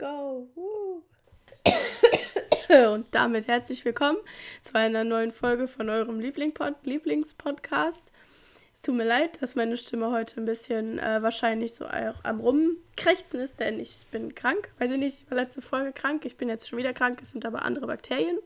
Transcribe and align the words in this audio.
go. 0.00 0.48
Und 2.70 3.06
damit 3.10 3.48
herzlich 3.48 3.84
willkommen 3.84 4.16
zu 4.62 4.74
einer 4.74 5.04
neuen 5.04 5.30
Folge 5.30 5.68
von 5.68 5.90
eurem 5.90 6.20
Lieblingspod 6.20 6.74
Lieblingspodcast. 6.84 8.10
Es 8.74 8.80
tut 8.80 8.94
mir 8.94 9.04
leid, 9.04 9.42
dass 9.42 9.56
meine 9.56 9.76
Stimme 9.76 10.10
heute 10.10 10.40
ein 10.40 10.46
bisschen 10.46 10.98
äh, 10.98 11.20
wahrscheinlich 11.20 11.74
so 11.74 11.84
am 11.86 12.40
Rumkrächzen 12.40 13.40
ist, 13.40 13.60
denn 13.60 13.78
ich 13.78 14.06
bin 14.10 14.34
krank. 14.34 14.70
Weiß 14.78 14.90
ich 14.90 14.96
nicht, 14.96 15.22
ich 15.22 15.30
war 15.30 15.36
letzte 15.36 15.60
Folge 15.60 15.92
krank. 15.92 16.24
Ich 16.24 16.38
bin 16.38 16.48
jetzt 16.48 16.66
schon 16.66 16.78
wieder 16.78 16.94
krank. 16.94 17.18
Es 17.20 17.32
sind 17.32 17.44
aber 17.44 17.62
andere 17.62 17.86
Bakterien. 17.86 18.38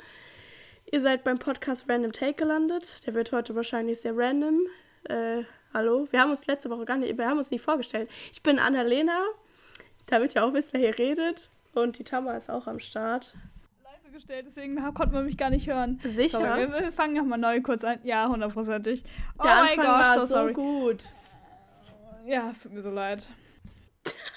Ihr 0.90 1.02
seid 1.02 1.22
beim 1.22 1.38
Podcast 1.38 1.88
Random 1.88 2.10
Take 2.10 2.34
gelandet. 2.34 3.06
Der 3.06 3.14
wird 3.14 3.30
heute 3.30 3.54
wahrscheinlich 3.54 4.00
sehr 4.00 4.16
random. 4.16 4.66
Äh, 5.04 5.44
hallo. 5.72 6.08
Wir 6.10 6.20
haben 6.20 6.30
uns 6.30 6.48
letzte 6.48 6.68
Woche 6.70 6.84
gar 6.84 6.96
nicht, 6.96 7.16
wir 7.16 7.28
haben 7.28 7.38
uns 7.38 7.52
nie 7.52 7.60
vorgestellt. 7.60 8.10
Ich 8.32 8.42
bin 8.42 8.58
Annalena, 8.58 9.24
damit 10.06 10.34
ihr 10.34 10.44
auch 10.44 10.52
wisst, 10.52 10.72
wer 10.72 10.80
hier 10.80 10.98
redet. 10.98 11.50
Und 11.74 11.98
die 11.98 12.04
Tama 12.04 12.36
ist 12.36 12.50
auch 12.50 12.66
am 12.66 12.78
Start. 12.78 13.34
Leise 13.82 14.12
gestellt, 14.12 14.46
deswegen 14.46 14.76
konnte 14.94 15.12
man 15.12 15.26
mich 15.26 15.36
gar 15.36 15.50
nicht 15.50 15.66
hören. 15.66 16.00
Sicher? 16.04 16.38
Sorry, 16.38 16.70
wir, 16.70 16.82
wir 16.82 16.92
fangen 16.92 17.14
nochmal 17.14 17.38
neu 17.38 17.60
kurz 17.62 17.84
an. 17.84 17.98
Ja, 18.04 18.28
hundertprozentig. 18.28 19.02
Oh 19.38 19.42
Der 19.42 19.54
mein 19.54 19.62
Anfang 19.70 19.84
Gott, 19.84 19.86
war 19.86 20.20
so 20.20 20.26
sorry. 20.26 20.52
gut. 20.52 21.04
Ja, 22.26 22.50
es 22.50 22.60
tut 22.62 22.72
mir 22.72 22.82
so 22.82 22.90
leid. 22.90 23.26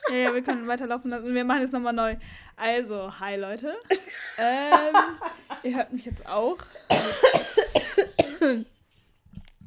Ja, 0.10 0.16
ja, 0.16 0.34
wir 0.34 0.42
können 0.42 0.68
weiterlaufen 0.68 1.12
lassen. 1.12 1.34
Wir 1.34 1.44
machen 1.44 1.62
jetzt 1.62 1.74
nochmal 1.74 1.94
neu. 1.94 2.16
Also, 2.56 3.20
hi 3.20 3.36
Leute. 3.36 3.76
ähm, 4.38 4.96
ihr 5.64 5.76
hört 5.78 5.94
mich 5.94 6.06
jetzt 6.06 6.26
auch. 6.26 6.58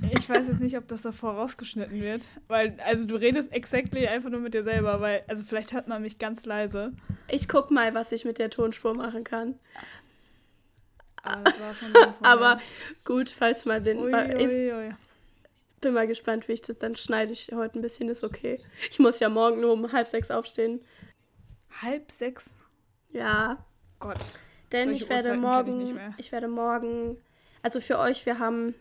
Ich 0.02 0.28
weiß 0.28 0.46
jetzt 0.48 0.60
nicht, 0.60 0.76
ob 0.76 0.88
das 0.88 1.02
davor 1.02 1.34
rausgeschnitten 1.34 2.00
wird. 2.00 2.22
Weil, 2.48 2.76
also 2.84 3.06
du 3.06 3.16
redest 3.16 3.52
exactly 3.52 4.06
einfach 4.06 4.30
nur 4.30 4.40
mit 4.40 4.54
dir 4.54 4.62
selber, 4.62 5.00
weil, 5.00 5.22
also 5.28 5.44
vielleicht 5.44 5.72
hört 5.72 5.88
man 5.88 6.02
mich 6.02 6.18
ganz 6.18 6.46
leise. 6.46 6.92
Ich 7.28 7.48
guck 7.48 7.70
mal, 7.70 7.94
was 7.94 8.12
ich 8.12 8.24
mit 8.24 8.38
der 8.38 8.50
Tonspur 8.50 8.94
machen 8.94 9.24
kann. 9.24 9.58
Aber, 11.22 11.54
Aber 12.22 12.60
gut, 13.04 13.28
falls 13.28 13.66
mal 13.66 13.82
den. 13.82 13.98
Ui, 13.98 14.10
ich 14.10 14.48
ui, 14.48 14.72
ui. 14.72 14.94
bin 15.82 15.92
mal 15.92 16.06
gespannt, 16.06 16.48
wie 16.48 16.52
ich 16.52 16.62
das 16.62 16.78
dann 16.78 16.96
schneide. 16.96 17.32
Ich 17.32 17.50
heute 17.52 17.78
ein 17.78 17.82
bisschen, 17.82 18.08
ist 18.08 18.24
okay. 18.24 18.58
Ich 18.90 18.98
muss 18.98 19.20
ja 19.20 19.28
morgen 19.28 19.60
nur 19.60 19.72
um 19.72 19.92
halb 19.92 20.08
sechs 20.08 20.30
aufstehen. 20.30 20.80
Halb 21.82 22.10
sechs? 22.10 22.50
Ja, 23.12 23.64
Gott. 23.98 24.18
denn 24.72 24.88
Solche 24.88 25.04
ich 25.04 25.10
werde 25.10 25.28
Uhrzeiten 25.28 25.42
ich 25.42 25.42
morgen. 25.42 25.94
mehr. 25.94 26.14
Ich 26.16 26.32
werde 26.32 26.48
morgen. 26.48 27.18
Also 27.62 27.80
für 27.80 27.98
euch, 27.98 28.24
wir 28.24 28.38
haben. 28.38 28.74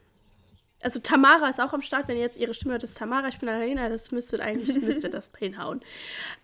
Also 0.81 0.99
Tamara 0.99 1.49
ist 1.49 1.59
auch 1.59 1.73
am 1.73 1.81
Start, 1.81 2.07
wenn 2.07 2.15
ihr 2.15 2.23
jetzt 2.23 2.37
ihre 2.37 2.53
Stimme 2.53 2.73
hört, 2.73 2.83
ist 2.83 2.97
Tamara, 2.97 3.27
ich 3.27 3.39
bin 3.39 3.49
Alena, 3.49 3.89
das 3.89 4.11
müsstet 4.11 4.39
eigentlich, 4.41 4.75
müsste 4.81 5.09
das 5.09 5.31
hinhauen. 5.37 5.81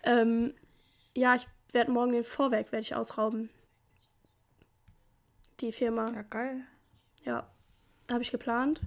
Ähm, 0.02 0.52
ja, 1.14 1.34
ich 1.34 1.46
werde 1.72 1.90
morgen 1.90 2.12
den 2.12 2.24
Vorwerk 2.24 2.70
werde 2.72 2.82
ich 2.82 2.94
ausrauben. 2.94 3.48
Die 5.60 5.72
Firma. 5.72 6.10
Ja, 6.14 6.22
geil. 6.22 6.60
Ja, 7.24 7.46
habe 8.10 8.22
ich 8.22 8.30
geplant. 8.30 8.80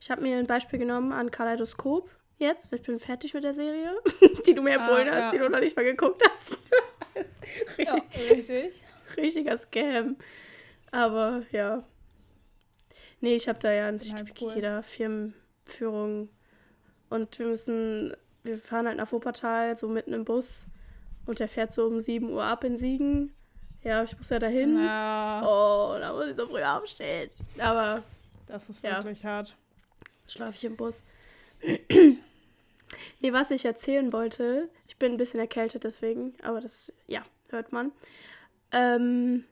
Ich 0.00 0.10
habe 0.10 0.22
mir 0.22 0.36
ein 0.36 0.46
Beispiel 0.46 0.78
genommen 0.78 1.12
an 1.12 1.30
Kaleidoskop 1.30 2.10
jetzt. 2.38 2.72
Ich 2.72 2.82
bin 2.82 2.98
fertig 2.98 3.34
mit 3.34 3.44
der 3.44 3.54
Serie, 3.54 3.92
die 4.46 4.54
du 4.54 4.62
mir 4.62 4.74
empfohlen 4.74 5.08
Ah, 5.08 5.14
hast, 5.14 5.22
ja. 5.24 5.30
die 5.32 5.38
du 5.38 5.48
noch 5.48 5.60
nicht 5.60 5.76
mal 5.76 5.84
geguckt 5.84 6.22
hast. 6.30 6.56
Ja, 7.78 7.94
Richtig, 7.94 8.30
richtig. 8.30 8.82
Richtiger 9.16 9.56
Scam. 9.56 10.16
Aber 10.92 11.42
ja. 11.50 11.82
Nee, 13.20 13.34
ich 13.36 13.48
habe 13.48 13.58
da 13.58 13.72
ja 13.72 13.92
ich, 13.92 14.12
halt 14.14 14.26
krieg 14.34 14.42
cool. 14.48 14.52
jeder 14.54 14.82
Firmenführung. 14.82 16.28
Und 17.10 17.38
wir 17.38 17.46
müssen, 17.46 18.14
wir 18.44 18.58
fahren 18.58 18.86
halt 18.86 18.98
nach 18.98 19.10
Wuppertal, 19.12 19.74
so 19.74 19.88
mitten 19.88 20.12
im 20.12 20.24
Bus. 20.24 20.66
Und 21.26 21.40
der 21.40 21.48
fährt 21.48 21.72
so 21.72 21.86
um 21.86 21.98
7 22.00 22.30
Uhr 22.30 22.44
ab 22.44 22.64
in 22.64 22.76
Siegen. 22.76 23.32
Ja, 23.82 24.02
ich 24.02 24.16
muss 24.16 24.28
ja 24.30 24.38
dahin. 24.38 24.78
Ja, 24.82 25.42
Oh, 25.44 25.96
da 25.98 26.12
muss 26.12 26.26
ich 26.28 26.36
so 26.36 26.46
früh 26.46 26.62
aufstehen. 26.62 27.30
Aber 27.58 28.02
das 28.46 28.68
ist 28.68 28.82
Ja. 28.82 28.96
wirklich 28.98 29.24
hart. 29.24 29.54
schlafe 30.26 30.56
ich 30.56 30.64
im 30.64 30.76
Bus. 30.76 31.02
nee, 33.20 33.32
was 33.32 33.50
ich 33.50 33.64
erzählen 33.64 34.12
wollte, 34.12 34.68
ich 34.86 34.96
bin 34.96 35.12
ein 35.12 35.16
bisschen 35.18 35.40
erkältet 35.40 35.84
deswegen, 35.84 36.34
aber 36.42 36.60
das, 36.60 36.92
ja, 37.06 37.22
hört 37.50 37.72
man. 37.72 37.92
Ähm, 38.72 39.44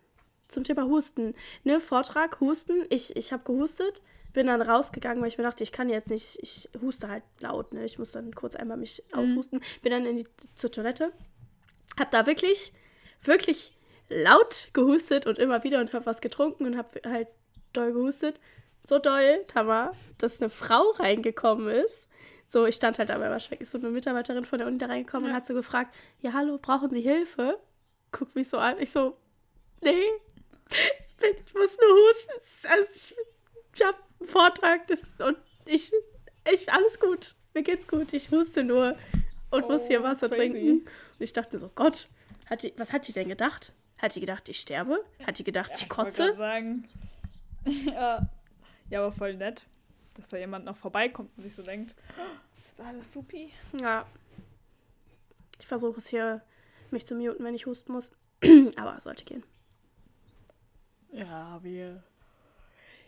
zum 0.49 0.65
Thema 0.65 0.85
Husten. 0.85 1.35
Ne, 1.65 1.81
Vortrag, 1.81 2.41
Husten. 2.41 2.85
Ich, 2.91 3.17
ich 3.17 3.33
habe 3.33 3.43
gehustet, 3.45 4.03
bin 4.33 4.47
dann 4.47 4.63
rausgegangen, 4.63 5.21
weil 5.23 5.29
ich 5.29 5.39
mir 5.39 5.45
dachte, 5.45 5.63
ich 5.65 5.73
kann 5.73 5.89
jetzt 5.89 6.11
nicht, 6.11 6.39
ich 6.43 6.69
huste 6.81 7.09
halt 7.09 7.23
laut, 7.41 7.73
ne? 7.73 7.85
Ich 7.85 7.99
muss 7.99 8.13
dann 8.13 8.35
kurz 8.35 8.55
einmal 8.57 8.77
mich 8.77 9.03
aushusten. 9.13 9.61
Bin 9.83 9.93
dann 9.93 10.05
in 10.05 10.19
die, 10.19 10.27
zur 10.57 10.71
Toilette, 10.71 11.13
hab 11.99 12.11
da 12.11 12.27
wirklich, 12.27 12.73
wirklich 13.23 13.77
laut 14.09 14.69
gehustet 14.73 15.27
und 15.27 15.39
immer 15.39 15.65
wieder 15.65 15.81
und 15.81 15.93
hab 15.93 16.07
was 16.07 16.21
getrunken 16.21 16.67
und 16.67 16.77
hab 16.77 16.95
halt 17.05 17.29
doll 17.73 17.93
gehustet. 17.93 18.39
So 18.87 18.99
doll, 18.99 19.43
Tamar, 19.49 19.93
dass 20.19 20.41
eine 20.41 20.51
Frau 20.51 20.91
reingekommen 20.99 21.69
ist. 21.69 22.09
So, 22.49 22.67
ich 22.67 22.77
stand 22.77 23.01
halt 23.01 23.11
aber 23.11 23.31
wahrscheinlich 23.31 23.63
ist 23.63 23.73
so 23.73 23.79
eine 23.79 23.89
Mitarbeiterin 23.91 24.45
von 24.45 24.59
der 24.61 24.69
Uni 24.69 24.79
da 24.79 24.87
reingekommen 24.87 25.25
Ja. 25.25 25.31
und 25.31 25.37
hat 25.37 25.47
so 25.47 25.55
gefragt, 25.55 25.93
ja, 26.21 26.33
hallo, 26.33 26.59
brauchen 26.63 26.91
Sie 26.91 27.01
Hilfe? 27.01 27.59
Guckt 28.13 28.37
mich 28.37 28.49
so 28.49 28.59
an. 28.59 28.77
Ich 28.79 28.93
so, 28.93 29.17
nee, 29.83 29.99
ich, 30.71 31.17
bin, 31.17 31.31
ich 31.47 31.55
muss 31.55 31.79
nur 31.79 31.97
husten. 31.97 32.71
Also 32.71 32.93
ich, 32.95 33.17
ich 33.75 33.85
habe 33.85 33.99
einen 34.21 34.29
Vortrag 34.29 34.87
das, 34.89 35.15
und 35.21 35.37
ich, 35.65 35.93
ich, 36.53 36.73
alles 36.73 36.99
gut. 37.01 37.35
Mir 37.55 37.63
geht's 37.63 37.89
gut. 37.89 38.13
Ich 38.13 38.31
huste 38.31 38.63
nur 38.65 38.97
und 39.51 39.69
muss 39.69 39.87
hier 39.87 40.01
Oh, 40.01 40.05
Wasser 40.05 40.29
crazy. 40.29 40.51
trinken. 40.53 40.71
Und 40.81 41.21
ich 41.21 41.33
dachte 41.33 41.55
mir 41.55 41.61
so, 41.61 41.71
Gott, 41.75 42.09
hat 42.51 42.63
die, 42.63 42.73
was 42.77 42.93
hat 42.93 43.09
die 43.09 43.13
denn 43.13 43.29
gedacht? 43.29 43.73
Hat 43.99 44.15
die 44.15 44.21
gedacht, 44.21 44.49
ich 44.49 44.61
sterbe? 44.61 45.03
Hat 45.27 45.39
die 45.39 45.45
gedacht, 45.45 45.71
ich 45.75 45.83
wollte 45.83 45.89
kotze? 45.89 46.25
grad 46.27 46.35
sagen. 46.35 46.89
ja. 47.87 48.29
ja, 48.91 49.01
aber 49.03 49.13
voll 49.13 49.35
nett, 49.35 49.63
dass 50.15 50.29
da 50.29 50.37
jemand 50.37 50.67
noch 50.67 50.77
vorbeikommt 50.77 51.31
und 51.37 51.43
sich 51.45 51.55
so 51.55 51.63
denkt, 51.63 51.95
"Oh, 52.19 52.37
ist 52.57 52.81
alles 52.81 53.13
supi? 53.13 53.53
Ja. 53.81 54.07
Ich 55.59 55.67
versuche 55.67 55.99
es 55.99 56.07
hier, 56.09 56.43
mich 56.91 57.07
zu 57.07 57.15
muten, 57.15 57.43
wenn 57.45 57.55
ich 57.55 57.65
husten 57.67 57.93
muss. 57.93 58.13
Aber 58.77 59.01
sollte 59.01 59.25
gehen. 59.25 59.43
Ja, 61.17 61.59
wir. 61.63 62.03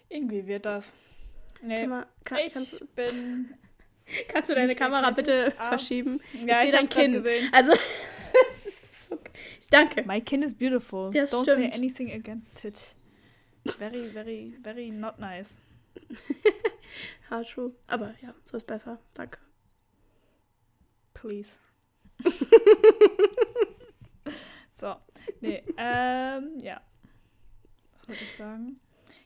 Irgendwie 0.08 0.46
wird 0.46 0.64
das. 0.66 0.94
Nee, 1.60 1.86
man, 1.86 2.06
kann, 2.24 2.38
ich 2.38 2.52
kannst, 2.54 2.80
du- 2.80 2.86
bin. 2.86 3.54
kannst 4.28 4.48
du 4.48 4.54
deine 4.54 4.74
Kamera 4.74 5.10
bitte 5.10 5.52
aber- 5.58 5.68
verschieben? 5.68 6.20
Ja, 6.46 6.62
ich 6.62 6.68
ich 6.68 6.74
dein 6.74 6.88
Kinn. 6.88 7.12
gesehen. 7.12 7.48
Also, 7.52 7.72
okay. 9.10 9.30
danke. 9.70 10.02
My 10.04 10.20
kin 10.20 10.42
is 10.42 10.54
beautiful. 10.54 11.10
Das 11.10 11.32
Don't 11.32 11.44
say 11.44 11.56
stimmt. 11.56 11.74
anything 11.74 12.12
against 12.12 12.64
it. 12.64 12.94
Very, 13.78 14.04
very, 14.04 14.54
very 14.62 14.90
not 14.90 15.18
nice. 15.18 15.66
Ja, 17.30 17.42
true. 17.44 17.74
Aber 17.86 18.14
ja, 18.22 18.34
so 18.44 18.56
ist 18.56 18.66
besser. 18.66 18.98
Danke. 19.12 19.38
Please. 21.12 21.50
so, 24.72 24.96
nee, 25.42 25.62
ähm, 25.76 26.58
ja. 26.62 26.80
Wollte 28.08 28.24
ich 28.24 28.36
sagen? 28.36 28.80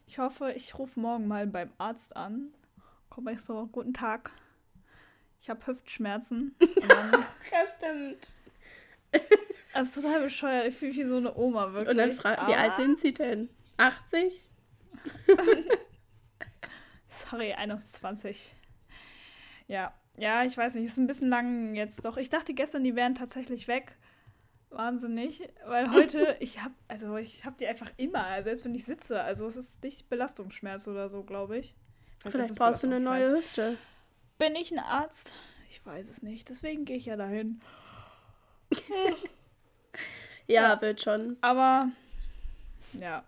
Ich 0.08 0.18
hoffe, 0.18 0.52
ich 0.52 0.76
rufe 0.76 0.98
morgen 0.98 1.28
mal 1.28 1.46
beim 1.46 1.70
Arzt 1.78 2.16
an. 2.16 2.52
Komme 3.08 3.32
ich 3.32 3.40
so, 3.40 3.66
guten 3.68 3.94
Tag. 3.94 4.32
Ich 5.40 5.48
habe 5.48 5.66
Hüftschmerzen. 5.66 6.54
Ja, 7.50 7.66
stimmt. 7.76 8.32
also 9.72 10.00
total 10.00 10.22
bescheuert. 10.22 10.66
Ich 10.68 10.76
fühle 10.76 10.90
mich 10.90 11.00
wie 11.00 11.04
so 11.04 11.16
eine 11.16 11.34
Oma, 11.36 11.72
wirklich. 11.72 11.90
Und 11.90 11.96
dann 11.98 12.12
fragt, 12.12 12.48
wie 12.48 12.54
alt 12.54 12.74
sind 12.74 12.98
sie 12.98 13.12
denn? 13.12 13.50
80? 13.76 14.48
Sorry, 17.08 17.52
21. 17.52 18.54
Ja, 19.68 19.92
ja, 20.16 20.44
ich 20.44 20.56
weiß 20.56 20.74
nicht, 20.74 20.86
ist 20.86 20.98
ein 20.98 21.06
bisschen 21.06 21.28
lang 21.28 21.74
jetzt 21.74 22.04
doch. 22.04 22.16
Ich 22.16 22.30
dachte 22.30 22.54
gestern, 22.54 22.84
die 22.84 22.96
wären 22.96 23.14
tatsächlich 23.14 23.68
weg. 23.68 23.96
Wahnsinnig, 24.72 25.48
weil 25.66 25.90
heute, 25.92 26.36
ich 26.40 26.62
hab, 26.62 26.72
also 26.88 27.16
ich 27.16 27.44
hab 27.44 27.58
die 27.58 27.66
einfach 27.66 27.90
immer, 27.96 28.42
selbst 28.42 28.64
wenn 28.64 28.74
ich 28.74 28.84
sitze. 28.84 29.22
Also 29.22 29.46
es 29.46 29.56
ist 29.56 29.82
nicht 29.82 30.08
Belastungsschmerz 30.08 30.88
oder 30.88 31.08
so, 31.08 31.22
glaube 31.22 31.58
ich. 31.58 31.74
Vielleicht 32.26 32.50
ist 32.50 32.58
brauchst 32.58 32.82
du 32.82 32.86
eine 32.86 33.00
neue. 33.00 33.36
Hüfte. 33.36 33.76
Bin 34.38 34.54
ich 34.54 34.72
ein 34.72 34.78
Arzt? 34.78 35.34
Ich 35.70 35.84
weiß 35.84 36.08
es 36.08 36.22
nicht, 36.22 36.48
deswegen 36.48 36.84
gehe 36.84 36.96
ich 36.96 37.06
ja 37.06 37.16
dahin. 37.16 37.60
Ja, 40.48 40.72
Ja. 40.74 40.80
wird 40.82 41.00
schon. 41.00 41.36
Aber, 41.40 41.88
ja, 42.94 43.24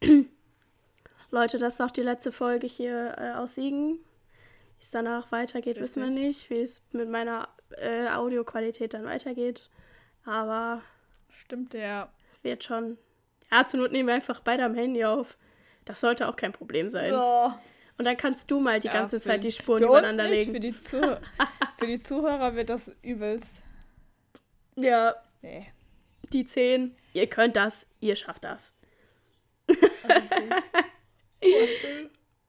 Leute, 1.30 1.58
das 1.58 1.74
ist 1.74 1.80
auch 1.80 1.90
die 1.90 2.00
letzte 2.02 2.32
Folge 2.32 2.66
hier 2.66 3.14
äh, 3.18 3.32
aus 3.32 3.56
Siegen. 3.56 3.98
Wie 3.98 4.80
es 4.80 4.90
danach 4.90 5.30
weitergeht, 5.30 5.78
wissen 5.78 6.02
wir 6.02 6.08
Richtig. 6.08 6.24
nicht. 6.24 6.50
Wie 6.50 6.60
es 6.62 6.84
mit 6.92 7.08
meiner 7.10 7.48
äh, 7.76 8.08
Audioqualität 8.08 8.94
dann 8.94 9.04
weitergeht. 9.04 9.68
Aber 10.24 10.82
stimmt 11.30 11.72
der. 11.72 12.08
wird 12.42 12.62
schon. 12.64 12.98
Ja, 13.50 13.64
zur 13.66 13.80
Not 13.80 13.92
nehmen 13.92 14.08
wir 14.08 14.14
einfach 14.14 14.40
beide 14.40 14.64
am 14.64 14.74
Handy 14.74 15.04
auf. 15.04 15.36
Das 15.84 16.00
sollte 16.00 16.28
auch 16.28 16.36
kein 16.36 16.52
Problem 16.52 16.88
sein. 16.88 17.12
Oh. 17.14 17.52
Und 17.98 18.04
dann 18.06 18.16
kannst 18.16 18.50
du 18.50 18.58
mal 18.60 18.80
die 18.80 18.88
Ja, 18.88 18.94
ganze 18.94 19.20
für- 19.20 19.28
Zeit 19.28 19.44
die 19.44 19.52
Spuren 19.52 19.78
Für 19.80 19.86
übereinander 19.88 20.28
legen. 20.28 20.52
für 20.52 20.60
die, 20.60 20.76
Zuh 20.78 21.16
für 21.78 21.86
die 21.86 21.98
Zuhörer 22.00 22.54
wird 22.56 22.68
das 22.70 22.90
übelst. 23.02 23.54
Ja, 24.76 25.14
Nee. 25.42 25.72
die 26.32 26.44
10. 26.44 26.96
Ihr 27.12 27.28
könnt 27.28 27.54
das, 27.56 27.86
ihr 28.00 28.16
schafft 28.16 28.44
das. 28.44 28.74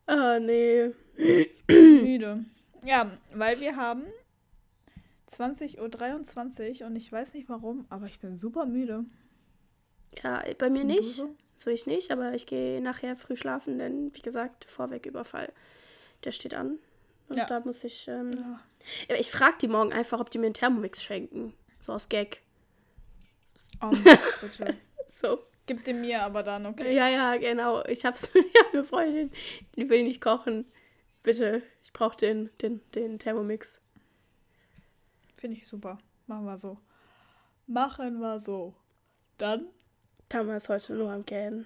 Oh, 0.08 0.38
nee. 0.40 0.92
müde. 1.68 2.46
Ja, 2.84 3.12
weil 3.34 3.60
wir 3.60 3.76
haben 3.76 4.04
20.23 5.40 6.82
Uhr 6.82 6.88
und 6.88 6.96
ich 6.96 7.12
weiß 7.12 7.34
nicht 7.34 7.50
warum, 7.50 7.86
aber 7.90 8.06
ich 8.06 8.20
bin 8.20 8.38
super 8.38 8.66
müde. 8.66 9.06
Ja, 10.24 10.44
bei 10.58 10.70
mir 10.70 10.84
nicht. 10.84 11.14
so? 11.16 11.36
So 11.58 11.70
ich 11.70 11.86
nicht, 11.86 12.12
aber 12.12 12.34
ich 12.34 12.46
gehe 12.46 12.82
nachher 12.82 13.16
früh 13.16 13.36
schlafen, 13.36 13.78
denn 13.80 14.14
wie 14.14 14.22
gesagt, 14.22 14.66
Vorwegüberfall, 14.66 15.52
der 16.24 16.32
steht 16.32 16.54
an. 16.54 16.80
Und 17.28 17.38
Ja. 17.38 17.46
da 17.46 17.60
muss 17.62 17.84
ich. 17.84 18.08
Ähm, 18.08 18.32
Ja. 19.10 19.16
ich 19.16 19.32
frage 19.32 19.56
die 19.62 19.68
morgen 19.68 19.94
einfach, 19.94 20.20
ob 20.20 20.30
die 20.30 20.38
mir 20.38 20.46
einen 20.48 20.54
Thermomix 20.54 21.02
schenken. 21.02 21.54
So 21.80 21.94
aus 21.94 22.10
Gag. 22.10 22.42
Oh, 23.82 23.90
bitte. 24.42 24.76
So. 25.10 25.40
Gib 25.66 25.84
den 25.86 26.02
mir 26.02 26.22
aber 26.22 26.44
dann, 26.44 26.66
okay? 26.66 26.94
Ja, 26.94 27.08
ja, 27.08 27.38
genau. 27.38 27.84
Ich 27.86 28.06
habe 28.06 28.18
hab 28.64 28.74
eine 28.74 28.84
Freundin, 28.84 29.32
die 29.76 29.90
will 29.90 30.04
nicht 30.04 30.22
kochen. 30.22 30.66
Bitte, 31.24 31.64
ich 31.84 31.92
brauche 31.94 32.18
den, 32.18 32.50
den, 32.62 32.82
den 32.94 33.18
Thermomix. 33.18 33.80
Finde 35.38 35.58
ich 35.58 35.68
super. 35.68 35.98
Machen 36.28 36.46
wir 36.46 36.58
so. 36.58 36.78
Machen 37.68 38.20
wir 38.20 38.40
so. 38.40 38.74
Dann? 39.38 39.68
Tama 40.30 40.56
ist 40.58 40.70
heute 40.70 40.94
nur 40.94 41.12
am 41.12 41.26
Gähnen. 41.26 41.66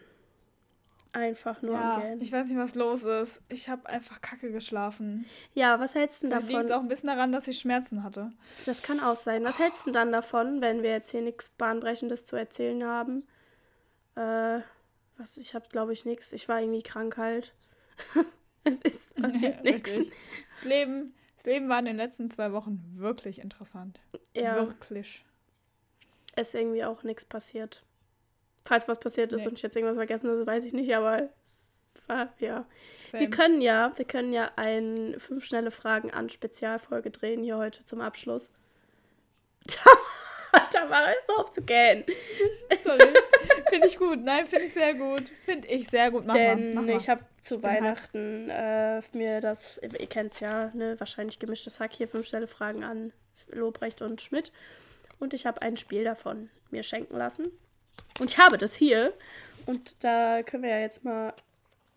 Einfach 1.11 1.61
nur 1.61 1.75
am 1.75 1.81
Ja, 1.81 1.99
Gähnen. 2.01 2.21
ich 2.21 2.31
weiß 2.31 2.47
nicht, 2.47 2.57
was 2.57 2.75
los 2.75 3.03
ist. 3.03 3.41
Ich 3.49 3.67
habe 3.69 3.87
einfach 3.89 4.21
kacke 4.21 4.51
geschlafen. 4.51 5.25
Ja, 5.53 5.79
was 5.79 5.95
hältst 5.95 6.21
du 6.23 6.27
denn 6.29 6.37
Vielleicht 6.39 6.49
liegt 6.49 6.61
es 6.61 6.67
davon? 6.67 6.79
auch 6.79 6.83
ein 6.85 6.87
bisschen 6.89 7.07
daran, 7.07 7.31
dass 7.31 7.47
ich 7.47 7.59
Schmerzen 7.59 8.03
hatte. 8.03 8.31
Das 8.65 8.81
kann 8.83 8.99
auch 8.99 9.15
sein. 9.17 9.43
Was 9.43 9.57
hältst 9.59 9.81
du 9.81 9.91
denn 9.91 9.93
dann 9.93 10.11
davon, 10.11 10.61
wenn 10.61 10.83
wir 10.83 10.91
jetzt 10.91 11.09
hier 11.09 11.21
nichts 11.21 11.49
Bahnbrechendes 11.49 12.25
zu 12.27 12.35
erzählen 12.35 12.83
haben? 12.83 13.27
Äh, 14.15 14.59
was, 15.17 15.37
ich 15.37 15.55
habe 15.55 15.67
glaube 15.69 15.93
ich 15.93 16.05
nichts. 16.05 16.31
Ich 16.31 16.47
war 16.47 16.61
irgendwie 16.61 16.83
krank 16.83 17.17
halt. 17.17 17.53
es 18.63 18.77
ist 18.77 19.15
passiert 19.15 19.63
nichts. 19.63 19.89
Richtig. 19.97 20.13
Das 20.51 20.63
Leben, 20.63 21.13
das 21.39 21.45
Leben 21.45 21.69
war 21.69 21.79
in 21.79 21.85
den 21.85 21.95
letzten 21.95 22.29
zwei 22.29 22.51
Wochen 22.51 22.83
wirklich 22.97 23.39
interessant. 23.39 24.01
Ja, 24.33 24.57
Wirklich. 24.57 25.23
ist 26.35 26.53
irgendwie 26.53 26.83
auch 26.83 27.03
nichts 27.03 27.23
passiert. 27.23 27.85
Falls 28.65 28.89
was 28.89 28.99
passiert 28.99 29.31
ist 29.31 29.43
Nee. 29.43 29.47
und 29.47 29.53
ich 29.55 29.61
jetzt 29.61 29.77
irgendwas 29.77 29.95
vergessen 29.95 30.29
habe, 30.29 30.45
weiß 30.45 30.65
ich 30.65 30.73
nicht, 30.73 30.93
aber 30.93 31.29
es 31.45 32.07
war, 32.07 32.33
ja. 32.39 32.65
Same. 33.09 33.21
Wir 33.21 33.29
können 33.29 33.61
ja, 33.61 33.93
wir 33.95 34.03
können 34.03 34.33
ja 34.33 34.51
ein 34.57 35.15
fünf 35.17 35.45
schnelle 35.45 35.71
Fragen 35.71 36.11
an 36.11 36.29
Spezialfolge 36.29 37.09
drehen 37.09 37.41
hier 37.41 37.57
heute 37.57 37.85
zum 37.85 38.01
Abschluss. 38.01 38.53
da 40.73 40.89
war 40.89 41.07
es 41.09 41.29
auf 41.37 41.51
zu 41.51 41.61
gähnen. 41.61 42.03
Sorry. 42.83 43.13
finde 43.69 43.87
ich 43.87 43.97
gut. 43.97 44.19
Nein, 44.23 44.47
finde 44.47 44.65
ich 44.65 44.73
sehr 44.73 44.93
gut. 44.93 45.23
Finde 45.45 45.67
ich 45.67 45.87
sehr 45.89 46.11
gut. 46.11 46.25
Mach 46.25 46.33
Denn 46.33 46.73
mal. 46.73 46.81
Mach 46.81 46.87
mal. 46.87 46.97
ich 46.97 47.09
habe 47.09 47.23
zu. 47.41 47.61
Weihnachten 47.61 48.49
äh, 48.49 49.01
mir 49.13 49.41
das, 49.41 49.79
ihr 49.81 50.07
kennt 50.07 50.31
es 50.31 50.39
ja, 50.39 50.71
ne, 50.73 50.99
wahrscheinlich 50.99 51.39
gemischtes 51.39 51.79
Hack 51.79 51.93
hier, 51.93 52.07
fünf 52.07 52.27
schnelle 52.27 52.47
Fragen 52.47 52.83
an 52.83 53.13
Lobrecht 53.51 54.01
und 54.01 54.21
Schmidt. 54.21 54.51
Und 55.19 55.33
ich 55.33 55.45
habe 55.45 55.61
ein 55.61 55.77
Spiel 55.77 56.03
davon 56.03 56.49
mir 56.71 56.83
schenken 56.83 57.17
lassen. 57.17 57.51
Und 58.19 58.31
ich 58.31 58.37
habe 58.37 58.57
das 58.57 58.73
hier. 58.75 59.13
Und 59.65 60.03
da 60.03 60.41
können 60.43 60.63
wir 60.63 60.69
ja 60.69 60.79
jetzt 60.79 61.03
mal 61.03 61.33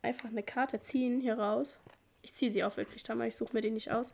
einfach 0.02 0.28
eine 0.28 0.43
Karte 0.43 0.81
ziehen 0.81 1.20
hier 1.20 1.38
raus. 1.38 1.78
Ich 2.22 2.34
ziehe 2.34 2.50
sie 2.50 2.64
auch 2.64 2.76
wirklich, 2.76 3.02
Tamara. 3.02 3.28
Ich 3.28 3.37
suche 3.37 3.52
mir 3.54 3.60
die 3.60 3.70
nicht 3.70 3.90
aus. 3.90 4.12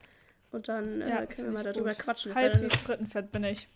Und 0.50 0.68
dann 0.68 1.02
äh, 1.02 1.08
Ja, 1.08 1.26
können 1.26 1.48
wir 1.48 1.52
mal 1.52 1.66
ich 1.66 1.72
darüber 1.72 1.90
gut. 1.90 1.98
quatschen. 1.98 2.34
Heiß 2.34 2.62
wie 2.62 2.70
Frittenfett 2.70 3.32
bin 3.32 3.44
ich. 3.44 3.68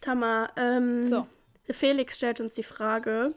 Tamar, 0.00 0.52
ähm, 0.56 1.06
So. 1.06 1.26
Felix 1.70 2.16
stellt 2.16 2.40
uns 2.40 2.54
die 2.54 2.62
Frage, 2.62 3.34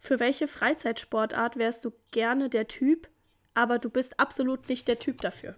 für 0.00 0.20
welche 0.20 0.48
Freizeitsportart 0.48 1.56
wärst 1.56 1.84
du 1.84 1.92
gerne 2.10 2.48
der 2.48 2.68
Typ, 2.68 3.08
aber 3.54 3.78
du 3.78 3.90
bist 3.90 4.18
absolut 4.18 4.68
nicht 4.68 4.88
der 4.88 4.98
Typ 4.98 5.20
dafür? 5.20 5.56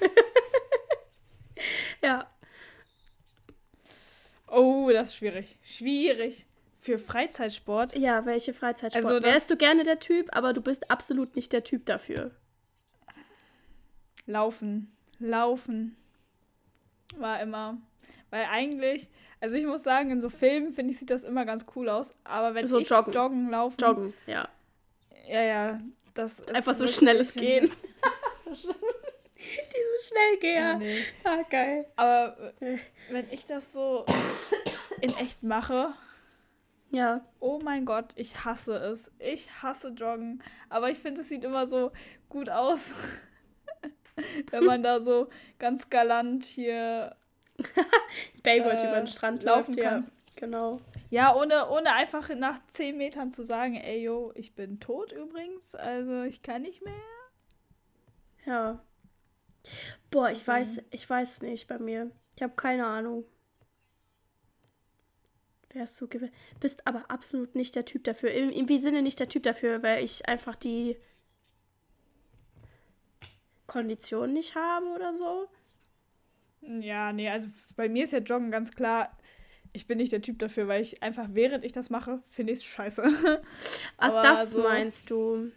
ja, 2.02 2.28
Oh, 4.50 4.90
das 4.92 5.10
ist 5.10 5.16
schwierig. 5.16 5.56
Schwierig. 5.62 6.46
Für 6.80 6.98
Freizeitsport. 6.98 7.94
ja, 7.94 8.24
welche 8.26 8.54
Freizeitsport? 8.54 9.04
Also 9.04 9.22
wärst 9.22 9.50
du 9.50 9.56
gerne 9.56 9.84
der 9.84 10.00
Typ, 10.00 10.34
aber 10.34 10.52
du 10.52 10.60
bist 10.60 10.90
absolut 10.90 11.36
nicht 11.36 11.52
der 11.52 11.62
Typ 11.62 11.86
dafür? 11.86 12.32
Laufen. 14.26 14.90
Laufen. 15.18 15.96
War 17.16 17.40
immer. 17.40 17.78
Weil 18.30 18.46
eigentlich, 18.46 19.08
also 19.40 19.56
ich 19.56 19.64
muss 19.66 19.82
sagen, 19.82 20.10
in 20.10 20.20
so 20.20 20.28
Filmen 20.28 20.72
finde 20.72 20.92
ich, 20.92 20.98
sieht 20.98 21.10
das 21.10 21.24
immer 21.24 21.44
ganz 21.44 21.64
cool 21.74 21.88
aus. 21.88 22.14
Aber 22.24 22.54
wenn 22.54 22.66
So 22.66 22.78
ich 22.78 22.88
joggen. 22.88 23.12
joggen, 23.12 23.50
laufen. 23.50 23.76
Joggen, 23.80 24.14
ja. 24.26 24.48
Ja, 25.28 25.42
ja. 25.42 25.80
Das 26.14 26.46
Einfach 26.52 26.74
so 26.74 26.86
schnelles 26.86 27.34
Gehen. 27.34 27.70
Diese 28.46 30.08
Schnellgeher. 30.08 30.60
Ja, 30.60 30.74
nee. 30.78 31.04
Ah, 31.24 31.42
geil. 31.48 31.86
Aber 31.96 32.52
wenn 33.10 33.26
ich 33.30 33.46
das 33.46 33.72
so 33.72 34.04
in 35.00 35.14
echt 35.16 35.42
mache, 35.42 35.94
Ja, 36.90 37.24
oh 37.38 37.60
mein 37.62 37.84
Gott, 37.84 38.06
ich 38.16 38.44
hasse 38.44 38.74
es. 38.76 39.10
Ich 39.20 39.62
hasse 39.62 39.88
Joggen. 39.90 40.42
Aber 40.68 40.90
ich 40.90 40.98
finde, 40.98 41.20
es 41.20 41.28
sieht 41.28 41.44
immer 41.44 41.66
so 41.66 41.92
gut 42.28 42.50
aus. 42.50 42.90
wenn 44.50 44.64
man 44.64 44.82
da 44.82 45.00
so 45.00 45.28
ganz 45.58 45.88
galant 45.88 46.44
hier 46.44 47.14
Baywatch 48.42 48.82
Äh, 48.82 48.88
über 48.88 48.96
den 48.98 49.06
Strand 49.06 49.42
laufen 49.42 49.74
läuft, 49.74 49.82
ja. 49.84 49.90
kann. 49.90 50.10
Genau. 50.36 50.80
Ja, 51.10 51.34
ohne, 51.34 51.68
ohne 51.68 51.92
einfach 51.92 52.28
nach 52.34 52.58
10 52.68 52.96
Metern 52.96 53.30
zu 53.32 53.44
sagen, 53.44 53.74
ey, 53.74 54.02
yo, 54.02 54.32
ich 54.34 54.54
bin 54.54 54.80
tot 54.80 55.12
übrigens, 55.12 55.74
also 55.74 56.22
ich 56.22 56.42
kann 56.42 56.62
nicht 56.62 56.82
mehr. 56.84 56.94
Ja. 58.46 58.82
Boah, 60.10 60.30
ich 60.30 60.38
Also- 60.48 60.52
weiß, 60.78 60.84
ich 60.90 61.08
weiß 61.10 61.42
nicht 61.42 61.66
bei 61.68 61.78
mir. 61.78 62.10
Ich 62.36 62.42
habe 62.42 62.54
keine 62.56 62.86
Ahnung. 62.86 63.24
Wärst 65.72 66.00
du 66.00 66.06
gew- 66.06 66.30
bist 66.58 66.86
aber 66.86 67.10
absolut 67.10 67.54
nicht 67.54 67.76
der 67.76 67.84
Typ 67.84 68.02
dafür. 68.04 68.32
Im, 68.32 68.50
Im 68.50 68.78
Sinne 68.78 69.02
nicht 69.02 69.20
der 69.20 69.28
Typ 69.28 69.42
dafür, 69.42 69.82
weil 69.82 70.02
ich 70.02 70.26
einfach 70.26 70.56
die 70.56 70.96
Kondition 73.66 74.32
nicht 74.32 74.54
habe 74.54 74.86
oder 74.86 75.16
so. 75.16 75.48
Ja, 76.62 77.12
nee, 77.12 77.28
also 77.30 77.48
bei 77.76 77.88
mir 77.88 78.04
ist 78.04 78.12
ja 78.12 78.18
Joggen 78.18 78.50
ganz 78.50 78.70
klar, 78.72 79.16
ich 79.72 79.86
bin 79.86 79.98
nicht 79.98 80.12
der 80.12 80.22
Typ 80.22 80.38
dafür, 80.38 80.68
weil 80.68 80.82
ich 80.82 81.02
einfach, 81.02 81.28
während 81.32 81.64
ich 81.64 81.72
das 81.72 81.90
mache, 81.90 82.22
finde 82.28 82.52
ich 82.52 82.58
es 82.60 82.64
scheiße. 82.64 83.02
Ach, 83.96 84.22
das 84.22 84.50
so- 84.52 84.62
meinst 84.62 85.10
du. 85.10 85.50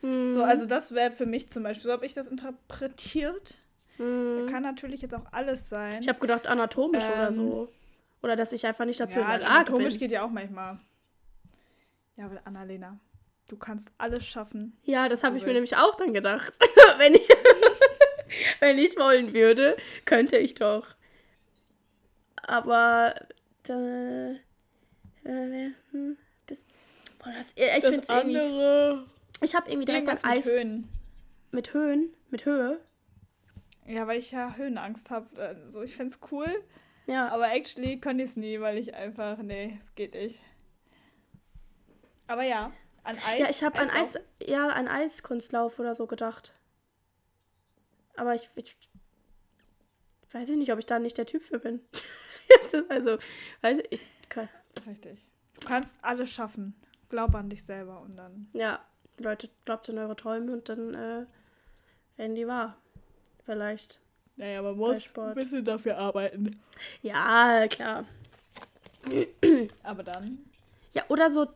Hm, 0.00 0.34
So, 0.34 0.42
also 0.42 0.66
das 0.66 0.94
wäre 0.94 1.10
für 1.12 1.26
mich 1.26 1.48
zum 1.50 1.62
Beispiel, 1.62 1.84
so 1.84 1.92
habe 1.92 2.04
ich 2.06 2.14
das 2.14 2.26
interpretiert. 2.26 3.54
hm. 3.96 4.46
Kann 4.50 4.62
natürlich 4.62 5.00
jetzt 5.00 5.14
auch 5.14 5.26
alles 5.32 5.68
sein. 5.68 6.00
Ich 6.02 6.08
habe 6.08 6.18
gedacht 6.18 6.46
anatomisch 6.46 7.04
oder 7.04 7.28
Ähm, 7.28 7.32
so. 7.32 7.72
Oder 8.22 8.36
dass 8.36 8.52
ich 8.52 8.66
einfach 8.66 8.84
nicht 8.84 9.00
dazu 9.00 9.18
ja, 9.18 9.24
in 9.24 9.30
der 9.30 9.38
Lage 9.40 9.52
anatomisch 9.54 9.94
bin. 9.94 10.00
geht 10.00 10.10
ja 10.12 10.22
auch 10.24 10.30
manchmal. 10.30 10.78
Ja, 12.16 12.26
aber 12.26 12.40
Annalena, 12.44 12.98
du 13.48 13.56
kannst 13.56 13.90
alles 13.98 14.24
schaffen. 14.26 14.76
Ja, 14.84 15.08
das 15.08 15.24
habe 15.24 15.36
ich 15.36 15.42
mir 15.42 15.54
willst. 15.54 15.72
nämlich 15.72 15.76
auch 15.76 15.94
dann 15.96 16.12
gedacht. 16.14 16.52
wenn, 16.98 17.14
ich, 17.14 17.28
wenn 18.62 18.78
ich 18.78 18.96
wollen 18.96 19.34
würde, 19.34 19.76
könnte 20.04 20.38
ich 20.38 20.54
doch. 20.54 20.86
Aber 22.36 23.12
da, 23.64 24.30
äh, 25.24 25.70
hm, 25.90 26.16
bist, 26.46 26.68
boah, 27.18 27.32
das, 27.36 27.52
ich 27.56 27.82
das 27.82 28.08
andere. 28.08 29.04
Ich 29.40 29.56
habe 29.56 29.68
irgendwie 29.68 29.86
direkt 29.86 30.08
an 30.08 30.16
Irgendwas 30.16 30.22
mit 30.22 30.32
Eis 30.38 30.46
Höhen. 30.46 30.88
mit 31.50 31.74
Höhen, 31.74 32.14
mit 32.30 32.44
Höhe. 32.44 32.80
Ja, 33.84 34.06
weil 34.06 34.18
ich 34.18 34.30
ja 34.30 34.54
Höhenangst 34.54 35.10
habe. 35.10 35.26
Also 35.40 35.82
ich 35.82 35.96
find's 35.96 36.20
cool, 36.30 36.46
Ja, 37.06 37.28
aber 37.30 37.52
actually 37.52 37.98
könnte 37.98 38.22
ich 38.22 38.30
es 38.30 38.36
nie, 38.36 38.60
weil 38.60 38.78
ich 38.78 38.94
einfach, 38.94 39.38
nee, 39.38 39.76
es 39.82 39.92
geht 39.96 40.14
nicht. 40.14 40.40
Aber 42.28 42.44
ja, 42.44 42.72
an 43.02 43.16
Eis. 43.26 43.40
ja, 43.40 43.50
ich 43.50 43.64
habe 43.64 43.76
an 43.80 43.90
Eis, 43.90 44.16
ja, 44.40 44.68
an 44.68 44.86
Eiskunstlauf 44.86 45.80
oder 45.80 45.96
so 45.96 46.06
gedacht. 46.06 46.54
Aber 48.16 48.34
ich, 48.34 48.48
ich 48.54 48.76
weiß 50.32 50.48
ich 50.50 50.56
nicht, 50.56 50.72
ob 50.72 50.78
ich 50.78 50.86
da 50.86 50.98
nicht 50.98 51.18
der 51.18 51.26
Typ 51.26 51.42
für 51.42 51.58
bin. 51.58 51.80
also, 52.88 53.18
weiß 53.60 53.78
ich, 53.90 54.02
kann, 54.28 54.48
Richtig. 54.86 55.18
Du 55.60 55.66
kannst 55.66 55.96
alles 56.02 56.30
schaffen. 56.30 56.74
Glaub 57.08 57.34
an 57.34 57.50
dich 57.50 57.62
selber 57.64 58.00
und 58.00 58.16
dann. 58.16 58.48
Ja, 58.52 58.80
Leute, 59.18 59.50
glaubt 59.64 59.88
an 59.90 59.98
eure 59.98 60.16
Träume 60.16 60.52
und 60.52 60.68
dann 60.68 60.94
äh, 60.94 61.26
werden 62.16 62.34
die 62.34 62.46
wahr. 62.46 62.76
Vielleicht. 63.44 64.00
Naja, 64.36 64.62
man 64.62 64.76
muss 64.76 65.16
ein 65.16 65.34
bisschen 65.34 65.64
dafür 65.64 65.98
arbeiten. 65.98 66.58
Ja, 67.02 67.66
klar. 67.68 68.06
Aber 69.82 70.02
dann. 70.02 70.38
Ja, 70.92 71.04
oder 71.08 71.30
so, 71.30 71.46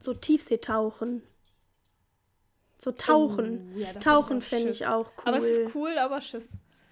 so 0.00 0.14
Tiefseetauchen. 0.14 1.22
So 2.84 2.92
Tauchen. 2.92 3.72
Oh, 3.74 3.78
ja, 3.78 3.94
Tauchen 3.94 4.42
Schiss. 4.42 4.64
ich 4.66 4.86
auch 4.86 5.06
cool. 5.16 5.24
Aber 5.24 5.38
es 5.38 5.44
ist 5.44 5.74
cool, 5.74 5.96
aber 5.96 6.20
Schiss. 6.20 6.50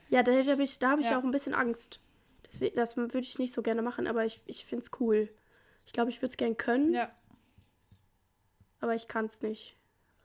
Ja, 0.09 0.23
da, 0.23 0.33
da, 0.43 0.59
ich, 0.59 0.79
da 0.79 0.93
habe 0.93 1.03
ich 1.03 1.09
Ja. 1.11 1.19
auch 1.19 1.23
ein 1.23 1.31
bisschen 1.31 1.55
Angst. 1.55 2.01
Das, 2.45 2.61
das 2.75 2.97
würde 2.97 3.19
ich 3.19 3.39
nicht 3.39 3.53
so 3.53 3.61
gerne 3.61 3.83
machen, 3.83 4.07
aber 4.07 4.25
ich, 4.25 4.41
ich 4.47 4.65
finde 4.65 4.85
es 4.87 4.91
cool. 5.01 5.29
Ich 5.85 5.93
glaube, 5.93 6.09
ich 6.11 6.23
würde 6.23 6.31
es 6.31 6.39
gerne 6.39 6.55
können. 6.55 6.95
Ja. 6.95 7.13
Aber 8.81 8.95
ich 8.95 9.07
kann 9.07 9.27
es 9.27 9.43
nicht. 9.43 9.77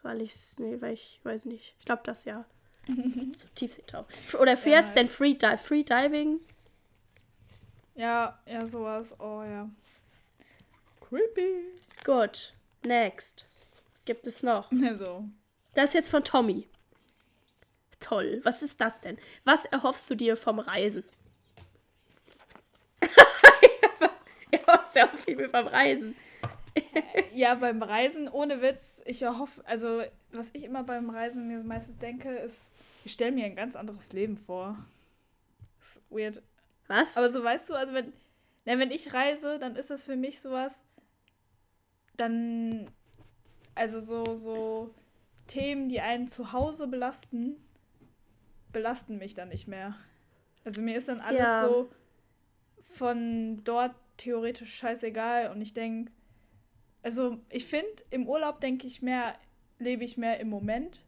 Weil 0.03 0.21
ich 0.21 0.31
es, 0.31 0.57
nee, 0.57 0.79
weil 0.79 0.93
ich 0.93 1.19
weiß 1.23 1.43
nicht. 1.43 1.75
Ich 1.79 1.85
glaube, 1.85 2.03
das 2.05 2.23
ja. 2.23 2.45
so 3.35 3.47
Tiefseetauch. 3.55 4.05
Oder 4.39 4.63
wie 4.63 4.69
Ja, 4.69 4.77
heißt 4.77 4.89
es 4.89 4.93
denn 4.93 5.09
Free, 5.09 5.33
Di 5.33 5.57
Free 5.57 5.83
Diving? 5.83 6.39
Ja, 7.95 8.39
ja, 8.45 8.65
sowas. 8.67 9.13
Oh 9.19 9.43
ja. 9.43 9.69
Creepy. 11.01 11.65
Gut. 12.05 12.53
Next. 12.85 13.45
Was 13.91 14.05
gibt 14.05 14.27
es 14.27 14.43
noch? 14.43 14.71
So. 14.97 15.25
Das 15.77 15.91
ist 15.91 15.93
jetzt 15.93 16.09
von 16.09 16.23
Tommy. 16.23 16.67
Toll. 17.99 18.41
Was 18.43 18.63
ist 18.63 18.81
das 18.81 19.01
denn? 19.01 19.15
Was 19.43 19.65
erhoffst 19.65 20.09
du 20.09 20.15
dir 20.15 20.35
vom 20.35 20.57
Reisen? 20.57 21.03
ja, 24.51 24.59
was 24.65 24.95
erhoffst 24.95 25.29
du 25.29 25.35
dir 25.35 25.47
vom 25.47 25.67
Reisen? 25.67 26.15
Ja, 27.31 27.53
beim 27.53 27.83
Reisen, 27.83 28.27
ohne 28.27 28.63
Witz, 28.63 29.01
ich 29.05 29.23
hoffe, 29.23 29.63
also 29.67 30.01
was 30.31 30.49
ich 30.53 30.63
immer 30.63 30.83
beim 30.83 31.11
Reisen 31.11 31.47
mir 31.47 31.59
meistens 31.59 31.99
denke, 31.99 32.35
ist, 32.37 32.59
ich 33.05 33.13
stelle 33.13 33.31
mir 33.31 33.45
ein 33.45 33.55
ganz 33.55 33.75
anderes 33.75 34.11
Leben 34.13 34.35
vor. 34.35 34.83
Das 35.77 35.97
ist 35.97 36.01
weird. 36.09 36.41
Was? 36.87 37.15
Aber 37.15 37.29
so 37.29 37.43
weißt 37.43 37.69
du, 37.69 37.75
also 37.75 37.93
wenn, 37.93 38.13
na, 38.65 38.79
wenn 38.79 38.89
ich 38.89 39.13
reise, 39.13 39.59
dann 39.59 39.75
ist 39.75 39.91
das 39.91 40.03
für 40.03 40.15
mich 40.15 40.41
sowas, 40.41 40.73
dann, 42.15 42.89
also 43.75 43.99
so, 43.99 44.33
so 44.33 44.95
Themen, 45.47 45.89
die 45.89 46.01
einen 46.01 46.27
zu 46.27 46.51
Hause 46.53 46.87
belasten, 46.87 47.55
belasten 48.71 49.17
mich 49.17 49.33
dann 49.33 49.49
nicht 49.49 49.67
mehr. 49.67 49.95
Also 50.63 50.81
mir 50.81 50.97
ist 50.97 51.07
dann 51.07 51.21
alles 51.21 51.39
Ja. 51.39 51.67
so 51.67 51.89
von 52.93 53.61
dort 53.63 53.95
theoretisch 54.17 54.73
scheißegal 54.75 55.51
und 55.51 55.61
ich 55.61 55.73
denke, 55.73 56.11
also 57.03 57.37
ich 57.49 57.65
finde, 57.65 57.89
im 58.09 58.27
Urlaub 58.27 58.59
denke 58.59 58.87
ich 58.87 59.01
mehr, 59.01 59.35
lebe 59.79 60.03
ich 60.03 60.17
mehr 60.17 60.39
im 60.39 60.49
Moment, 60.49 61.03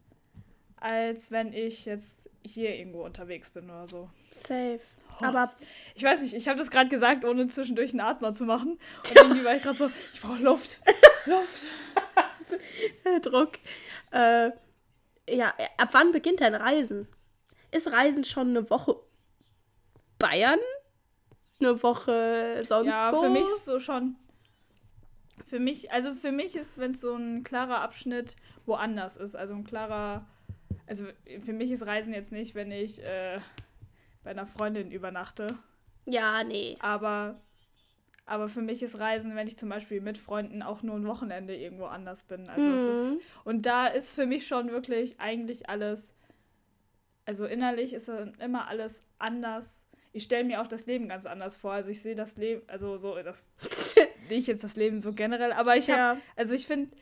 als 0.76 1.30
wenn 1.30 1.52
ich 1.52 1.84
jetzt 1.84 2.30
hier 2.42 2.74
irgendwo 2.76 3.04
unterwegs 3.04 3.50
bin 3.50 3.64
oder 3.64 3.88
so. 3.88 4.10
Safe. 4.30 4.80
Oh. 5.20 5.24
Aber 5.24 5.52
Ich 5.94 6.02
weiß 6.02 6.22
nicht, 6.22 6.32
ich 6.34 6.48
habe 6.48 6.58
das 6.58 6.70
gerade 6.70 6.88
gesagt, 6.88 7.24
ohne 7.24 7.48
zwischendurch 7.48 7.90
einen 7.90 8.00
Atmer 8.00 8.32
zu 8.32 8.44
machen. 8.46 8.78
Und 9.08 9.14
irgendwie 9.16 9.44
war 9.44 9.56
ich 9.56 9.62
gerade 9.62 9.76
so, 9.76 9.90
ich 10.14 10.20
brauche 10.20 10.38
Luft. 10.40 10.78
Luft. 11.26 11.66
Druck. 13.22 13.58
Äh, 14.10 14.50
ja, 15.28 15.54
ab 15.76 15.88
wann 15.92 16.12
beginnt 16.12 16.40
dein 16.40 16.54
Reisen? 16.54 17.06
Ist 17.70 17.86
Reisen 17.88 18.24
schon 18.24 18.48
eine 18.48 18.68
Woche 18.70 18.96
Bayern? 20.18 20.58
Eine 21.60 21.82
Woche 21.82 22.62
sonst 22.66 22.88
Ja, 22.88 23.12
wo? 23.12 23.20
für 23.22 23.28
mich 23.30 23.42
ist 23.42 23.64
so 23.64 23.78
schon. 23.80 24.16
Für 25.46 25.58
mich, 25.60 25.90
also 25.92 26.14
für 26.14 26.32
mich 26.32 26.56
ist, 26.56 26.78
wenn 26.78 26.92
es 26.92 27.00
so 27.00 27.14
ein 27.14 27.44
klarer 27.44 27.80
Abschnitt 27.80 28.36
woanders 28.66 29.16
ist, 29.16 29.34
also 29.36 29.54
ein 29.54 29.64
klarer, 29.64 30.26
also 30.86 31.04
für 31.44 31.52
mich 31.52 31.70
ist 31.70 31.86
Reisen 31.86 32.12
jetzt 32.14 32.30
nicht, 32.32 32.54
wenn 32.54 32.70
ich 32.70 33.02
äh, 33.02 33.40
bei 34.22 34.30
einer 34.30 34.46
Freundin 34.46 34.90
übernachte, 34.92 35.46
Ja, 36.04 36.44
nee. 36.44 36.76
aber, 36.80 37.40
aber 38.30 38.48
für 38.48 38.62
mich 38.62 38.80
ist 38.82 38.98
Reisen, 39.00 39.34
wenn 39.34 39.48
ich 39.48 39.58
zum 39.58 39.68
Beispiel 39.68 40.00
mit 40.00 40.16
Freunden 40.16 40.62
auch 40.62 40.82
nur 40.84 40.94
ein 40.94 41.06
Wochenende 41.06 41.56
irgendwo 41.56 41.86
anders 41.86 42.22
bin. 42.22 42.48
Also 42.48 42.70
es 42.70 42.84
ist, 42.84 43.12
Mhm. 43.14 43.20
und 43.44 43.66
da 43.66 43.88
ist 43.88 44.14
für 44.14 44.24
mich 44.24 44.46
schon 44.46 44.70
wirklich 44.70 45.18
eigentlich 45.18 45.68
alles, 45.68 46.14
also 47.26 47.44
innerlich 47.44 47.92
ist 47.92 48.08
dann 48.08 48.34
immer 48.34 48.68
alles 48.68 49.02
anders. 49.18 49.84
Ich 50.12 50.22
stelle 50.22 50.44
mir 50.44 50.60
auch 50.62 50.68
das 50.68 50.86
Leben 50.86 51.08
ganz 51.08 51.26
anders 51.26 51.56
vor. 51.56 51.72
Also 51.72 51.90
ich 51.90 52.02
sehe 52.02 52.14
das 52.14 52.36
Leben, 52.36 52.62
also 52.68 52.98
so, 52.98 53.16
das 53.20 53.44
nicht 54.28 54.46
jetzt 54.46 54.62
das 54.62 54.76
Leben 54.76 55.00
so 55.00 55.12
generell, 55.12 55.52
aber 55.52 55.76
ich 55.76 55.90
habe, 55.90 55.98
ja. 55.98 56.16
also 56.36 56.54
ich 56.54 56.68
finde, 56.68 56.96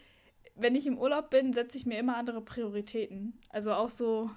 wenn 0.55 0.75
ich 0.75 0.87
im 0.87 0.97
Urlaub 0.99 1.29
bin, 1.29 1.53
setze 1.53 1.77
ich 1.77 1.85
mir 1.85 1.99
immer 1.99 2.17
andere 2.17 2.41
Prioritäten. 2.41 3.39
Also 3.51 3.73
auch 3.75 3.91
so, 3.91 4.31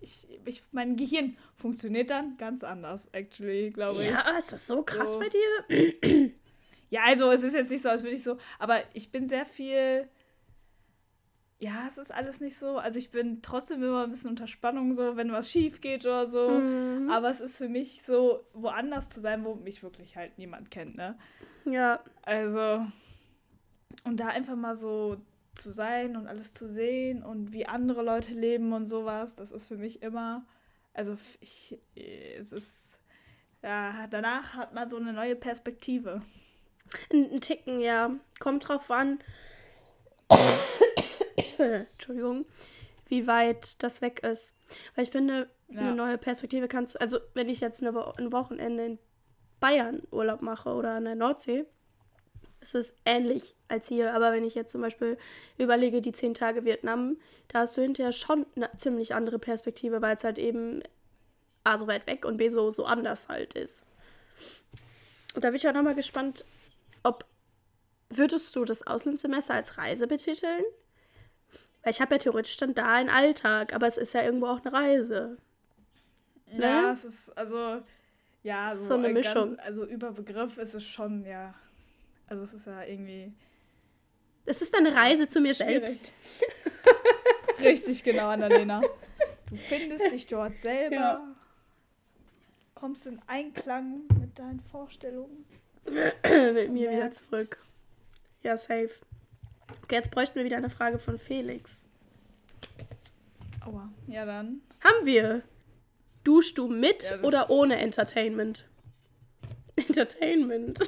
ich, 0.00 0.26
ich, 0.44 0.62
mein 0.72 0.96
Gehirn 0.96 1.36
funktioniert 1.56 2.10
dann 2.10 2.36
ganz 2.36 2.62
anders, 2.64 3.08
actually, 3.12 3.70
glaube 3.70 4.02
ich. 4.04 4.10
ja, 4.10 4.36
ist 4.38 4.52
das 4.52 4.66
so 4.66 4.82
krass 4.82 5.14
So. 5.14 5.18
bei 5.20 5.28
dir? 5.28 6.30
Ja, 6.90 7.02
also 7.04 7.30
es 7.30 7.42
ist 7.42 7.52
jetzt 7.52 7.70
nicht 7.70 7.82
so, 7.82 7.90
als 7.90 8.02
würde 8.02 8.14
ich 8.16 8.22
so, 8.22 8.38
aber 8.58 8.80
ich 8.94 9.10
bin 9.12 9.28
sehr 9.28 9.44
viel. 9.44 10.08
Ja, 11.58 11.84
es 11.86 11.98
ist 11.98 12.10
alles 12.10 12.40
nicht 12.40 12.58
so. 12.58 12.78
Also 12.78 12.98
ich 12.98 13.10
bin 13.10 13.42
trotzdem 13.42 13.82
immer 13.82 14.04
ein 14.04 14.10
bisschen 14.10 14.30
unter 14.30 14.46
Spannung, 14.46 14.94
so, 14.94 15.14
wenn 15.16 15.30
was 15.30 15.50
schief 15.50 15.82
geht 15.82 16.06
oder 16.06 16.26
so. 16.26 16.48
Mhm. 16.48 17.10
Aber 17.10 17.28
es 17.28 17.40
ist 17.40 17.58
für 17.58 17.68
mich 17.68 18.02
so, 18.06 18.42
woanders 18.54 19.10
zu 19.10 19.20
sein, 19.20 19.44
wo 19.44 19.54
mich 19.54 19.82
wirklich 19.82 20.16
halt 20.16 20.38
niemand 20.38 20.70
kennt, 20.70 20.96
ne? 20.96 21.18
Ja, 21.66 22.00
Also, 22.22 22.86
und 24.04 24.18
da 24.18 24.28
einfach 24.28 24.56
mal 24.56 24.74
so 24.76 25.18
zu 25.58 25.72
sein 25.72 26.16
und 26.16 26.26
alles 26.26 26.54
zu 26.54 26.68
sehen 26.68 27.22
und 27.22 27.52
wie 27.52 27.66
andere 27.66 28.02
Leute 28.02 28.32
leben 28.32 28.72
und 28.72 28.86
sowas, 28.86 29.36
das 29.36 29.50
ist 29.52 29.66
für 29.66 29.76
mich 29.76 30.02
immer, 30.02 30.44
also 30.94 31.16
ich, 31.40 31.78
es 31.94 32.52
ist, 32.52 32.98
ja, 33.62 34.06
danach 34.08 34.54
hat 34.54 34.72
man 34.74 34.88
so 34.88 34.96
eine 34.96 35.12
neue 35.12 35.36
Perspektive. 35.36 36.22
ein, 37.12 37.30
ein 37.32 37.40
Ticken, 37.40 37.80
ja. 37.80 38.10
Kommt 38.38 38.68
drauf 38.68 38.90
an. 38.90 39.18
Entschuldigung, 41.58 42.46
wie 43.06 43.26
weit 43.26 43.82
das 43.82 44.00
weg 44.00 44.20
ist. 44.22 44.56
Weil 44.94 45.04
ich 45.04 45.10
finde, 45.10 45.50
Ja. 45.68 45.80
eine 45.80 45.94
neue 45.94 46.18
Perspektive 46.18 46.68
kannst 46.68 46.94
du, 46.94 47.00
also 47.00 47.18
wenn 47.34 47.48
ich 47.48 47.60
jetzt 47.60 47.82
eine 47.82 47.94
Wo 47.94 48.00
ein 48.16 48.32
Wochenende 48.32 48.84
in 48.84 48.98
Bayern 49.60 50.02
Urlaub 50.12 50.40
mache 50.40 50.70
oder 50.70 50.92
an 50.94 51.04
der 51.04 51.16
Nordsee, 51.16 51.64
ist 52.74 52.90
es 52.90 52.96
ähnlich 53.04 53.54
als 53.68 53.88
hier. 53.88 54.14
Aber 54.14 54.32
wenn 54.32 54.44
ich 54.44 54.54
jetzt 54.54 54.72
zum 54.72 54.80
Beispiel 54.80 55.18
überlege, 55.56 56.00
die 56.00 56.12
zehn 56.12 56.34
Tage 56.34 56.64
Vietnam, 56.64 57.16
da 57.48 57.60
hast 57.60 57.76
du 57.76 57.82
hinterher 57.82 58.12
schon 58.12 58.46
eine 58.56 58.70
ziemlich 58.76 59.14
andere 59.14 59.38
Perspektive, 59.38 60.02
weil 60.02 60.16
es 60.16 60.24
halt 60.24 60.38
eben 60.38 60.82
A, 61.64 61.76
so 61.76 61.86
weit 61.86 62.06
weg 62.06 62.24
und 62.24 62.36
B, 62.36 62.48
so, 62.48 62.70
so 62.70 62.84
anders 62.84 63.28
halt 63.28 63.54
ist. 63.54 63.84
Und 65.34 65.44
da 65.44 65.48
bin 65.48 65.56
ich 65.56 65.68
auch 65.68 65.72
nochmal 65.72 65.94
gespannt, 65.94 66.44
ob 67.02 67.24
würdest 68.10 68.54
du 68.56 68.64
das 68.64 68.86
Auslandssemester 68.86 69.54
als 69.54 69.76
Reise 69.78 70.06
betiteln? 70.06 70.64
Weil 71.82 71.92
ich 71.92 72.00
habe 72.00 72.14
ja 72.14 72.18
theoretisch 72.18 72.56
dann 72.56 72.74
da 72.74 72.94
einen 72.94 73.10
Alltag, 73.10 73.72
aber 73.72 73.86
es 73.86 73.98
ist 73.98 74.14
ja 74.14 74.22
irgendwo 74.22 74.46
auch 74.46 74.64
eine 74.64 74.72
Reise. 74.72 75.36
Ja, 76.46 76.82
Ne? 76.82 76.92
es 76.92 77.04
ist 77.04 77.36
also 77.36 77.82
ja 78.42 78.72
so, 78.76 78.86
So 78.86 78.94
eine 78.94 79.08
ein 79.08 79.12
Mischung. 79.14 79.56
Ganz, 79.56 79.60
also 79.60 79.84
über 79.84 80.12
Begriff 80.12 80.56
ist 80.58 80.74
es 80.74 80.84
schon 80.84 81.24
ja. 81.24 81.54
Also 82.28 82.44
es 82.44 82.52
ist 82.54 82.66
ja 82.66 82.82
irgendwie 82.84 83.32
Es 84.44 84.60
ist 84.62 84.74
eine 84.76 84.94
Reise 84.94 85.28
zu 85.28 85.40
mir 85.40 85.54
Schwierig. 85.54 85.86
selbst. 85.88 86.12
richtig 87.60 88.04
genau, 88.04 88.28
Annalena. 88.28 88.82
Du 89.50 89.56
findest 89.56 90.10
dich 90.12 90.26
dort 90.26 90.56
selber, 90.58 90.94
Ja. 90.96 91.36
kommst 92.74 93.06
in 93.06 93.20
Einklang 93.26 94.02
mit 94.20 94.38
deinen 94.38 94.60
Vorstellungen. 94.60 95.44
Mit 95.86 96.70
mir 96.70 96.90
wieder 96.90 97.10
zurück. 97.12 97.58
Ja, 98.42 98.56
safe. 98.56 98.90
Okay, 99.82 99.96
jetzt 99.96 100.10
bräuchten 100.10 100.36
wir 100.36 100.44
wieder 100.44 100.58
eine 100.58 100.70
Frage 100.70 100.98
von 100.98 101.18
Felix. 101.18 101.82
Aua. 103.64 103.90
Ja, 104.06 104.24
dann. 104.26 104.60
Haben 104.84 105.06
wir. 105.06 105.42
Duschst 106.24 106.58
du 106.58 106.68
mit 106.68 107.04
Ja, 107.08 107.20
oder 107.22 107.48
ohne 107.50 107.78
Entertainment? 107.78 108.66
Entertainment. 109.76 110.78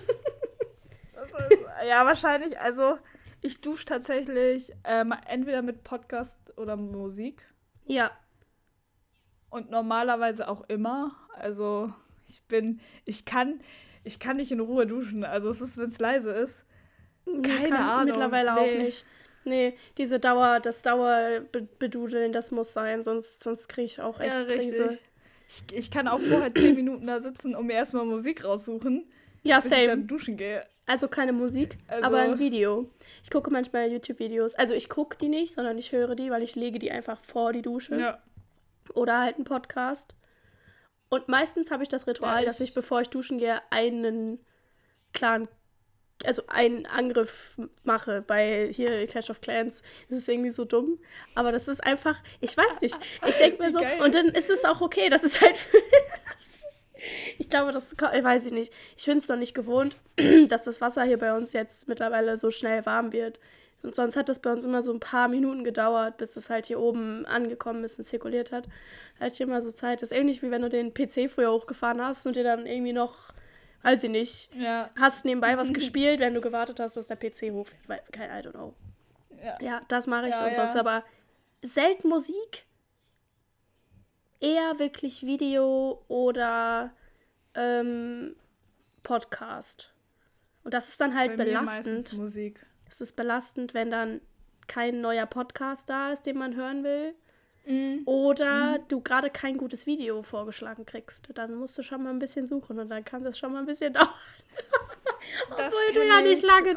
Ja, 1.87 2.05
wahrscheinlich. 2.07 2.59
Also, 2.59 2.99
ich 3.43 3.61
dusche 3.61 3.85
tatsächlich 3.87 4.73
ähm, 4.85 5.15
entweder 5.29 5.63
mit 5.63 5.83
Podcast 5.85 6.39
oder 6.57 6.77
Musik. 6.77 7.43
ja. 7.87 8.11
Und 9.53 9.69
normalerweise 9.71 10.47
auch 10.49 10.63
immer. 10.69 11.17
Also, 11.35 11.93
ich 12.29 12.41
bin, 12.45 12.81
ich 13.05 13.25
kann, 13.25 13.61
ich 14.05 14.21
kann 14.21 14.37
nicht 14.37 14.53
in 14.53 14.61
Ruhe 14.61 14.87
duschen. 14.87 15.25
Also, 15.25 15.51
es 15.51 15.61
ist, 15.61 15.77
wenn 15.77 15.89
es 15.91 15.99
leise 15.99 16.31
ist. 16.31 16.65
Keine 17.27 17.71
kann 17.71 17.73
Ahnung. 17.89 18.05
Mittlerweile 18.07 18.55
auch 18.57 18.61
Nee. 18.65 18.83
nicht. 18.85 19.05
Nee, 19.45 19.77
diese 19.99 20.21
Dauer, 20.21 20.61
das 20.61 20.83
Dauerbedudeln, 20.83 22.33
das 22.33 22.51
muss 22.51 22.73
sein, 22.75 23.03
sonst, 23.03 23.43
sonst 23.43 23.69
kriege 23.69 23.87
ich 23.87 24.01
auch 24.01 24.21
echt 24.21 24.35
ja, 24.35 24.45
Krise. 24.45 24.89
richtig. 24.91 25.01
Ich, 25.49 25.65
ich 25.79 25.91
kann 25.91 26.07
auch 26.09 26.21
vorher 26.21 26.55
zehn 26.55 26.77
Minuten 26.77 27.07
da 27.07 27.21
sitzen 27.21 27.57
und 27.57 27.67
mir 27.67 27.73
erstmal 27.73 28.05
Musik 28.05 28.45
raussuchen, 28.45 29.11
Ja, 29.43 29.57
bis 29.57 29.65
ich 29.67 29.71
same. 29.73 29.87
dann 29.89 30.07
duschen 30.07 30.37
gehe. 30.37 30.65
Also 30.90 31.06
keine 31.06 31.32
Musik, 31.32 31.78
Also- 31.87 32.04
aber 32.04 32.18
ein 32.23 32.40
Video. 32.40 32.90
Ich 33.23 33.30
gucke 33.30 33.49
manchmal 33.52 33.92
YouTube-Videos. 33.92 34.56
Also 34.56 34.75
ich 34.75 34.88
gucke 34.88 35.16
die 35.16 35.28
nicht, 35.28 35.52
sondern 35.54 35.78
ich 35.78 35.92
höre 35.92 36.16
die, 36.16 36.32
weil 36.32 36.42
ich 36.42 36.56
lege 36.56 36.80
die 36.80 36.90
einfach 36.90 37.23
vor 37.23 37.52
die 37.52 37.62
Dusche. 37.62 37.94
Ja. 37.97 38.18
Oder 38.94 39.20
halt 39.20 39.37
einen 39.37 39.44
Podcast. 39.44 40.16
Und 41.09 41.28
meistens 41.28 41.70
habe 41.70 41.85
ich 41.85 41.88
das 41.88 42.09
Ritual, 42.09 42.40
Ja, 42.40 42.47
dass 42.47 42.59
ich- 42.59 42.75
bevor 42.75 43.00
ich 43.02 43.09
duschen 43.09 43.38
gehe, 43.38 43.61
einen 43.70 44.40
klaren, 45.12 45.47
also 46.25 46.42
einen 46.49 46.87
Angriff 46.87 47.56
mache. 47.85 48.23
Bei 48.26 48.68
hier 48.73 49.06
Clash 49.06 49.30
of 49.30 49.40
Clans 49.40 49.82
das 50.09 50.18
ist 50.18 50.28
irgendwie 50.28 50.50
so 50.50 50.64
dumm. 50.64 50.99
Aber 51.37 51.52
das 51.52 51.68
ist 51.68 51.85
einfach, 51.87 52.18
ich 52.40 52.56
weiß 52.56 52.80
nicht. 52.80 52.99
Ich 53.28 53.37
denke 53.37 53.62
mir 53.62 53.70
so, 53.70 53.78
und 54.04 54.12
dann 54.12 54.26
ist 54.30 54.50
es 54.50 54.64
auch 54.64 54.80
okay. 54.80 55.09
Das 55.09 55.23
ist 55.23 55.40
halt, 55.40 55.68
Ich 57.38 57.49
glaube, 57.49 57.73
das 57.73 57.92
ich 57.92 58.25
weiß 58.25 58.47
ich 58.47 58.52
nicht. 58.52 58.73
Ich 58.97 59.04
finde 59.04 59.19
es 59.19 59.28
noch 59.28 59.37
nicht 59.37 59.54
gewohnt, 59.54 59.97
dass 60.49 60.62
das 60.62 60.80
Wasser 60.80 61.04
hier 61.04 61.19
bei 61.19 61.37
uns 61.37 61.52
jetzt 61.52 61.88
mittlerweile 61.88 62.37
so 62.37 62.50
schnell 62.50 62.85
warm 62.87 63.12
wird. 63.12 63.40
Und 63.83 63.95
sonst 63.95 64.16
hat 64.16 64.28
das 64.28 64.40
bei 64.40 64.52
uns 64.52 64.64
immer 64.64 64.83
so 64.83 64.92
ein 64.92 65.00
paar 65.00 65.28
Minuten 65.28 65.64
gedauert, 65.64 66.19
bis 66.19 66.35
das 66.35 66.50
halt 66.50 66.66
hier 66.66 66.78
oben 66.78 67.25
angekommen 67.25 67.83
ist 67.83 67.99
und 67.99 68.04
zirkuliert 68.04 68.52
hat. 68.52 68.69
Hatte 69.19 69.33
ich 69.33 69.40
immer 69.40 69.62
so 69.62 69.71
Zeit. 69.71 70.02
Das 70.02 70.12
ist 70.12 70.19
ähnlich 70.19 70.42
wie 70.42 70.50
wenn 70.50 70.62
du 70.62 70.69
den 70.69 70.92
PC 70.92 71.30
früher 71.30 71.52
hochgefahren 71.52 72.02
hast 72.02 72.26
und 72.26 72.37
dir 72.37 72.45
dann 72.45 72.66
irgendwie 72.66 72.92
noch, 72.92 73.33
weiß 73.83 74.04
ich 74.04 74.11
nicht, 74.11 74.50
ja. 74.54 74.90
hast 74.99 75.25
nebenbei 75.25 75.57
was 75.57 75.73
gespielt, 75.73 76.21
wenn 76.21 76.35
du 76.35 76.42
gewartet 76.42 76.78
hast, 76.78 76.97
dass 76.97 77.09
der 77.09 77.16
PC 77.16 77.52
hochfährt. 77.52 77.88
Weil, 77.88 78.02
kein, 78.12 78.30
I 78.30 78.47
don't 78.47 78.52
know. 78.52 78.75
Ja, 79.42 79.59
ja 79.61 79.80
das 79.88 80.07
mache 80.07 80.28
ich 80.28 80.35
ja, 80.35 80.47
und 80.47 80.54
sonst 80.54 80.76
aber 80.76 81.02
selten 81.62 82.09
Musik. 82.09 82.64
Eher 84.40 84.78
wirklich 84.78 85.25
Video 85.25 86.02
oder 86.09 86.92
ähm, 87.54 88.35
Podcast. 89.02 89.92
Und 90.64 90.75
das 90.75 90.88
ist 90.88 91.00
dann 91.00 91.14
halt 91.14 91.37
Bei 91.37 91.44
belastend. 91.44 92.16
Musik. 92.18 92.66
Es 92.88 93.00
ist 93.00 93.16
belastend, 93.16 93.75
wenn 93.75 93.90
dann 93.90 94.20
kein 94.66 95.00
neuer 95.00 95.26
Podcast 95.26 95.88
da 95.90 96.12
ist, 96.12 96.23
den 96.26 96.38
man 96.38 96.54
hören 96.54 96.85
will. 96.85 97.14
Mhm. 97.66 98.02
Oder 98.06 98.78
mhm. 98.78 98.88
du 98.88 99.00
gerade 99.00 99.30
kein 99.30 99.59
gutes 99.59 99.87
Video 99.87 100.23
vorgeschlagen 100.23 100.87
kriegst. 100.87 101.28
Dann 101.35 101.54
musst 101.54 101.76
du 101.78 101.82
schon 101.82 102.02
mal 102.02 102.11
ein 102.11 102.18
bisschen 102.18 102.47
suchen 102.47 102.78
und 102.78 102.88
dann 102.88 103.04
kann 103.04 103.25
das 103.25 103.38
schon 103.38 103.52
mal 103.52 103.61
ein 103.61 103.66
bisschen 103.66 103.92
dauern. 103.94 104.09
Obwohl 105.50 105.94
du 105.94 106.06
ja 106.06 106.20
nicht 106.20 106.42
lange 106.42 106.75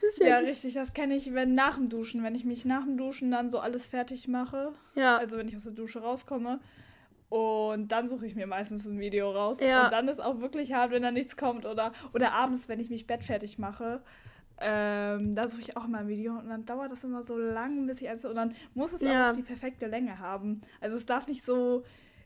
duschst. 0.00 0.20
Ja, 0.20 0.26
ja 0.26 0.38
richtig, 0.38 0.74
das 0.74 0.92
kenne 0.92 1.16
ich, 1.16 1.32
wenn 1.34 1.54
nach 1.54 1.76
dem 1.76 1.88
Duschen, 1.88 2.22
wenn 2.22 2.34
ich 2.34 2.44
mich 2.44 2.64
nach 2.64 2.84
dem 2.84 2.96
Duschen 2.96 3.30
dann 3.30 3.50
so 3.50 3.58
alles 3.58 3.86
fertig 3.86 4.28
mache. 4.28 4.72
Ja. 4.94 5.16
Also 5.16 5.36
wenn 5.36 5.48
ich 5.48 5.56
aus 5.56 5.64
der 5.64 5.72
Dusche 5.72 6.00
rauskomme. 6.00 6.60
Und 7.28 7.92
dann 7.92 8.08
suche 8.08 8.26
ich 8.26 8.34
mir 8.34 8.48
meistens 8.48 8.84
ein 8.86 8.98
Video 8.98 9.30
raus. 9.30 9.60
Ja. 9.60 9.84
Und 9.84 9.92
dann 9.92 10.08
ist 10.08 10.20
auch 10.20 10.40
wirklich 10.40 10.72
hart, 10.72 10.90
wenn 10.90 11.02
da 11.02 11.12
nichts 11.12 11.36
kommt. 11.36 11.64
Oder, 11.64 11.92
oder 12.12 12.32
abends, 12.32 12.68
wenn 12.68 12.80
ich 12.80 12.90
mich 12.90 13.06
bettfertig 13.06 13.56
mache 13.56 14.02
ähm, 14.60 15.34
da 15.34 15.48
suche 15.48 15.62
ich 15.62 15.76
auch 15.76 15.86
mal 15.86 16.00
ein 16.00 16.08
Video 16.08 16.38
und 16.38 16.48
dann 16.50 16.66
dauert 16.66 16.92
das 16.92 17.02
immer 17.02 17.22
so 17.22 17.36
lang, 17.36 17.86
bis 17.86 18.02
ich 18.02 18.08
eins. 18.08 18.24
Und 18.24 18.34
dann 18.34 18.54
muss 18.74 18.92
es 18.92 19.00
ja. 19.00 19.30
auch 19.30 19.34
die 19.34 19.42
perfekte 19.42 19.86
Länge 19.86 20.18
haben. 20.18 20.60
Also 20.80 20.96
es 20.96 21.06
darf 21.06 21.26
nicht 21.26 21.44
so 21.44 21.82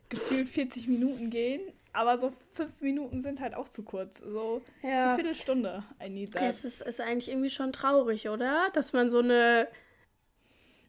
gefühlt 0.08 0.48
40 0.48 0.88
Minuten 0.88 1.30
gehen, 1.30 1.60
aber 1.94 2.18
so 2.18 2.32
fünf 2.52 2.80
Minuten 2.80 3.22
sind 3.22 3.40
halt 3.40 3.54
auch 3.54 3.68
zu 3.68 3.82
kurz. 3.84 4.18
So 4.18 4.62
ja. 4.82 5.06
eine 5.06 5.14
Viertelstunde, 5.14 5.84
I 6.04 6.10
need 6.10 6.32
that. 6.32 6.42
Es 6.42 6.64
ist, 6.64 6.82
ist 6.82 7.00
eigentlich 7.00 7.28
irgendwie 7.28 7.50
schon 7.50 7.72
traurig, 7.72 8.28
oder? 8.28 8.68
Dass 8.72 8.92
man 8.92 9.10
so 9.10 9.20
eine. 9.20 9.68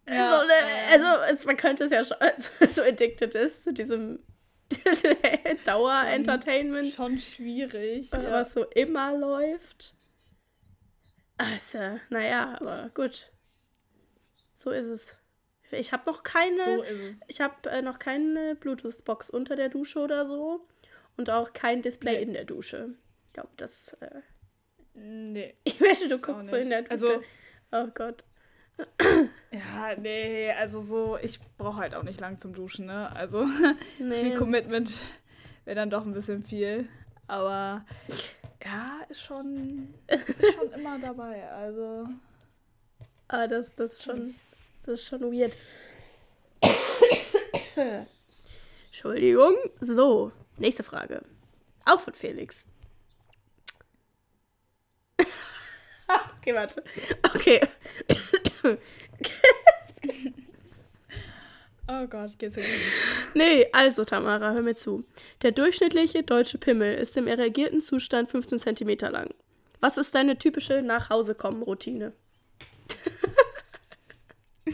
Ja, 0.07 0.29
so 0.29 0.35
eine 0.37 0.53
also 0.91 1.23
es, 1.31 1.45
man 1.45 1.57
könnte 1.57 1.85
es 1.85 1.91
ja 1.91 2.03
schon 2.03 2.17
also, 2.19 2.49
so 2.67 2.81
addicted 2.81 3.33
ist 3.35 3.63
zu 3.63 3.73
diesem 3.73 4.19
Dauer-Entertainment. 5.65 6.93
Schon, 6.93 7.17
schon 7.17 7.19
schwierig. 7.19 8.11
Was 8.11 8.23
ja. 8.23 8.43
so 8.43 8.63
immer 8.71 9.15
läuft. 9.15 9.93
Also, 11.37 11.99
naja, 12.09 12.55
aber 12.59 12.89
gut. 12.93 13.31
So 14.55 14.71
ist 14.71 14.87
es. 14.87 15.15
Ich 15.71 15.91
habe 15.91 16.09
noch 16.09 16.23
keine. 16.23 16.63
So 16.63 16.83
ich 17.27 17.41
habe 17.41 17.69
äh, 17.69 17.81
noch 17.81 17.99
keine 17.99 18.55
Bluetooth-Box 18.55 19.29
unter 19.29 19.55
der 19.55 19.69
Dusche 19.69 19.99
oder 19.99 20.25
so. 20.25 20.65
Und 21.17 21.29
auch 21.29 21.53
kein 21.53 21.81
Display 21.81 22.17
nee. 22.17 22.23
in 22.23 22.33
der 22.33 22.45
Dusche. 22.45 22.89
Ich 23.27 23.33
glaube, 23.33 23.49
das. 23.57 23.93
Äh, 23.99 24.21
nee. 24.93 25.55
Ich 25.63 25.79
möchte, 25.79 26.07
du 26.07 26.19
guckst 26.19 26.49
so 26.49 26.55
in 26.55 26.69
der 26.69 26.83
Dusche. 26.83 26.91
Also, 26.91 27.23
oh 27.71 27.87
Gott. 27.93 28.23
Ja, 29.51 29.95
nee, 29.97 30.51
also 30.51 30.81
so, 30.81 31.17
ich 31.21 31.39
brauche 31.57 31.77
halt 31.77 31.95
auch 31.95 32.03
nicht 32.03 32.19
lang 32.19 32.37
zum 32.39 32.53
Duschen, 32.53 32.87
ne? 32.87 33.09
Also 33.15 33.45
nee. 33.99 34.21
viel 34.21 34.37
Commitment 34.37 34.93
wäre 35.63 35.75
dann 35.75 35.89
doch 35.89 36.05
ein 36.05 36.13
bisschen 36.13 36.43
viel. 36.43 36.89
Aber 37.27 37.85
ja, 38.63 38.99
ist 39.09 39.21
schon, 39.21 39.93
ist 40.07 40.53
schon 40.55 40.71
immer 40.71 40.99
dabei. 40.99 41.49
Also. 41.49 42.07
Ah, 43.27 43.47
das, 43.47 43.75
das 43.75 43.93
ist 43.93 44.03
schon. 44.03 44.35
Das 44.83 44.99
ist 44.99 45.07
schon 45.07 45.21
weird. 45.21 45.53
Entschuldigung. 48.87 49.55
So, 49.79 50.31
nächste 50.57 50.83
Frage. 50.83 51.23
Auch 51.85 51.99
von 51.99 52.13
Felix. 52.13 52.67
okay, 56.39 56.53
warte. 56.53 56.83
Okay. 57.33 57.61
Oh 61.87 62.07
Gott, 62.07 62.39
geht's 62.39 62.55
nicht. 62.55 62.67
Nee, 63.35 63.67
also 63.71 64.03
Tamara, 64.05 64.53
hör 64.53 64.63
mir 64.63 64.73
zu. 64.73 65.03
Der 65.43 65.51
durchschnittliche 65.51 66.23
deutsche 66.23 66.57
Pimmel 66.57 66.95
ist 66.95 67.15
im 67.15 67.27
erregierten 67.27 67.79
Zustand 67.79 68.31
15 68.31 68.59
cm 68.59 68.97
lang. 69.11 69.29
Was 69.81 69.97
ist 69.99 70.15
deine 70.15 70.39
typische 70.39 70.81
Nachhausekommen-Routine? 70.81 72.13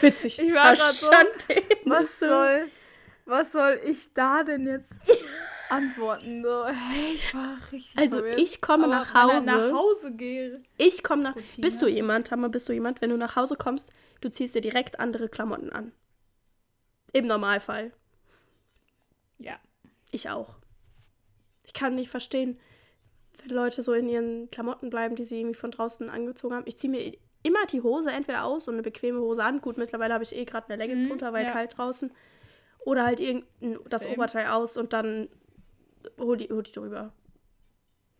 Witzig. 0.00 0.38
Ich 0.38 0.54
war 0.54 0.74
gerade 0.74 0.92
so, 0.94 1.10
was 1.84 2.18
soll, 2.18 2.70
was 3.24 3.52
soll 3.52 3.80
ich 3.84 4.12
da 4.14 4.42
denn 4.42 4.66
jetzt 4.66 4.92
antworten? 5.68 6.42
So, 6.42 6.66
hey, 6.66 7.14
ich 7.14 7.34
war 7.34 7.56
richtig 7.70 7.98
Also 7.98 8.18
verwirrt. 8.18 8.40
ich 8.40 8.60
komme 8.60 8.84
Aber 8.84 8.92
nach 8.92 9.14
Hause. 9.14 9.36
Wenn 9.36 9.44
nach 9.44 9.72
Hause 9.72 10.12
gehe. 10.12 10.62
Ich 10.78 11.02
komme 11.02 11.22
nach. 11.22 11.36
Routine. 11.36 11.62
Bist 11.62 11.82
du 11.82 11.86
jemand, 11.86 12.30
Hammer, 12.30 12.48
bist 12.48 12.68
du 12.68 12.72
jemand, 12.72 13.00
wenn 13.00 13.10
du 13.10 13.16
nach 13.16 13.36
Hause 13.36 13.56
kommst, 13.56 13.92
du 14.20 14.30
ziehst 14.30 14.54
dir 14.54 14.60
direkt 14.60 15.00
andere 15.00 15.28
Klamotten 15.28 15.72
an. 15.72 15.92
Im 17.12 17.26
Normalfall. 17.26 17.92
Ja. 19.38 19.58
Ich 20.10 20.28
auch. 20.28 20.56
Ich 21.64 21.72
kann 21.72 21.94
nicht 21.94 22.10
verstehen, 22.10 22.58
wenn 23.40 23.54
Leute 23.54 23.82
so 23.82 23.92
in 23.92 24.08
ihren 24.08 24.50
Klamotten 24.50 24.90
bleiben, 24.90 25.16
die 25.16 25.24
sie 25.24 25.40
irgendwie 25.40 25.58
von 25.58 25.70
draußen 25.70 26.10
angezogen 26.10 26.54
haben. 26.54 26.66
Ich 26.66 26.76
ziehe 26.76 26.90
mir 26.90 27.12
immer 27.42 27.66
die 27.66 27.82
Hose 27.82 28.10
entweder 28.10 28.44
aus 28.44 28.68
und 28.68 28.74
eine 28.74 28.82
bequeme 28.82 29.20
Hose 29.20 29.42
an. 29.42 29.60
Gut, 29.60 29.76
mittlerweile 29.76 30.14
habe 30.14 30.24
ich 30.24 30.34
eh 30.34 30.44
gerade 30.44 30.68
eine 30.68 30.76
Leggings 30.76 31.04
mhm, 31.04 31.10
drunter, 31.10 31.32
weil 31.32 31.46
ja. 31.46 31.52
kalt 31.52 31.76
draußen. 31.76 32.12
Oder 32.84 33.04
halt 33.04 33.20
irgendein 33.20 33.78
das 33.88 34.02
Same. 34.02 34.14
Oberteil 34.14 34.46
aus 34.48 34.76
und 34.76 34.92
dann 34.92 35.28
hol 36.18 36.36
die, 36.36 36.48
hol 36.48 36.62
die 36.62 36.72
drüber. 36.72 37.12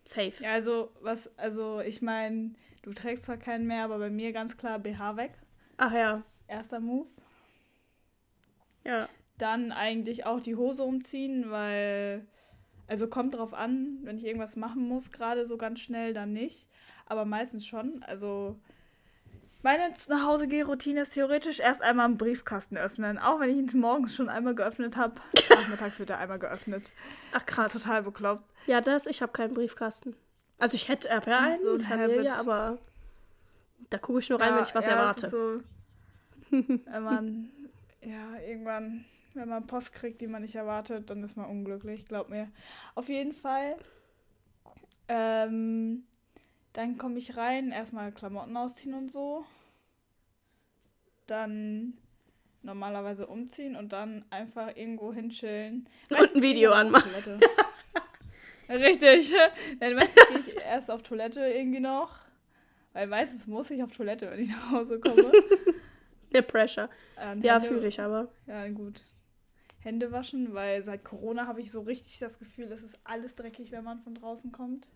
Safe. 0.05 0.33
Ja, 0.41 0.53
also 0.53 0.91
was, 1.01 1.37
also 1.39 1.81
ich 1.81 2.03
meine, 2.03 2.55
du 2.83 2.93
trägst 2.93 3.25
zwar 3.25 3.37
keinen 3.37 3.67
mehr, 3.67 3.85
aber 3.85 3.99
bei 3.99 4.11
mir 4.11 4.33
ganz 4.33 4.57
klar 4.57 4.79
BH 4.79 5.17
weg. 5.17 5.33
Ach 5.77 5.93
ja. 5.93 6.23
Erster 6.49 6.81
Move. 6.81 7.09
Ja. 8.85 9.09
Dann 9.39 9.73
eigentlich 9.73 10.27
auch 10.27 10.41
die 10.41 10.57
Hose 10.57 10.83
umziehen, 10.83 11.51
weil, 11.51 12.27
also 12.87 13.09
kommt 13.09 13.35
drauf 13.35 13.55
an, 13.55 13.99
wenn 14.03 14.19
ich 14.19 14.27
irgendwas 14.27 14.57
machen 14.57 14.87
muss, 14.87 15.11
gerade 15.11 15.47
so 15.47 15.57
ganz 15.57 15.81
schnell, 15.81 16.13
dann 16.13 16.33
nicht. 16.33 16.69
Aber 17.07 17.25
meistens 17.25 17.67
schon. 17.67 18.03
Also 18.03 18.59
meine 19.63 19.93
nach 20.09 20.27
Hause 20.27 20.47
Routine 20.65 21.01
ist 21.03 21.15
theoretisch 21.15 21.61
erst 21.61 21.83
einmal 21.83 22.07
einen 22.07 22.19
Briefkasten 22.19 22.77
öffnen. 22.77 23.19
Auch 23.19 23.41
wenn 23.41 23.51
ich 23.51 23.57
ihn 23.57 23.81
morgens 23.81 24.15
schon 24.15 24.29
einmal 24.29 24.55
geöffnet 24.55 24.97
habe. 24.97 25.21
Nachmittags 25.49 25.99
wird 25.99 26.11
er 26.11 26.19
einmal 26.19 26.39
geöffnet. 26.39 26.85
Ach 27.33 27.47
krass. 27.47 27.73
total 27.73 28.03
bekloppt. 28.03 28.45
Ja, 28.67 28.81
das, 28.81 29.07
ich 29.07 29.23
habe 29.23 29.33
keinen 29.33 29.55
Briefkasten. 29.55 30.15
Also 30.59 30.77
ich 30.77 30.89
hätte 30.89 31.09
RP 31.09 31.29
einen, 31.29 31.63
so 31.63 31.75
ein 31.75 31.81
Familie, 31.81 32.31
Habit. 32.31 32.49
aber 32.49 32.79
da 33.91 33.99
gucke 33.99 34.21
ich 34.21 34.31
nur 34.31 34.41
rein, 34.41 34.51
ja, 34.51 34.57
wenn 34.57 34.63
ich 34.63 34.75
was 34.75 34.87
ja, 34.87 34.93
erwarte. 34.93 35.29
So, 35.29 35.61
wenn 36.51 37.03
man, 37.03 37.51
ja, 38.01 38.39
irgendwann, 38.47 39.05
wenn 39.35 39.49
man 39.49 39.67
Post 39.67 39.93
kriegt, 39.93 40.21
die 40.21 40.27
man 40.27 40.43
nicht 40.43 40.55
erwartet, 40.55 41.11
dann 41.11 41.23
ist 41.25 41.37
man 41.37 41.47
unglücklich, 41.47 42.07
glaub 42.07 42.29
mir. 42.29 42.49
Auf 42.95 43.09
jeden 43.09 43.33
Fall. 43.33 43.77
Ähm, 45.09 46.05
dann 46.73 46.99
komme 46.99 47.19
ich 47.19 47.37
rein, 47.37 47.71
erstmal 47.71 48.13
Klamotten 48.13 48.57
ausziehen 48.57 48.95
und 48.95 49.13
so. 49.13 49.45
Dann 51.27 51.95
normalerweise 52.63 53.27
umziehen 53.27 53.77
und 53.77 53.93
dann 53.93 54.25
einfach 54.31 54.77
irgendwo 54.77 55.13
hinchillen. 55.13 55.89
Und 56.11 56.35
ein 56.35 56.43
Video 56.43 56.73
anmachen. 56.73 57.11
Richtig. 58.69 59.33
Dann 59.81 59.95
meistens 59.95 60.29
gehe 60.29 60.39
ich 60.39 60.57
erst 60.57 60.91
auf 60.91 61.03
Toilette 61.03 61.41
irgendwie 61.41 61.81
noch. 61.81 62.19
Weil 62.93 63.07
meistens 63.07 63.47
muss 63.47 63.71
ich 63.71 63.83
auf 63.83 63.93
Toilette, 63.93 64.31
wenn 64.31 64.41
ich 64.41 64.49
nach 64.49 64.71
Hause 64.71 65.01
komme. 65.01 65.33
Der 66.33 66.43
Pressure. 66.43 66.89
Ähm, 67.19 67.43
ja, 67.43 67.61
fühle 67.61 67.87
ich 67.87 68.01
aber. 68.01 68.29
Ja, 68.47 68.67
gut. 68.69 69.05
Hände 69.81 70.13
waschen, 70.13 70.55
weil 70.55 70.83
seit 70.83 71.05
Corona 71.05 71.47
habe 71.47 71.61
ich 71.61 71.71
so 71.71 71.81
richtig 71.81 72.19
das 72.19 72.39
Gefühl, 72.39 72.71
es 72.71 72.83
ist 72.83 72.99
alles 73.05 73.35
dreckig, 73.35 73.73
wenn 73.73 73.85
man 73.85 73.99
von 73.99 74.15
draußen 74.15 74.53
kommt. 74.53 74.87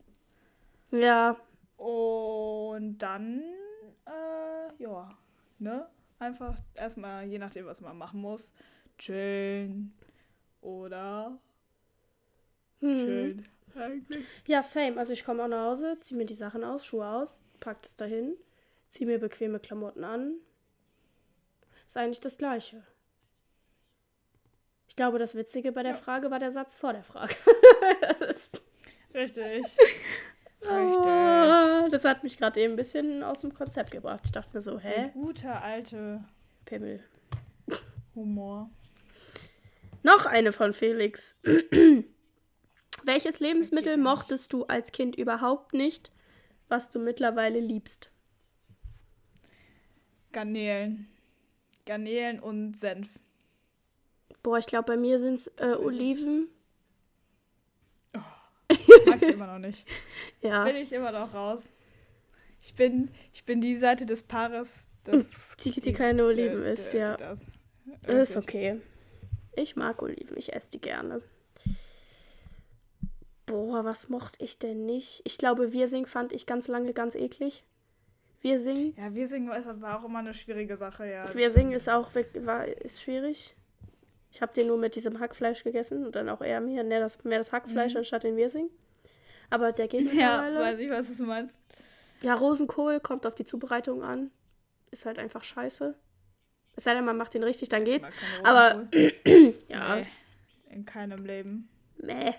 Ja, 0.92 1.36
und 1.76 2.98
dann, 2.98 3.42
äh, 4.06 4.82
ja, 4.82 5.16
ne? 5.58 5.88
Einfach 6.18 6.56
erstmal, 6.74 7.26
je 7.26 7.38
nachdem, 7.38 7.66
was 7.66 7.80
man 7.80 7.98
machen 7.98 8.20
muss, 8.20 8.52
chillen 8.98 9.94
oder 10.62 11.38
hm. 12.80 13.44
Eigentlich. 13.74 14.24
Ja, 14.46 14.62
same. 14.62 14.96
Also 14.98 15.12
ich 15.12 15.24
komme 15.24 15.42
auch 15.44 15.48
nach 15.48 15.66
Hause, 15.66 15.98
ziehe 16.00 16.16
mir 16.16 16.26
die 16.26 16.34
Sachen 16.34 16.64
aus, 16.64 16.84
Schuhe 16.86 17.06
aus, 17.06 17.42
pack 17.60 17.78
es 17.82 17.96
dahin, 17.96 18.36
ziehe 18.90 19.06
mir 19.06 19.18
bequeme 19.18 19.60
Klamotten 19.60 20.04
an. 20.04 20.34
Ist 21.86 21.96
eigentlich 21.96 22.20
das 22.20 22.38
Gleiche. 22.38 22.82
Ich 24.88 24.96
glaube, 24.96 25.18
das 25.18 25.34
Witzige 25.34 25.72
bei 25.72 25.82
der 25.82 25.92
ja. 25.92 25.98
Frage 25.98 26.30
war 26.30 26.38
der 26.38 26.50
Satz 26.50 26.74
vor 26.74 26.92
der 26.92 27.04
Frage. 27.04 27.34
Richtig. 29.14 29.66
Richtig. 30.68 31.92
Das 31.92 32.04
hat 32.04 32.22
mich 32.22 32.36
gerade 32.36 32.60
eben 32.60 32.74
ein 32.74 32.76
bisschen 32.76 33.22
aus 33.22 33.40
dem 33.40 33.54
Konzept 33.54 33.90
gebracht. 33.90 34.22
Ich 34.24 34.32
dachte 34.32 34.50
mir 34.52 34.60
so, 34.60 34.78
hä? 34.78 34.92
Der 34.96 35.08
gute 35.08 35.50
alte 35.50 36.24
Pimmel. 36.64 37.00
Humor. 38.14 38.70
Noch 40.02 40.26
eine 40.26 40.52
von 40.52 40.72
Felix. 40.72 41.36
Welches 43.04 43.40
Lebensmittel 43.40 43.96
mochtest 43.96 44.52
du 44.52 44.64
als 44.64 44.92
Kind 44.92 45.16
überhaupt 45.16 45.74
nicht, 45.74 46.10
was 46.68 46.90
du 46.90 46.98
mittlerweile 46.98 47.60
liebst? 47.60 48.10
Garnelen. 50.32 51.08
Garnelen 51.86 52.40
und 52.40 52.76
Senf. 52.76 53.08
Boah, 54.42 54.58
ich 54.58 54.66
glaube, 54.66 54.86
bei 54.86 54.96
mir 54.96 55.18
sind 55.18 55.34
es 55.34 55.46
äh, 55.58 55.76
Oliven. 55.76 56.48
Mag 59.06 59.22
ich 59.22 59.34
immer 59.34 59.46
noch 59.46 59.58
nicht. 59.58 59.86
ja. 60.40 60.64
Bin 60.64 60.76
ich 60.76 60.92
immer 60.92 61.12
noch 61.12 61.32
raus. 61.34 61.72
Ich 62.60 62.74
bin, 62.74 63.10
ich 63.32 63.44
bin 63.44 63.60
die 63.60 63.76
Seite 63.76 64.06
des 64.06 64.22
Paares, 64.22 64.86
das, 65.04 65.24
die, 65.64 65.70
die 65.80 65.92
keine 65.92 66.24
Oliven 66.24 66.62
die, 66.62 66.70
isst, 66.70 66.92
ja. 66.94 67.16
Das. 67.16 67.40
Ist 68.06 68.36
okay. 68.36 68.80
Ich 69.54 69.76
mag 69.76 70.02
Oliven, 70.02 70.36
ich 70.36 70.52
esse 70.52 70.70
die 70.70 70.80
gerne. 70.80 71.22
Boah, 73.46 73.84
was 73.84 74.08
mochte 74.08 74.42
ich 74.42 74.58
denn 74.58 74.86
nicht? 74.86 75.22
Ich 75.24 75.38
glaube, 75.38 75.72
Wirsing 75.72 76.06
fand 76.06 76.32
ich 76.32 76.46
ganz 76.46 76.66
lange 76.66 76.92
ganz 76.92 77.14
eklig. 77.14 77.64
Wir 78.40 78.60
singen. 78.60 78.94
Ja, 78.96 79.14
wir 79.14 79.28
singen 79.28 79.48
war 79.48 80.00
auch 80.00 80.04
immer 80.04 80.18
eine 80.18 80.34
schwierige 80.34 80.76
Sache, 80.76 81.08
ja. 81.08 81.32
Wir 81.34 81.50
singen 81.50 81.72
ist 81.72 81.88
auch 81.88 82.10
war, 82.34 82.66
ist 82.66 83.02
schwierig. 83.02 83.54
Ich 84.30 84.42
habe 84.42 84.52
den 84.52 84.66
nur 84.66 84.76
mit 84.76 84.94
diesem 84.96 85.18
Hackfleisch 85.18 85.64
gegessen 85.64 86.04
und 86.04 86.14
dann 86.14 86.28
auch 86.28 86.42
eher 86.42 86.60
mehr, 86.60 86.84
mehr, 86.84 87.00
das, 87.00 87.24
mehr 87.24 87.38
das 87.38 87.52
Hackfleisch 87.52 87.94
mhm. 87.94 87.98
anstatt 87.98 88.24
den 88.24 88.36
Wirsing. 88.36 88.68
Aber 89.50 89.72
der 89.72 89.88
geht 89.88 90.04
mittlerweile. 90.12 90.54
Ja, 90.54 90.60
weiß 90.60 90.78
ich, 90.78 90.90
was 90.90 91.16
du 91.16 91.24
meinst. 91.24 91.54
Ja, 92.22 92.34
Rosenkohl 92.34 93.00
kommt 93.00 93.26
auf 93.26 93.34
die 93.34 93.44
Zubereitung 93.44 94.02
an. 94.02 94.30
Ist 94.90 95.06
halt 95.06 95.18
einfach 95.18 95.42
scheiße. 95.42 95.94
Es 96.76 96.84
sei 96.84 96.94
denn, 96.94 97.04
man 97.04 97.16
macht 97.16 97.34
den 97.34 97.42
richtig, 97.42 97.68
dann 97.68 97.84
geht's. 97.84 98.08
Aber 98.42 98.88
ja. 99.68 99.96
Nee, 99.96 100.06
in 100.70 100.84
keinem 100.84 101.24
Leben. 101.24 101.68
Nee. 101.98 102.34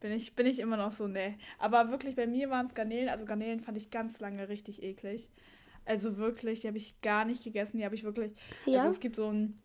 Bin 0.00 0.12
ich, 0.12 0.34
bin 0.34 0.46
ich 0.46 0.60
immer 0.60 0.76
noch 0.76 0.92
so, 0.92 1.06
nee. 1.06 1.36
Aber 1.58 1.90
wirklich, 1.90 2.16
bei 2.16 2.26
mir 2.26 2.48
waren 2.48 2.64
es 2.64 2.74
Garnelen. 2.74 3.08
Also 3.08 3.24
Garnelen 3.24 3.60
fand 3.60 3.76
ich 3.76 3.90
ganz 3.90 4.20
lange 4.20 4.48
richtig 4.48 4.82
eklig. 4.82 5.30
Also 5.84 6.16
wirklich, 6.16 6.60
die 6.60 6.68
habe 6.68 6.78
ich 6.78 7.00
gar 7.02 7.24
nicht 7.24 7.44
gegessen. 7.44 7.78
Die 7.78 7.84
habe 7.84 7.94
ich 7.94 8.04
wirklich. 8.04 8.32
Ja? 8.64 8.80
Also 8.80 8.90
es 8.90 9.00
gibt 9.00 9.16
so 9.16 9.30
ein 9.30 9.60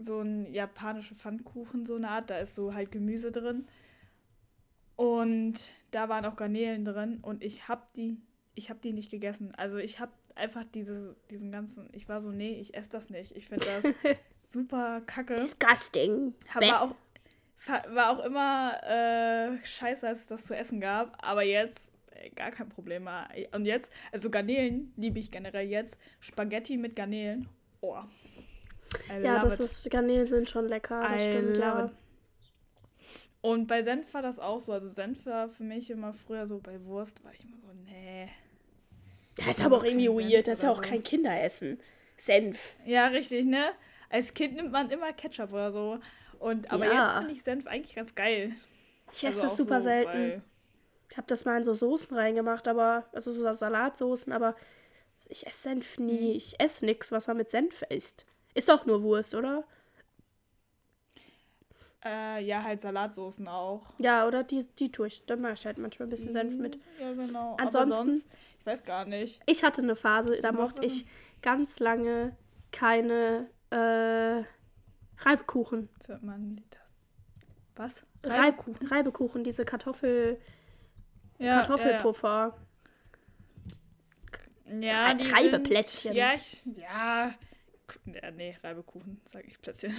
so 0.00 0.20
ein 0.20 0.52
japanischer 0.52 1.16
Pfannkuchen, 1.16 1.86
so 1.86 1.96
eine 1.96 2.08
Art. 2.08 2.30
Da 2.30 2.38
ist 2.38 2.54
so 2.54 2.74
halt 2.74 2.92
Gemüse 2.92 3.32
drin. 3.32 3.66
Und 4.98 5.54
da 5.92 6.08
waren 6.08 6.24
auch 6.24 6.34
Garnelen 6.34 6.84
drin. 6.84 7.20
Und 7.22 7.44
ich 7.44 7.68
habe 7.68 7.82
die, 7.94 8.16
ich 8.56 8.68
habe 8.68 8.80
die 8.80 8.92
nicht 8.92 9.12
gegessen. 9.12 9.54
Also 9.54 9.76
ich 9.76 10.00
habe 10.00 10.10
einfach 10.34 10.64
diese, 10.74 11.14
diesen 11.30 11.52
ganzen, 11.52 11.88
ich 11.92 12.08
war 12.08 12.20
so, 12.20 12.32
nee, 12.32 12.58
ich 12.60 12.74
esse 12.74 12.90
das 12.90 13.08
nicht. 13.08 13.36
Ich 13.36 13.46
finde 13.46 13.64
das 13.64 13.94
super 14.48 15.00
kacke. 15.06 15.36
Disgusting. 15.36 16.34
War 16.52 16.82
auch, 16.82 16.94
war 17.94 18.10
auch 18.10 18.24
immer 18.24 18.82
äh, 18.82 19.64
scheiße, 19.64 20.04
als 20.04 20.22
es 20.22 20.26
das 20.26 20.46
zu 20.46 20.56
essen 20.56 20.80
gab. 20.80 21.16
Aber 21.24 21.44
jetzt 21.44 21.92
gar 22.34 22.50
kein 22.50 22.68
Problem 22.68 23.04
mehr. 23.04 23.28
Und 23.52 23.66
jetzt, 23.66 23.92
also 24.10 24.30
Garnelen 24.30 24.92
liebe 24.96 25.20
ich 25.20 25.30
generell 25.30 25.68
jetzt. 25.68 25.96
Spaghetti 26.18 26.76
mit 26.76 26.96
Garnelen. 26.96 27.48
Oh. 27.82 27.98
I 29.08 29.22
ja, 29.22 29.38
das 29.38 29.60
it. 29.60 29.66
ist, 29.66 29.90
Garnelen 29.92 30.26
sind 30.26 30.50
schon 30.50 30.66
lecker. 30.66 31.02
Das 31.02 31.22
I 31.22 31.30
stimmt, 31.30 31.56
ja. 31.56 31.84
It. 31.84 31.92
Und 33.40 33.66
bei 33.66 33.82
Senf 33.82 34.12
war 34.14 34.22
das 34.22 34.38
auch 34.38 34.60
so. 34.60 34.72
Also 34.72 34.88
Senf 34.88 35.24
war 35.26 35.48
für 35.48 35.62
mich 35.62 35.90
immer 35.90 36.12
früher 36.12 36.46
so, 36.46 36.58
bei 36.58 36.82
Wurst 36.84 37.22
war 37.24 37.32
ich 37.32 37.44
immer 37.44 37.58
so, 37.60 37.68
nee. 37.84 38.28
Das 39.36 39.58
ist 39.58 39.64
aber 39.64 39.76
auch 39.76 39.84
irgendwie 39.84 40.08
weird. 40.08 40.48
Das 40.48 40.58
ist 40.58 40.64
ja 40.64 40.70
auch 40.70 40.80
kein 40.80 41.02
Kinderessen. 41.02 41.80
Senf. 42.16 42.76
Ja, 42.84 43.06
richtig, 43.06 43.46
ne? 43.46 43.70
Als 44.10 44.34
Kind 44.34 44.56
nimmt 44.56 44.72
man 44.72 44.90
immer 44.90 45.12
Ketchup 45.12 45.52
oder 45.52 45.70
so. 45.70 46.00
Und, 46.40 46.70
aber 46.72 46.86
ja. 46.86 47.06
jetzt 47.06 47.16
finde 47.18 47.32
ich 47.32 47.42
Senf 47.42 47.66
eigentlich 47.66 47.94
ganz 47.94 48.14
geil. 48.14 48.54
Ich 49.12 49.18
esse 49.18 49.26
also 49.26 49.42
das 49.42 49.56
super 49.56 49.80
so 49.80 49.84
selten. 49.84 50.42
Ich 51.10 51.16
habe 51.16 51.26
das 51.26 51.44
mal 51.44 51.56
in 51.56 51.64
so 51.64 51.74
Soßen 51.74 52.16
reingemacht, 52.16 52.68
aber, 52.68 53.06
also 53.12 53.32
so 53.32 53.50
Salatsoßen, 53.50 54.32
aber 54.32 54.56
ich 55.28 55.46
esse 55.46 55.62
Senf 55.62 55.98
nie. 55.98 56.30
Mhm. 56.30 56.36
Ich 56.36 56.60
esse 56.60 56.84
nichts, 56.84 57.12
was 57.12 57.26
man 57.26 57.36
mit 57.36 57.50
Senf 57.50 57.82
isst. 57.88 58.26
Ist 58.54 58.70
auch 58.70 58.84
nur 58.86 59.02
Wurst, 59.02 59.34
oder? 59.34 59.64
Äh, 62.04 62.44
ja, 62.44 62.62
halt 62.62 62.80
Salatsoßen 62.80 63.48
auch. 63.48 63.86
Ja, 63.98 64.26
oder 64.26 64.44
die, 64.44 64.66
die 64.78 64.92
tue 64.92 65.08
ich. 65.08 65.24
Da 65.26 65.36
mache 65.36 65.54
ich 65.54 65.66
halt 65.66 65.78
manchmal 65.78 66.06
ein 66.06 66.10
bisschen 66.10 66.32
Senf 66.32 66.54
mit. 66.54 66.78
Ja, 67.00 67.12
genau. 67.12 67.56
Ansonsten, 67.60 68.14
sonst, 68.14 68.28
ich 68.60 68.66
weiß 68.66 68.84
gar 68.84 69.04
nicht. 69.04 69.42
Ich 69.46 69.64
hatte 69.64 69.82
eine 69.82 69.96
Phase, 69.96 70.38
da 70.40 70.52
mochte 70.52 70.84
ich 70.84 71.06
ganz 71.42 71.80
lange 71.80 72.36
keine 72.70 73.48
äh, 73.70 74.44
Reibkuchen. 75.24 75.88
Was? 77.74 78.02
Reibkuchen? 78.24 78.86
Reibekuchen, 78.86 79.44
diese 79.44 79.64
Kartoffel. 79.64 80.40
Ja, 81.38 81.62
Kartoffelpuffer. 81.62 82.58
Ja, 84.66 84.80
ja 84.80 85.16
Reibeplätzchen. 85.32 86.14
ja, 86.14 86.34
ich, 86.34 86.62
ja. 86.76 87.34
Ja, 88.04 88.30
nee, 88.32 88.56
Reibekuchen, 88.62 89.20
sage 89.24 89.46
ich 89.46 89.60
Plätzchen. 89.60 89.94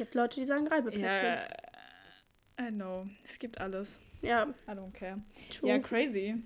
Gibt 0.00 0.14
Leute, 0.14 0.40
die 0.40 0.46
sagen 0.46 0.66
Reibeplätzchen. 0.66 1.26
Ja, 1.26 1.46
I 2.58 2.70
know. 2.70 3.06
Es 3.28 3.38
gibt 3.38 3.60
alles. 3.60 4.00
Ja. 4.22 4.46
I 4.66 4.70
don't 4.70 4.92
care. 4.92 5.20
True. 5.50 5.68
Ja, 5.68 5.78
crazy. 5.78 6.42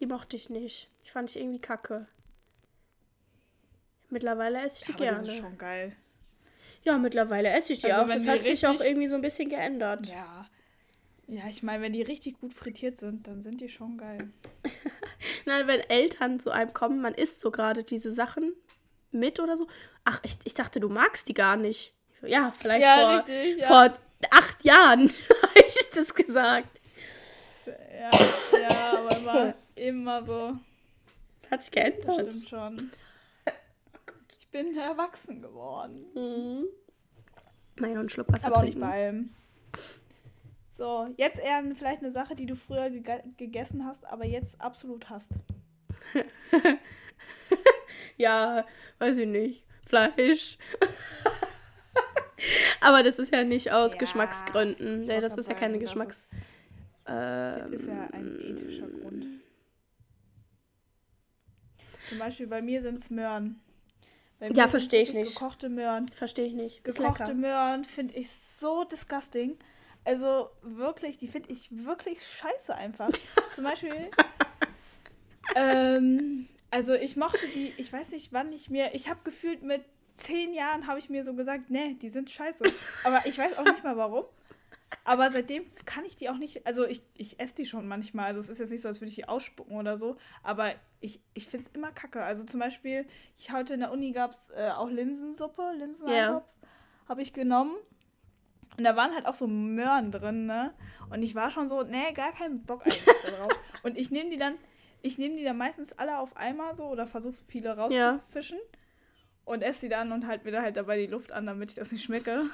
Die 0.00 0.06
mochte 0.06 0.34
ich 0.34 0.48
nicht. 0.48 0.88
Ich 1.04 1.12
fand 1.12 1.28
ich 1.28 1.38
irgendwie 1.38 1.58
kacke. 1.58 2.06
Mittlerweile 4.08 4.62
esse 4.62 4.78
ich 4.78 4.84
die 4.86 4.92
ja, 4.92 5.10
gerne. 5.10 5.26
Das 5.26 5.34
ist 5.34 5.40
schon 5.42 5.58
geil. 5.58 5.94
Ja, 6.84 6.96
mittlerweile 6.96 7.50
esse 7.50 7.74
ich 7.74 7.80
die 7.80 7.92
also, 7.92 8.10
auch. 8.10 8.14
Das 8.14 8.26
hat 8.26 8.42
sich 8.42 8.66
auch 8.66 8.80
irgendwie 8.80 9.08
so 9.08 9.16
ein 9.16 9.20
bisschen 9.20 9.50
geändert. 9.50 10.06
Ja. 10.06 10.48
Ja, 11.26 11.42
ich 11.50 11.62
meine, 11.62 11.82
wenn 11.82 11.92
die 11.92 12.00
richtig 12.00 12.40
gut 12.40 12.54
frittiert 12.54 12.96
sind, 12.96 13.26
dann 13.26 13.42
sind 13.42 13.60
die 13.60 13.68
schon 13.68 13.98
geil. 13.98 14.30
Nein, 15.44 15.66
wenn 15.66 15.80
Eltern 15.80 16.40
zu 16.40 16.50
einem 16.50 16.72
kommen, 16.72 17.02
man 17.02 17.12
isst 17.12 17.40
so 17.40 17.50
gerade 17.50 17.84
diese 17.84 18.10
Sachen 18.10 18.54
mit 19.10 19.38
oder 19.38 19.58
so. 19.58 19.66
Ach, 20.04 20.18
ich, 20.22 20.38
ich 20.44 20.54
dachte, 20.54 20.80
du 20.80 20.88
magst 20.88 21.28
die 21.28 21.34
gar 21.34 21.58
nicht. 21.58 21.92
Ich 22.16 22.20
so, 22.20 22.26
ja, 22.28 22.50
vielleicht 22.58 22.82
ja, 22.82 22.96
vor, 22.96 23.18
richtig, 23.18 23.58
ja. 23.58 23.66
vor 23.66 23.98
acht 24.30 24.64
Jahren 24.64 25.00
habe 25.42 25.66
ich 25.68 25.90
das 25.94 26.14
gesagt. 26.14 26.80
Ja, 27.66 28.10
ja 28.58 28.98
aber 28.98 29.16
immer, 29.18 29.54
immer 29.74 30.22
so. 30.24 30.56
Das 31.42 31.50
hat 31.50 31.62
sich 31.62 31.72
geändert. 31.72 32.08
Das 32.08 32.26
stimmt 32.28 32.48
schon. 32.48 32.90
Ich 34.40 34.48
bin 34.48 34.74
erwachsen 34.78 35.42
geworden. 35.42 36.06
Mhm. 36.14 36.64
Mein 37.78 37.98
und 37.98 38.10
Schluck 38.10 38.32
Wasser 38.32 38.46
Aber 38.46 38.60
auch 38.60 38.62
nicht 38.62 38.80
bei 38.80 38.90
allem. 38.90 39.34
So, 40.78 41.12
jetzt 41.18 41.38
eher 41.38 41.62
vielleicht 41.74 42.00
eine 42.00 42.12
Sache, 42.12 42.34
die 42.34 42.46
du 42.46 42.56
früher 42.56 42.88
ge 42.88 43.20
gegessen 43.36 43.84
hast, 43.84 44.06
aber 44.06 44.24
jetzt 44.24 44.58
absolut 44.58 45.10
hast. 45.10 45.28
ja, 48.16 48.64
weiß 49.00 49.18
ich 49.18 49.28
nicht. 49.28 49.66
Fleisch. 49.84 50.56
aber 52.80 53.02
das 53.02 53.18
ist 53.18 53.32
ja 53.32 53.44
nicht 53.44 53.72
aus 53.72 53.92
ja, 53.92 53.98
Geschmacksgründen. 53.98 55.06
Nee, 55.06 55.20
das 55.20 55.36
ist 55.36 55.48
ja 55.48 55.54
keine 55.54 55.78
Geschmacks. 55.78 56.24
Ist, 56.24 56.34
das 57.06 57.70
ist 57.70 57.86
ja 57.86 58.08
ein 58.12 58.40
ethischer 58.40 58.88
Grund. 58.88 59.26
Zum 62.08 62.18
Beispiel 62.18 62.46
bei 62.46 62.62
mir 62.62 62.82
sind 62.82 62.98
es 62.98 63.10
Möhren. 63.10 63.60
ja, 64.40 64.68
verstehe 64.68 65.02
ich 65.02 65.14
nicht. 65.14 65.34
Gekochte 65.34 65.68
Möhren. 65.68 66.08
Verstehe 66.08 66.46
ich 66.46 66.54
nicht. 66.54 66.84
Gekochte 66.84 67.34
Möhren 67.34 67.84
finde 67.84 68.14
ich 68.14 68.30
so 68.30 68.84
disgusting. 68.84 69.58
Also 70.04 70.50
wirklich, 70.62 71.18
die 71.18 71.26
finde 71.26 71.50
ich 71.50 71.68
wirklich 71.84 72.24
scheiße 72.24 72.74
einfach. 72.74 73.10
Zum 73.54 73.64
Beispiel. 73.64 74.08
ähm, 75.56 76.48
also 76.70 76.94
ich 76.94 77.16
mochte 77.16 77.48
die, 77.48 77.72
ich 77.76 77.92
weiß 77.92 78.10
nicht, 78.10 78.32
wann 78.32 78.52
ich 78.52 78.70
mir, 78.70 78.94
ich 78.94 79.08
habe 79.08 79.20
gefühlt 79.24 79.62
mit 79.62 79.82
zehn 80.16 80.54
Jahren 80.54 80.86
habe 80.86 80.98
ich 80.98 81.08
mir 81.08 81.24
so 81.24 81.34
gesagt, 81.34 81.70
nee, 81.70 81.94
die 81.94 82.08
sind 82.08 82.30
scheiße. 82.30 82.64
Aber 83.04 83.24
ich 83.26 83.38
weiß 83.38 83.58
auch 83.58 83.64
nicht 83.64 83.84
mal 83.84 83.96
warum. 83.96 84.24
Aber 85.04 85.30
seitdem 85.30 85.64
kann 85.84 86.04
ich 86.04 86.16
die 86.16 86.28
auch 86.28 86.36
nicht, 86.36 86.66
also 86.66 86.84
ich, 86.84 87.02
ich 87.14 87.40
esse 87.40 87.54
die 87.56 87.66
schon 87.66 87.88
manchmal. 87.88 88.26
Also 88.26 88.40
es 88.40 88.48
ist 88.48 88.58
jetzt 88.58 88.70
nicht 88.70 88.82
so, 88.82 88.88
als 88.88 89.00
würde 89.00 89.08
ich 89.08 89.16
die 89.16 89.28
ausspucken 89.28 89.76
oder 89.76 89.98
so. 89.98 90.16
Aber 90.42 90.72
ich, 91.00 91.20
ich 91.34 91.48
finde 91.48 91.66
es 91.66 91.74
immer 91.74 91.90
kacke. 91.90 92.22
Also 92.22 92.44
zum 92.44 92.60
Beispiel, 92.60 93.06
ich 93.36 93.52
heute 93.52 93.74
in 93.74 93.80
der 93.80 93.92
Uni 93.92 94.12
gab 94.12 94.32
es 94.32 94.50
äh, 94.50 94.70
auch 94.70 94.88
Linsensuppe, 94.88 95.72
Linseneintopf. 95.76 96.52
Yeah. 96.62 96.68
Habe 97.08 97.22
ich 97.22 97.32
genommen. 97.32 97.74
Und 98.76 98.84
da 98.84 98.94
waren 98.94 99.14
halt 99.14 99.26
auch 99.26 99.34
so 99.34 99.46
Möhren 99.46 100.12
drin, 100.12 100.46
ne? 100.46 100.74
Und 101.10 101.22
ich 101.22 101.34
war 101.34 101.50
schon 101.50 101.68
so, 101.68 101.82
nee, 101.82 102.12
gar 102.12 102.32
keinen 102.32 102.62
Bock 102.64 102.82
eigentlich 102.82 103.04
darauf. 103.24 103.52
Und 103.82 103.96
ich 103.96 104.10
nehme 104.10 104.28
die 104.28 104.36
dann, 104.36 104.56
ich 105.02 105.18
nehme 105.18 105.36
die 105.36 105.44
dann 105.44 105.56
meistens 105.56 105.92
alle 105.94 106.18
auf 106.18 106.36
einmal 106.36 106.74
so 106.74 106.84
oder 106.84 107.06
versuche 107.06 107.36
viele 107.46 107.76
rauszufischen. 107.76 108.58
Ja. 108.58 108.78
Und 109.46 109.62
esse 109.62 109.80
sie 109.80 109.88
dann 109.88 110.12
und 110.12 110.26
halt 110.26 110.44
wieder 110.44 110.60
halt 110.60 110.76
dabei 110.76 110.98
die 110.98 111.06
Luft 111.06 111.32
an, 111.32 111.46
damit 111.46 111.70
ich 111.70 111.76
das 111.76 111.90
nicht 111.90 112.04
schmecke. 112.04 112.50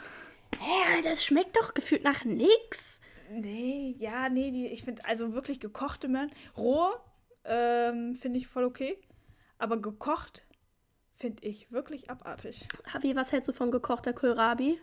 Hä, 0.59 1.03
das 1.03 1.25
schmeckt 1.25 1.57
doch 1.57 1.75
gefühlt 1.75 2.05
nach 2.05 2.25
nix. 2.25 3.01
Nee, 3.31 3.97
ja, 3.99 4.29
nee, 4.29 4.51
die, 4.53 4.69
ich 4.69 4.85
finde, 4.85 5.05
also 5.07 5.33
wirklich 5.33 5.59
gekochte 5.59 6.07
Möhren, 6.07 6.31
roh 6.57 6.93
ähm, 7.45 8.15
finde 8.15 8.39
ich 8.39 8.47
voll 8.47 8.65
okay, 8.65 8.99
aber 9.59 9.81
gekocht 9.81 10.45
finde 11.17 11.45
ich 11.47 11.73
wirklich 11.73 12.11
abartig. 12.11 12.67
Wie, 13.01 13.17
was 13.17 13.33
hältst 13.33 13.49
du 13.49 13.53
von 13.53 13.71
gekochter 13.71 14.13
Kohlrabi? 14.13 14.79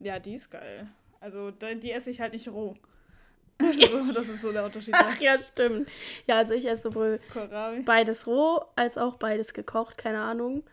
Ja, 0.00 0.18
die 0.18 0.34
ist 0.34 0.50
geil. 0.50 0.88
Also 1.20 1.50
die 1.50 1.92
esse 1.92 2.10
ich 2.10 2.20
halt 2.20 2.32
nicht 2.32 2.48
roh. 2.48 2.76
Also, 3.58 4.12
das 4.14 4.28
ist 4.28 4.42
so 4.42 4.52
der 4.52 4.64
Unterschied. 4.64 4.94
Ach 4.96 5.18
ja, 5.20 5.38
stimmt. 5.38 5.88
Ja, 6.26 6.38
also 6.38 6.54
ich 6.54 6.66
esse 6.66 6.82
sowohl 6.82 7.20
Kohlrabi. 7.32 7.80
beides 7.82 8.26
roh 8.26 8.64
als 8.76 8.98
auch 8.98 9.16
beides 9.16 9.54
gekocht, 9.54 9.96
keine 9.98 10.20
Ahnung. 10.20 10.64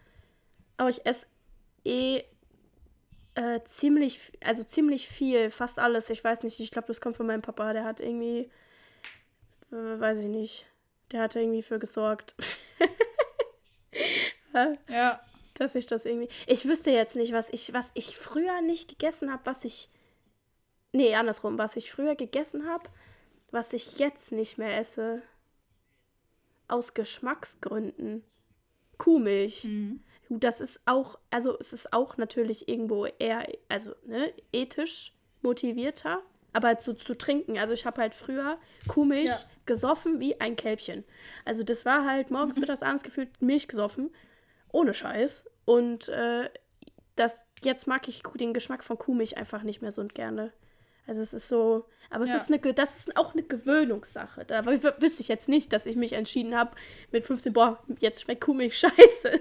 Aber 0.77 0.89
ich 0.89 1.05
esse 1.05 1.27
eh 1.85 2.23
äh, 3.35 3.59
ziemlich, 3.65 4.19
also 4.43 4.63
ziemlich 4.63 5.07
viel, 5.07 5.51
fast 5.51 5.79
alles. 5.79 6.09
Ich 6.09 6.23
weiß 6.23 6.43
nicht, 6.43 6.59
ich 6.59 6.71
glaube, 6.71 6.87
das 6.87 7.01
kommt 7.01 7.17
von 7.17 7.27
meinem 7.27 7.41
Papa. 7.41 7.73
Der 7.73 7.83
hat 7.83 7.99
irgendwie, 7.99 8.49
äh, 9.71 9.99
weiß 9.99 10.17
ich 10.19 10.27
nicht, 10.27 10.65
der 11.11 11.21
hat 11.21 11.35
irgendwie 11.35 11.61
für 11.63 11.79
gesorgt. 11.79 12.35
Ja. 14.89 15.21
dass 15.53 15.75
ich 15.75 15.85
das 15.85 16.05
irgendwie. 16.05 16.27
Ich 16.45 16.65
wüsste 16.67 16.91
jetzt 16.91 17.15
nicht, 17.15 17.31
was 17.31 17.49
ich, 17.51 17.73
was 17.73 17.91
ich 17.93 18.17
früher 18.17 18.61
nicht 18.61 18.89
gegessen 18.89 19.31
habe, 19.31 19.45
was 19.45 19.63
ich. 19.63 19.89
Nee, 20.93 21.15
andersrum, 21.15 21.57
was 21.57 21.75
ich 21.75 21.91
früher 21.91 22.15
gegessen 22.15 22.67
habe, 22.67 22.89
was 23.51 23.73
ich 23.73 23.97
jetzt 23.99 24.31
nicht 24.31 24.57
mehr 24.57 24.77
esse. 24.77 25.21
Aus 26.67 26.93
Geschmacksgründen. 26.93 28.23
Kuhmilch. 28.97 29.63
Mhm. 29.63 30.01
Gut, 30.29 30.43
das 30.43 30.61
ist 30.61 30.81
auch, 30.85 31.19
also 31.29 31.57
es 31.59 31.73
ist 31.73 31.91
auch 31.91 32.17
natürlich 32.17 32.69
irgendwo 32.69 33.05
eher, 33.05 33.47
also 33.67 33.93
ne, 34.05 34.31
ethisch 34.53 35.13
motivierter, 35.41 36.21
aber 36.53 36.77
zu, 36.77 36.93
zu 36.93 37.15
trinken. 37.15 37.57
Also 37.57 37.73
ich 37.73 37.85
habe 37.85 38.01
halt 38.01 38.15
früher 38.15 38.57
Kuhmilch 38.87 39.29
Ja. 39.29 39.37
gesoffen 39.65 40.19
wie 40.19 40.39
ein 40.39 40.55
Kälbchen. 40.55 41.03
Also 41.45 41.63
das 41.63 41.83
war 41.85 42.05
halt 42.05 42.31
morgens, 42.31 42.55
mittags, 42.59 42.83
abends 42.83 43.03
gefühlt 43.03 43.41
Milch 43.41 43.67
gesoffen, 43.67 44.13
ohne 44.71 44.93
Scheiß. 44.93 45.45
Und 45.65 46.07
äh, 46.09 46.49
das, 47.15 47.45
jetzt 47.63 47.87
mag 47.87 48.07
ich 48.07 48.21
den 48.23 48.53
Geschmack 48.53 48.83
von 48.83 48.97
Kuhmilch 48.97 49.37
einfach 49.37 49.63
nicht 49.63 49.81
mehr 49.81 49.91
so 49.91 50.05
gerne. 50.05 50.53
Also 51.07 51.21
es 51.21 51.33
ist 51.33 51.47
so, 51.47 51.85
aber 52.09 52.23
es 52.23 52.31
Ja. 52.31 52.37
ist 52.37 52.51
eine, 52.51 52.59
das 52.73 52.99
ist 52.99 53.17
auch 53.17 53.33
eine 53.33 53.43
Gewöhnungssache. 53.43 54.45
Da 54.45 54.65
wüsste 54.65 55.21
ich 55.21 55.27
jetzt 55.27 55.49
nicht, 55.49 55.73
dass 55.73 55.85
ich 55.85 55.95
mich 55.95 56.13
entschieden 56.13 56.55
habe 56.55 56.75
mit 57.11 57.25
15, 57.25 57.53
boah, 57.53 57.83
jetzt 57.99 58.21
schmeckt 58.21 58.43
Kuhmilch 58.43 58.77
scheiße. 58.79 59.39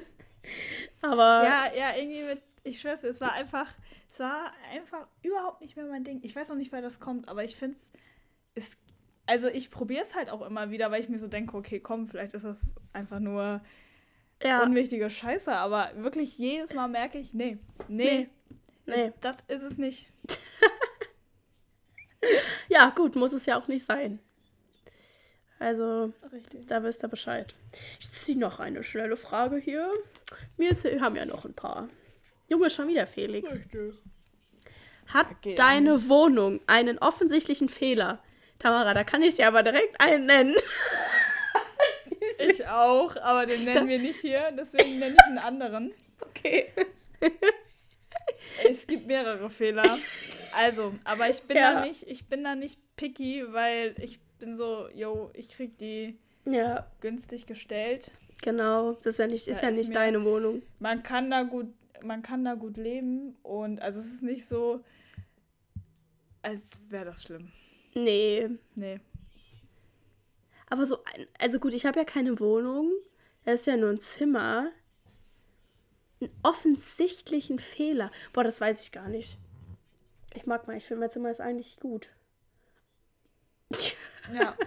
Aber 1.02 1.44
Ja, 1.44 1.72
ja, 1.74 1.96
irgendwie 1.96 2.24
mit, 2.24 2.42
ich 2.62 2.80
schwör's, 2.80 3.04
es 3.04 3.20
war 3.20 3.32
einfach, 3.32 3.66
es 4.10 4.18
war 4.20 4.52
einfach 4.72 5.06
überhaupt 5.22 5.60
nicht 5.60 5.76
mehr 5.76 5.86
mein 5.86 6.04
Ding. 6.04 6.20
Ich 6.22 6.34
weiß 6.34 6.48
noch 6.48 6.56
nicht, 6.56 6.72
wer 6.72 6.82
das 6.82 7.00
kommt, 7.00 7.28
aber 7.28 7.44
ich 7.44 7.56
find's, 7.56 7.90
es, 8.54 8.70
also 9.26 9.48
ich 9.48 9.70
probiere 9.70 10.02
es 10.02 10.14
halt 10.14 10.30
auch 10.30 10.42
immer 10.42 10.70
wieder, 10.70 10.90
weil 10.90 11.00
ich 11.02 11.08
mir 11.08 11.18
so 11.18 11.28
denke, 11.28 11.56
okay, 11.56 11.80
komm, 11.80 12.06
vielleicht 12.08 12.34
ist 12.34 12.44
das 12.44 12.58
einfach 12.92 13.20
nur 13.20 13.60
ja, 14.42 14.62
unwichtige 14.62 15.10
Scheiße, 15.10 15.52
aber 15.52 15.90
wirklich 15.96 16.38
jedes 16.38 16.72
Mal 16.74 16.88
merke 16.88 17.18
ich, 17.18 17.34
nee, 17.34 17.58
nee, 17.88 18.28
nee. 18.86 19.12
das 19.20 19.36
ist 19.48 19.62
es 19.62 19.78
nicht. 19.78 20.10
Ja, 22.68 22.90
gut, 22.90 23.16
muss 23.16 23.32
es 23.32 23.46
ja 23.46 23.58
auch 23.58 23.66
nicht 23.66 23.84
sein. 23.84 24.20
Also, 25.58 26.12
Richtig. 26.32 26.66
da 26.66 26.82
wisst 26.82 27.02
ihr 27.04 27.08
Bescheid. 27.08 27.54
Ich 27.98 28.10
ziehe 28.10 28.38
noch 28.38 28.60
eine 28.60 28.82
schnelle 28.82 29.16
Frage 29.16 29.58
hier. 29.58 29.90
Wir 30.56 30.70
haben 31.00 31.16
ja 31.16 31.24
noch 31.24 31.44
ein 31.44 31.54
paar. 31.54 31.88
Junge, 32.48 32.70
schon 32.70 32.88
wieder 32.88 33.06
Felix. 33.06 33.64
Hat 35.06 35.42
geht 35.42 35.58
deine 35.58 36.08
Wohnung 36.08 36.60
einen 36.66 36.98
offensichtlichen 36.98 37.68
Fehler? 37.68 38.22
Tamara, 38.58 38.94
da 38.94 39.04
kann 39.04 39.22
ich 39.22 39.36
dir 39.36 39.48
aber 39.48 39.62
direkt 39.62 40.00
einen 40.00 40.26
nennen. 40.26 40.56
Ich 42.38 42.66
auch, 42.66 43.16
aber 43.16 43.44
den 43.44 43.64
nennen 43.64 43.86
wir 43.86 43.98
nicht 43.98 44.20
hier, 44.20 44.50
deswegen 44.56 44.98
nenne 44.98 45.14
ich 45.14 45.24
einen 45.26 45.38
anderen. 45.38 45.92
Okay. 46.20 46.72
Es 48.66 48.86
gibt 48.86 49.06
mehrere 49.06 49.50
Fehler. 49.50 49.98
Also, 50.54 50.94
aber 51.04 51.28
ich 51.30 51.42
bin 51.42 51.56
Ja. 51.56 51.74
da 51.74 51.84
nicht, 51.86 52.02
ich 52.08 52.26
bin 52.26 52.44
da 52.44 52.54
nicht 52.54 52.78
picky, 52.96 53.44
weil 53.52 53.94
ich 53.98 54.20
bin 54.38 54.56
so, 54.56 54.88
yo, 54.94 55.30
ich 55.34 55.48
krieg 55.48 55.76
die 55.78 56.18
Ja, 56.44 56.86
günstig 57.00 57.46
gestellt. 57.46 58.12
genau. 58.42 58.92
Das 58.94 59.06
ist 59.14 59.18
ja 59.18 59.26
nicht, 59.26 59.46
ist 59.48 59.60
Da 59.62 59.66
ja 59.66 59.70
ist 59.72 59.76
nicht 59.78 59.88
mir- 59.88 59.94
deine 59.94 60.24
Wohnung. 60.24 60.62
Man 60.78 61.02
kann 61.02 61.30
da 61.30 61.42
gut, 61.42 61.66
man 62.02 62.22
kann 62.22 62.44
da 62.44 62.54
gut 62.54 62.76
leben 62.76 63.36
und 63.42 63.80
also 63.80 64.00
es 64.00 64.06
ist 64.06 64.22
nicht 64.22 64.48
so, 64.48 64.82
als 66.42 66.80
wäre 66.90 67.04
das 67.06 67.22
schlimm. 67.22 67.50
Nee. 67.94 68.48
Nee. 68.74 69.00
Aber 70.68 70.86
so, 70.86 71.02
ein, 71.04 71.26
also 71.38 71.58
gut, 71.58 71.74
ich 71.74 71.84
habe 71.86 71.98
ja 71.98 72.04
keine 72.04 72.38
Wohnung. 72.40 72.90
Das 73.44 73.60
ist 73.60 73.66
ja 73.66 73.76
nur 73.76 73.90
ein 73.90 73.98
Zimmer. 73.98 74.70
Einen 76.20 76.30
offensichtlichen 76.42 77.58
Fehler. 77.58 78.10
Boah, 78.32 78.44
das 78.44 78.60
weiß 78.60 78.80
ich 78.82 78.92
gar 78.92 79.08
nicht. 79.08 79.36
Ich 80.34 80.46
mag 80.46 80.66
mal, 80.66 80.76
ich 80.76 80.84
finde 80.84 81.00
mein 81.00 81.10
Zimmer 81.10 81.30
ist 81.30 81.40
eigentlich 81.40 81.78
gut. 81.80 82.08
Ja. 84.32 84.56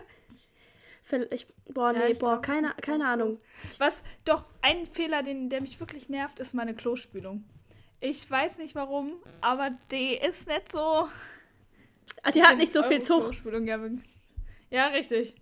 Ich, 1.29 1.45
boah, 1.65 1.93
Ja, 1.93 1.99
nee, 1.99 2.13
ich 2.13 2.19
boah, 2.19 2.41
glaub, 2.41 2.43
keine, 2.43 2.73
keine. 2.81 3.07
Ahnung. 3.07 3.39
Was, 3.77 4.01
doch, 4.25 4.45
ein 4.61 4.87
Fehler, 4.87 5.21
den, 5.21 5.49
der 5.49 5.61
mich 5.61 5.79
wirklich 5.79 6.09
nervt, 6.09 6.39
ist 6.39 6.53
meine 6.55 6.73
Klospülung. 6.73 7.43
Ich 7.99 8.31
weiß 8.31 8.57
nicht 8.57 8.73
warum, 8.73 9.13
aber 9.41 9.71
die 9.91 10.15
ist 10.15 10.47
nicht 10.47 10.71
so. 10.71 11.07
Ah, 12.23 12.31
die 12.31 12.41
hat 12.41 12.57
nicht 12.57 12.73
so 12.73 12.81
viel 12.83 13.01
Zug. 13.01 13.25
Klospülung, 13.25 13.67
ja, 13.67 13.79
ja, 14.71 14.87
richtig. 14.87 15.35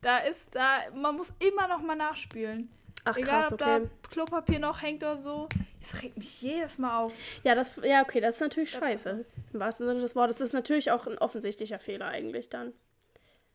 Da 0.00 0.18
ist, 0.18 0.52
da, 0.54 0.78
man 0.94 1.16
muss 1.16 1.32
immer 1.38 1.68
noch 1.68 1.82
mal 1.82 1.94
nachspülen. 1.94 2.68
Ach 3.08 3.16
Egal, 3.16 3.42
krass, 3.42 3.52
ob 3.52 3.60
okay. 3.62 3.82
da 3.84 4.08
Klopapier 4.10 4.58
noch 4.58 4.82
hängt 4.82 5.04
oder 5.04 5.22
so. 5.22 5.48
Das 5.80 6.02
regt 6.02 6.16
mich 6.16 6.42
jedes 6.42 6.76
Mal 6.76 7.04
auf. 7.04 7.12
Ja, 7.44 7.54
das, 7.54 7.76
ja, 7.84 8.02
okay, 8.02 8.20
das 8.20 8.34
ist 8.34 8.40
natürlich 8.40 8.70
scheiße. 8.70 9.24
Im 9.52 9.60
wahrsten 9.60 9.86
Sinne 9.86 10.00
des 10.00 10.16
Wortes. 10.16 10.38
Das 10.38 10.48
ist 10.48 10.54
natürlich 10.54 10.90
auch 10.90 11.06
ein 11.06 11.16
offensichtlicher 11.18 11.78
Fehler 11.78 12.08
eigentlich 12.08 12.48
dann. 12.48 12.72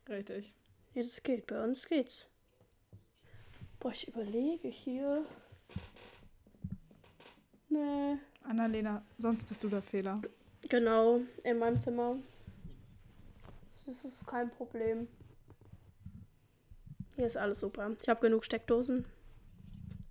Richtig. 0.08 0.54
Ja, 0.94 1.02
das 1.02 1.22
geht, 1.22 1.46
bei 1.48 1.62
uns 1.62 1.86
geht's. 1.86 2.26
Boah, 3.78 3.90
ich 3.90 4.08
überlege 4.08 4.68
hier. 4.68 5.26
Nee. 7.68 8.16
Annalena, 8.44 9.04
sonst 9.18 9.46
bist 9.46 9.62
du 9.62 9.68
der 9.68 9.82
Fehler. 9.82 10.22
Genau, 10.70 11.20
in 11.44 11.58
meinem 11.58 11.78
Zimmer. 11.78 12.16
Das 13.84 14.02
ist 14.02 14.26
kein 14.26 14.50
Problem. 14.50 15.08
Hier 17.16 17.26
ist 17.26 17.36
alles 17.36 17.60
super. 17.60 17.90
Ich 18.00 18.08
habe 18.08 18.22
genug 18.22 18.46
Steckdosen. 18.46 19.04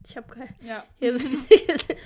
Ich 0.07 0.17
habe 0.17 0.33
kein. 0.33 0.55
Ja. 0.61 0.83
Hier 0.99 1.17
sind. 1.17 1.37
Hier 1.47 1.77
sind 1.77 1.97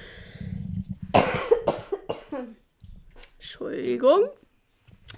Entschuldigung. 3.37 4.29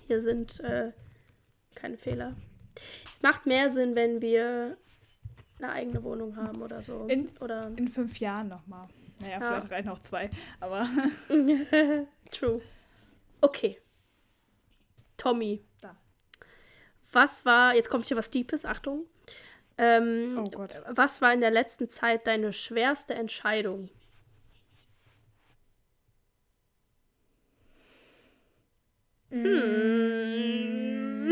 Hier 0.07 0.21
sind 0.21 0.59
äh, 0.59 0.91
keine 1.75 1.97
Fehler. 1.97 2.35
Macht 3.21 3.45
mehr 3.45 3.69
Sinn, 3.69 3.95
wenn 3.95 4.21
wir 4.21 4.77
eine 5.59 5.71
eigene 5.71 6.03
Wohnung 6.03 6.35
haben 6.37 6.61
oder 6.61 6.81
so. 6.81 7.05
In- 7.05 7.35
oder. 7.39 7.71
In 7.77 7.87
fünf 7.87 8.19
Jahren 8.19 8.47
nochmal. 8.49 8.87
Naja, 9.19 9.39
Ja. 9.39 9.47
vielleicht 9.61 9.71
reichen 9.71 9.89
auch 9.89 9.99
zwei. 9.99 10.29
Aber 10.59 10.87
True. 12.31 12.61
Okay. 13.41 13.79
Tommy. 15.17 15.63
Da. 15.81 15.97
Was 17.11 17.43
war, 17.45 17.73
jetzt 17.75 17.89
kommt 17.89 18.05
hier 18.07 18.17
was 18.17 18.29
Deepes, 18.29 18.65
Achtung. 18.65 19.05
Ähm, 19.77 20.37
Oh 20.39 20.49
Gott. 20.49 20.75
Was 20.89 21.21
war 21.21 21.33
in 21.33 21.41
der 21.41 21.51
letzten 21.51 21.89
Zeit 21.89 22.27
deine 22.27 22.53
schwerste 22.53 23.13
Entscheidung? 23.15 23.89
Mm, 29.31 31.31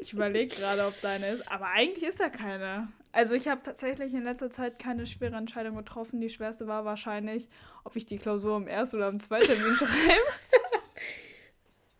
Ich 0.00 0.12
überlege 0.12 0.54
gerade, 0.56 0.86
ob 0.86 1.00
deine 1.00 1.26
ist. 1.28 1.50
Aber 1.50 1.66
eigentlich 1.68 2.08
ist 2.08 2.20
da 2.20 2.28
keine. 2.28 2.88
Also 3.12 3.34
ich 3.34 3.48
habe 3.48 3.62
tatsächlich 3.62 4.14
in 4.14 4.24
letzter 4.24 4.50
Zeit 4.50 4.78
keine 4.78 5.06
schwere 5.06 5.36
Entscheidung 5.36 5.76
getroffen. 5.76 6.20
Die 6.20 6.30
schwerste 6.30 6.66
war 6.66 6.84
wahrscheinlich, 6.84 7.48
ob 7.84 7.96
ich 7.96 8.06
die 8.06 8.18
Klausur 8.18 8.56
im 8.56 8.68
ersten 8.68 8.96
oder 8.96 9.08
im 9.08 9.18
zweiten 9.18 9.46
Termin 9.46 9.74
schreibe. 9.76 10.20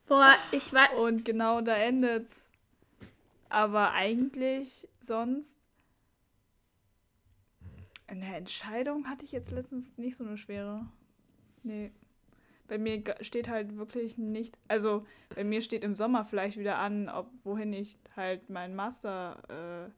Boah, 0.06 0.34
ich 0.52 0.72
war. 0.74 0.94
Und 0.98 1.24
genau 1.24 1.60
da 1.62 1.74
endet's. 1.76 2.39
Aber 3.50 3.92
eigentlich 3.92 4.88
sonst. 5.00 5.58
Eine 8.06 8.34
Entscheidung 8.34 9.06
hatte 9.08 9.24
ich 9.24 9.32
jetzt 9.32 9.50
letztens 9.52 9.96
nicht 9.96 10.16
so 10.16 10.24
eine 10.24 10.36
schwere. 10.36 10.86
Nee. 11.62 11.92
Bei 12.66 12.78
mir 12.78 13.02
steht 13.20 13.48
halt 13.48 13.76
wirklich 13.76 14.16
nicht. 14.18 14.56
Also, 14.68 15.06
bei 15.34 15.44
mir 15.44 15.60
steht 15.60 15.84
im 15.84 15.94
Sommer 15.94 16.24
vielleicht 16.24 16.56
wieder 16.56 16.78
an, 16.78 17.08
ob 17.08 17.28
wohin 17.44 17.72
ich 17.72 17.98
halt 18.16 18.48
meinen 18.48 18.74
Master 18.74 19.88
äh, 19.88 19.90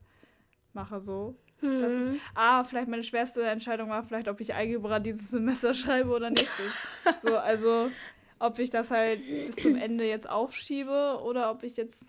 mache, 0.73 0.99
so. 0.99 1.35
Das 1.61 1.93
ist, 1.93 2.19
ah, 2.35 2.63
vielleicht 2.65 2.89
meine 2.89 3.03
schwerste 3.03 3.43
Entscheidung 3.43 3.89
war 3.89 4.03
vielleicht, 4.03 4.27
ob 4.27 4.41
ich 4.41 4.53
Algebra 4.53 4.99
dieses 4.99 5.29
Semester 5.29 5.73
schreibe 5.73 6.09
oder 6.09 6.29
nächstes. 6.29 6.73
so, 7.21 7.37
also 7.37 7.89
ob 8.39 8.59
ich 8.59 8.69
das 8.69 8.91
halt 8.91 9.21
bis 9.25 9.55
zum 9.55 9.75
Ende 9.77 10.05
jetzt 10.05 10.29
aufschiebe 10.29 11.21
oder 11.23 11.51
ob 11.51 11.63
ich 11.63 11.77
jetzt 11.77 12.05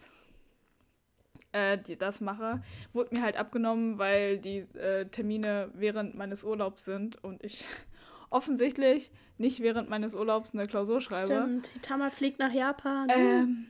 äh, 1.54 1.78
die, 1.78 1.96
das 1.96 2.20
mache, 2.20 2.62
wurde 2.92 3.14
mir 3.14 3.22
halt 3.22 3.36
abgenommen, 3.36 3.96
weil 3.98 4.38
die 4.38 4.58
äh, 4.76 5.06
Termine 5.06 5.70
während 5.72 6.16
meines 6.16 6.42
Urlaubs 6.42 6.84
sind 6.84 7.22
und 7.22 7.44
ich 7.44 7.64
offensichtlich 8.30 9.12
nicht 9.38 9.60
während 9.60 9.88
meines 9.88 10.14
Urlaubs 10.14 10.52
eine 10.52 10.66
Klausur 10.66 11.00
schreibe. 11.00 11.26
Stimmt, 11.26 11.70
die 11.74 11.78
Tama 11.78 12.10
fliegt 12.10 12.40
nach 12.40 12.52
Japan. 12.52 13.08
Ähm, 13.08 13.66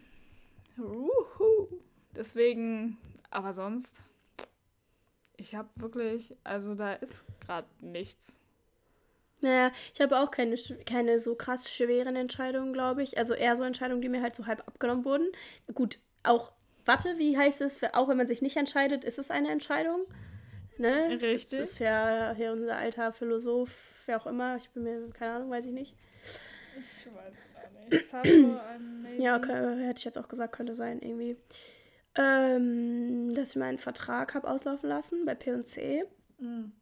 uhu. 0.79 1.69
Deswegen, 2.17 2.97
aber 3.31 3.53
sonst, 3.53 4.03
ich 5.37 5.55
habe 5.55 5.69
wirklich, 5.77 6.35
also 6.43 6.75
da 6.75 6.95
ist 6.95 7.23
gerade 7.45 7.69
nichts. 7.81 8.41
Naja, 9.41 9.73
ich 9.93 10.01
habe 10.01 10.19
auch 10.19 10.31
keine, 10.31 10.57
keine 10.87 11.21
so 11.21 11.35
krass 11.35 11.71
schweren 11.71 12.17
Entscheidungen, 12.17 12.73
glaube 12.73 13.03
ich. 13.03 13.19
Also 13.19 13.35
eher 13.35 13.57
so 13.57 13.63
Entscheidungen, 13.63 14.01
die 14.01 14.09
mir 14.09 14.23
halt 14.23 14.35
so 14.35 14.47
halb 14.47 14.67
abgenommen 14.67 15.05
wurden. 15.05 15.27
Gut, 15.75 15.99
auch, 16.23 16.53
warte, 16.85 17.19
wie 17.19 17.37
heißt 17.37 17.61
es? 17.61 17.81
Auch 17.93 18.09
wenn 18.09 18.17
man 18.17 18.27
sich 18.27 18.43
nicht 18.43 18.57
entscheidet, 18.57 19.05
ist 19.05 19.19
es 19.19 19.31
eine 19.31 19.51
Entscheidung. 19.51 20.07
Ne? 20.77 21.09
Richtig. 21.21 21.59
Das 21.61 21.71
ist 21.71 21.79
ja 21.79 22.33
hier 22.37 22.53
unser 22.53 22.77
alter 22.77 23.13
Philosoph, 23.13 24.03
wer 24.07 24.21
auch 24.21 24.27
immer. 24.27 24.57
Ich 24.57 24.71
bin 24.71 24.83
mir, 24.83 25.11
keine 25.11 25.35
Ahnung, 25.35 25.51
weiß 25.51 25.67
ich 25.67 25.73
nicht. 25.73 25.95
Ich 26.77 27.07
weiß 27.15 27.35
gar 27.55 27.89
nicht. 27.89 28.09
Sabo, 28.11 28.61
Ja, 29.23 29.37
okay, 29.37 29.85
hätte 29.87 29.99
ich 29.99 30.05
jetzt 30.05 30.19
auch 30.19 30.29
gesagt, 30.29 30.53
könnte 30.55 30.75
sein, 30.75 31.01
irgendwie. 31.01 31.37
Ähm, 32.17 33.33
dass 33.35 33.51
ich 33.51 33.57
meinen 33.57 33.79
Vertrag 33.79 34.35
habe 34.35 34.49
auslaufen 34.49 34.89
lassen 34.89 35.25
bei 35.25 35.35
P&C. 35.35 36.05
Mhm. 36.39 36.73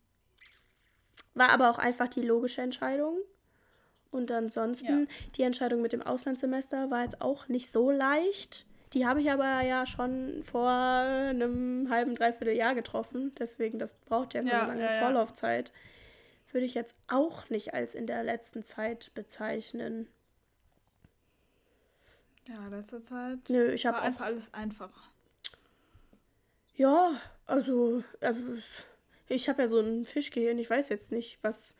War 1.35 1.51
aber 1.51 1.71
auch 1.71 1.79
einfach 1.79 2.09
die 2.09 2.23
logische 2.23 2.61
Entscheidung. 2.63 3.19
Und 4.11 4.31
ansonsten, 4.31 5.01
Ja. 5.01 5.07
die 5.37 5.43
Entscheidung 5.43 5.81
mit 5.81 5.93
dem 5.93 6.03
Auslandssemester 6.03 6.91
war 6.91 7.03
jetzt 7.05 7.21
auch 7.23 7.49
nicht 7.49 7.73
so 7.73 7.91
leicht. 7.91 8.67
Die 8.95 9.07
habe 9.07 9.23
ich 9.23 9.31
aber 9.31 9.63
ja 9.63 9.87
schon 9.87 10.43
vor 10.43 10.69
einem 10.69 11.89
halben, 11.91 12.15
dreiviertel 12.15 12.55
Jahr 12.55 12.75
getroffen. 12.75 13.35
Deswegen, 13.39 13.79
das 13.79 13.95
braucht 13.95 14.35
ja, 14.35 14.43
Ja, 14.43 14.59
eine 14.63 14.69
lange 14.69 14.85
ja, 14.85 14.93
ja. 14.93 14.99
Vorlaufzeit. 15.01 15.73
Würde 16.51 16.67
ich 16.67 16.75
jetzt 16.75 16.95
auch 17.09 17.49
nicht 17.49 17.73
als 17.73 17.95
in 17.95 18.07
der 18.07 18.23
letzten 18.23 18.63
Zeit 18.63 19.11
bezeichnen. 19.15 20.09
Ja, 22.49 22.67
letzter 22.69 23.01
Zeit 23.03 23.39
Nö, 23.49 23.71
ich 23.73 23.87
habe 23.87 24.01
einfach 24.01 24.27
alles 24.27 24.53
einfacher. 24.53 25.01
Ja, 26.75 27.13
also 27.47 28.03
äh, 28.21 28.35
ich 29.29 29.49
habe 29.49 29.63
ja 29.63 29.69
so 29.69 29.79
ein 29.81 30.05
Fischgehirn. 30.05 30.59
Ich 30.59 30.69
weiß 30.69 30.89
jetzt 30.89 31.13
nicht, 31.13 31.39
was. 31.43 31.77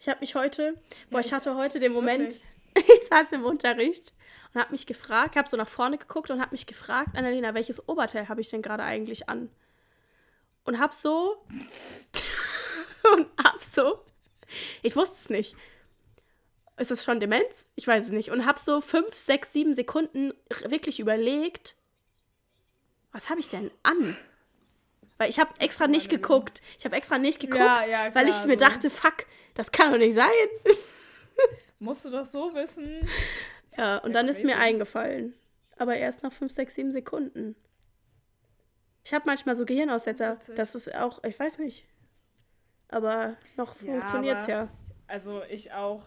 Ich 0.00 0.08
habe 0.08 0.20
mich 0.20 0.34
heute, 0.34 0.74
boah, 1.10 1.20
ich- 1.20 1.32
hatte 1.32 1.54
heute 1.54 1.78
den 1.78 1.92
Moment, 1.92 2.38
Wirklich. 2.74 2.88
ich 3.02 3.08
saß 3.08 3.32
im 3.32 3.44
Unterricht 3.44 4.12
und 4.54 4.60
habe 4.60 4.72
mich 4.72 4.86
gefragt, 4.86 5.36
habe 5.36 5.48
so 5.48 5.56
nach 5.56 5.68
vorne 5.68 5.98
geguckt 5.98 6.30
und 6.30 6.40
habe 6.40 6.52
mich 6.52 6.66
gefragt, 6.66 7.16
Annalena, 7.16 7.54
welches 7.54 7.88
Oberteil 7.88 8.28
habe 8.28 8.40
ich 8.40 8.50
denn 8.50 8.62
gerade 8.62 8.82
eigentlich 8.82 9.28
an? 9.28 9.50
Und 10.64 10.78
hab 10.78 10.94
so 10.94 11.44
und 13.14 13.28
hab 13.42 13.58
so, 13.60 14.04
ich 14.82 14.94
wusste 14.96 15.16
es 15.16 15.30
nicht. 15.30 15.56
Ist 16.76 16.90
es 16.90 17.04
schon 17.04 17.20
Demenz? 17.20 17.68
Ich 17.74 17.86
weiß 17.86 18.06
es 18.06 18.10
nicht. 18.12 18.30
Und 18.30 18.46
hab 18.46 18.58
so 18.58 18.80
fünf, 18.80 19.14
sechs, 19.14 19.52
sieben 19.52 19.74
Sekunden 19.74 20.32
wirklich 20.64 21.00
überlegt, 21.00 21.76
was 23.12 23.28
habe 23.30 23.40
ich 23.40 23.48
denn 23.48 23.70
an? 23.82 24.16
Weil 25.18 25.28
ich 25.28 25.38
habe 25.38 25.52
extra 25.60 25.86
nicht 25.86 26.08
geguckt. 26.08 26.62
Ich 26.78 26.84
habe 26.84 26.96
extra 26.96 27.18
nicht 27.18 27.40
geguckt, 27.40 27.60
Ja, 27.62 27.86
ja, 27.86 28.14
weil 28.14 28.28
ich 28.28 28.34
klar, 28.36 28.46
mir 28.46 28.58
so. 28.58 28.64
dachte, 28.64 28.90
fuck, 28.90 29.26
das 29.54 29.70
kann 29.70 29.92
doch 29.92 29.98
nicht 29.98 30.14
sein. 30.14 30.30
Musst 31.78 32.04
du 32.04 32.10
das 32.10 32.32
so 32.32 32.52
wissen? 32.54 33.08
Ja, 33.76 33.98
und 33.98 34.12
dann 34.12 34.28
ist 34.28 34.44
mir 34.44 34.52
crazy. 34.54 34.64
eingefallen. 34.64 35.34
Aber 35.76 35.96
erst 35.96 36.22
nach 36.22 36.32
5, 36.32 36.52
6, 36.52 36.74
7 36.74 36.92
Sekunden. 36.92 37.56
Ich 39.04 39.12
habe 39.14 39.24
manchmal 39.26 39.56
so 39.56 39.64
Gehirnaussetzer. 39.64 40.38
Das 40.54 40.74
ist 40.74 40.94
auch, 40.94 41.24
ich 41.24 41.38
weiß 41.38 41.58
nicht. 41.58 41.84
Aber 42.88 43.36
noch 43.56 43.74
Ja, 43.82 43.94
funktioniert's 44.00 44.44
aber- 44.44 44.52
ja. 44.52 44.68
Also 45.08 45.42
ich 45.50 45.72
auch. 45.72 46.04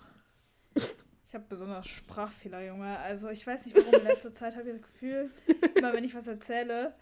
Ich 1.28 1.34
habe 1.34 1.46
besonders 1.50 1.88
Sprachfehler, 1.88 2.64
Junge. 2.66 2.98
Also 3.00 3.30
ich 3.30 3.46
weiß 3.46 3.66
nicht 3.66 3.76
warum. 3.78 3.94
In 3.94 4.04
letzter 4.06 4.34
Zeit 4.34 4.56
habe 4.56 4.70
ich 4.70 4.76
das 4.78 4.84
Gefühl, 4.84 5.32
immer 5.76 5.92
wenn 5.94 6.04
ich 6.04 6.16
was 6.16 6.28
erzähle, 6.28 6.96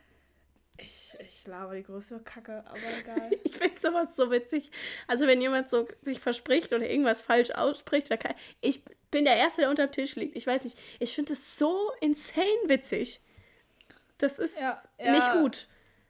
ich, 0.78 1.14
ich 1.20 1.46
laber 1.46 1.76
die 1.76 1.84
größte 1.84 2.20
Kacke, 2.22 2.64
aber 2.66 2.80
egal. 3.00 3.30
Ich 3.44 3.56
finde 3.58 3.80
sowas 3.80 4.16
so 4.16 4.32
witzig. 4.32 4.72
Also 5.08 5.28
wenn 5.28 5.40
jemand 5.40 5.70
so 5.70 5.88
sich 6.02 6.20
verspricht 6.20 6.74
oder 6.74 6.90
irgendwas 6.90 7.22
falsch 7.22 7.52
ausspricht, 7.52 8.10
da 8.10 8.18
kann, 8.18 8.34
ich 8.62 8.82
bin 9.14 9.24
der 9.26 9.38
Erste, 9.38 9.62
der 9.62 9.70
unterm 9.70 9.92
Tisch 9.92 10.16
liegt. 10.18 10.36
Ich 10.36 10.46
weiß 10.46 10.66
nicht. 10.66 10.78
Ich 11.00 11.16
finde 11.16 11.34
es 11.34 11.58
so 11.58 11.92
insane 12.02 12.46
witzig. 12.66 13.22
Das 14.18 14.38
ist 14.40 14.60
Ja, 14.60 14.82
nicht 15.00 15.26
ja. 15.28 15.42
gut. 15.42 15.68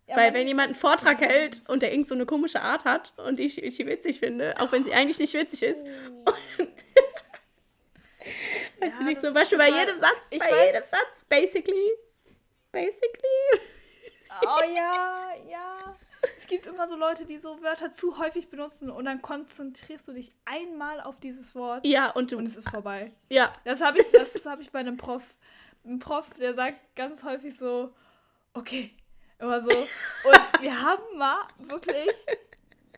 Ja, 0.07 0.17
Weil 0.17 0.33
wenn 0.33 0.47
jemand 0.47 0.67
einen 0.67 0.75
Vortrag 0.75 1.21
hält 1.21 1.61
und 1.69 1.81
der 1.81 1.91
irgend 1.93 2.07
so 2.09 2.13
eine 2.15 2.25
komische 2.25 2.61
Art 2.61 2.83
hat 2.83 3.13
und 3.17 3.39
ich, 3.39 3.63
ich 3.63 3.77
die 3.77 3.87
witzig 3.87 4.19
finde, 4.19 4.59
auch 4.59 4.71
wenn 4.73 4.83
sie 4.83 4.93
eigentlich 4.93 5.17
nicht 5.19 5.33
witzig 5.33 5.63
ist, 5.63 5.85
weißt 8.79 8.99
du 8.99 9.03
nicht, 9.05 9.21
zum 9.21 9.33
Beispiel 9.33 9.57
bei 9.57 9.69
jedem 9.69 9.97
Satz, 9.97 10.27
Ich 10.31 10.39
bei 10.39 10.51
weiß- 10.51 10.65
jedem 10.67 10.83
Satz, 10.83 11.23
basically, 11.29 11.91
basically. 12.71 13.61
Oh 14.41 14.61
ja, 14.75 15.29
ja. 15.49 15.95
Es 16.43 16.47
gibt 16.49 16.65
immer 16.65 16.87
so 16.89 16.97
Leute, 16.97 17.25
die 17.25 17.37
so 17.37 17.61
Wörter 17.63 17.93
zu 17.93 18.17
häufig 18.19 18.49
benutzen 18.49 18.89
und 18.91 19.05
dann 19.05 19.21
konzentrierst 19.21 20.05
du 20.09 20.11
dich 20.11 20.33
einmal 20.43 20.99
auf 20.99 21.17
dieses 21.21 21.55
Wort 21.55 21.85
Ja, 21.85 22.09
und 22.11 22.33
du, 22.33 22.37
und 22.37 22.45
es 22.45 22.57
ist 22.57 22.69
vorbei. 22.69 23.13
ja, 23.29 23.53
Das 23.63 23.79
habe 23.79 24.01
ich, 24.01 24.11
das 24.11 24.45
habe 24.45 24.61
ich 24.61 24.69
bei 24.71 24.79
einem 24.79 24.97
Prof. 24.97 25.23
Ein 25.85 25.99
Prof, 25.99 26.29
der 26.37 26.53
sagt 26.53 26.97
ganz 26.97 27.23
häufig 27.23 27.55
so, 27.57 27.93
okay, 28.53 28.91
immer 29.39 29.61
so. 29.61 29.69
Und 29.69 30.41
wir 30.61 30.81
haben 30.81 31.17
mal 31.17 31.47
wirklich 31.59 32.09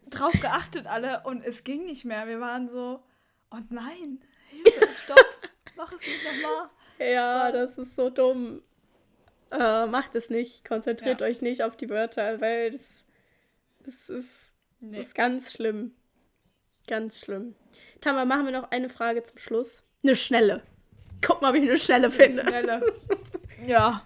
drauf 0.10 0.34
geachtet 0.42 0.88
alle 0.88 1.22
und 1.26 1.44
es 1.46 1.64
ging 1.64 1.86
nicht 1.86 2.04
mehr. 2.04 2.26
Wir 2.28 2.40
waren 2.40 2.68
so, 2.68 3.04
oh 3.52 3.58
nein, 3.70 4.24
Hilfe, 4.50 4.88
stopp, 5.04 5.24
mach 5.78 5.92
es 5.92 6.02
nicht 6.02 6.24
nochmal. 6.24 6.70
ja, 6.98 7.52
Das 7.52 7.76
das 7.76 7.86
ist 7.90 7.96
so 7.96 8.10
dumm. 8.10 8.64
Äh, 9.52 9.86
macht 9.86 10.16
es 10.16 10.32
nicht, 10.32 10.66
konzentriert 10.68 11.22
Ja. 11.22 11.28
euch 11.28 11.42
nicht 11.44 11.62
auf 11.62 11.78
die 11.78 11.90
Wörter, 11.90 12.42
weil 12.42 12.72
das, 12.72 13.05
das 13.86 14.10
ist 14.10 14.56
Nee. 14.80 15.00
ist 15.00 15.16
ganz 15.16 15.54
schlimm. 15.54 15.92
Ganz 16.88 17.20
schlimm. 17.20 17.56
Tama, 18.02 18.26
machen 18.26 18.46
wir 18.46 18.52
noch 18.52 18.70
eine 18.72 18.90
Frage 18.90 19.24
zum 19.24 19.38
Schluss. 19.40 19.84
Eine 20.04 20.16
schnelle. 20.16 20.62
Guck 21.22 21.42
mal, 21.42 21.54
wie 21.54 21.60
ich 21.60 21.70
eine 21.70 21.80
schnelle 21.80 22.12
finde. 22.12 22.44
Schnelle. 22.48 22.82
Ja, 23.66 24.06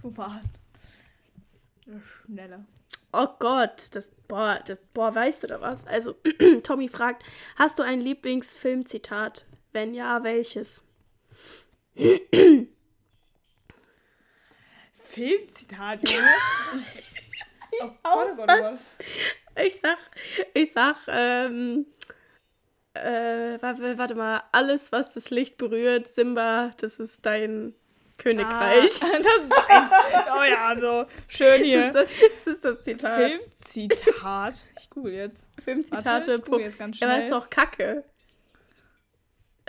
super. 0.00 0.40
Eine 1.86 2.00
schnelle. 2.02 2.64
Oh 3.12 3.26
Gott, 3.40 3.88
das, 3.92 4.12
boah, 4.28 4.60
das, 4.64 4.78
boah, 4.94 5.12
weißt 5.12 5.42
du 5.42 5.46
da 5.48 5.60
was? 5.60 5.84
Also, 5.86 6.14
Tommy 6.62 6.86
fragt, 6.86 7.24
hast 7.56 7.78
du 7.80 7.82
ein 7.82 8.00
Lieblingsfilmzitat? 8.00 9.46
Wenn 9.72 9.94
ja, 9.94 10.22
welches? 10.22 10.82
Filmzitat, 15.02 16.08
Junge. 16.08 16.28
Ich, 17.72 17.82
oh 17.82 17.90
Gott, 18.02 18.28
oh 18.32 18.36
Gott, 18.36 18.50
oh 18.50 18.60
Gott. 18.62 18.78
Ich 19.64 19.80
sag, 19.80 19.98
ich 20.54 20.72
sag, 20.72 20.96
ähm, 21.08 21.86
äh, 22.94 23.58
warte, 23.60 24.14
mal, 24.14 24.42
alles, 24.52 24.92
was 24.92 25.14
das 25.14 25.30
Licht 25.30 25.58
berührt, 25.58 26.08
Simba, 26.08 26.72
das 26.78 26.98
ist 26.98 27.24
dein 27.24 27.74
Königreich. 28.18 29.02
Ah, 29.02 29.18
das 29.22 29.42
ist 29.44 29.52
eins. 29.68 29.90
Oh 30.32 30.42
ja, 30.42 30.76
so 30.78 31.06
schön 31.26 31.64
hier. 31.64 31.92
Das, 31.92 32.06
ist 32.10 32.20
das, 32.20 32.44
das 32.44 32.54
ist 32.54 32.64
das 32.64 32.84
Zitat. 32.84 33.18
Filmzitat. 33.18 34.54
Ich 34.78 34.90
google 34.90 35.14
jetzt. 35.14 35.48
Filmzitate. 35.64 36.04
Warte, 36.04 36.34
ich 36.34 36.44
google 36.44 36.60
jetzt 36.60 36.78
ganz 36.78 37.00
ja, 37.00 37.08
aber 37.08 37.18
ist 37.18 37.26
schnell. 37.26 37.40
doch 37.40 37.50
kacke. 37.50 38.04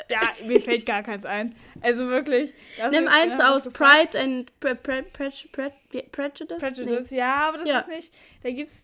Ja, 0.09 0.19
mir 0.45 0.61
fällt 0.61 0.85
gar 0.85 1.03
keins 1.03 1.25
ein. 1.25 1.55
Also 1.81 2.07
wirklich. 2.07 2.53
Nimm 2.91 3.07
eins 3.07 3.39
aus. 3.39 3.69
Pride 3.71 4.19
and 4.19 4.59
Pre 4.59 4.75
Pre 4.75 5.03
Pre 5.03 5.31
Pre 5.51 5.71
Pre 5.89 6.03
Prejudice. 6.11 6.57
Prejudice. 6.59 7.11
Ja, 7.11 7.47
aber 7.49 7.59
das 7.59 7.67
Ja. 7.67 7.79
ist 7.79 7.87
nicht. 7.87 8.13
Da 8.43 8.51
gibt's, 8.51 8.83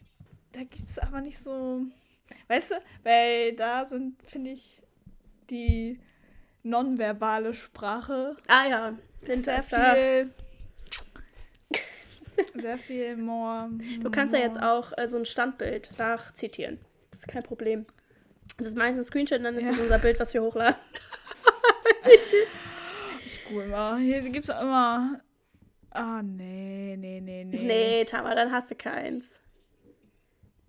da 0.54 0.60
gibt's 0.62 0.98
aber 1.00 1.22
nicht 1.22 1.40
so. 1.40 1.82
Weißt 2.48 2.72
du, 2.72 2.76
weil 3.04 3.54
da 3.54 3.86
sind, 3.86 4.22
finde 4.24 4.52
ich, 4.52 4.82
die 5.50 6.00
nonverbale 6.64 7.54
Sprache 7.54 8.36
Nee. 8.38 8.44
Ah 8.48 8.68
ja, 8.68 8.98
sind 9.22 9.46
sehr 9.46 9.62
viel. 9.64 10.34
Sehr 12.56 12.78
viel 12.78 13.18
more. 13.18 13.68
Du 14.02 14.12
kannst 14.12 14.32
ja 14.34 14.40
jetzt 14.40 14.62
auch 14.62 14.92
äh, 14.96 15.08
so 15.08 15.18
ein 15.18 15.26
Standbild 15.26 15.90
nachzitieren. 15.98 16.78
Das 17.10 17.22
ist 17.22 17.28
kein 17.28 17.42
Problem. 17.42 17.88
Das 18.60 18.68
ist 18.68 18.78
meistens 18.78 19.08
ein 19.08 19.10
Screenshot 19.10 19.40
und 19.40 19.46
dann 19.46 19.56
ist 19.56 19.64
Ja. 19.64 19.72
das 19.72 19.80
unser 19.80 19.98
Bild, 19.98 20.20
was 20.20 20.34
wir 20.36 20.44
hochladen. 20.44 20.76
Ich 23.26 23.44
google 23.46 23.68
mal. 23.68 23.98
Hier 24.00 24.22
gibt's 24.22 24.50
auch 24.50 24.62
immer. 24.62 25.22
Ah, 25.92 26.22
nee, 26.24 26.96
nee, 26.98 27.20
nee, 27.20 27.44
nee. 27.44 27.58
Nee, 27.58 28.06
Tama, 28.06 28.36
dann 28.36 28.52
hast 28.52 28.72
du 28.72 28.76
keins. 28.76 29.40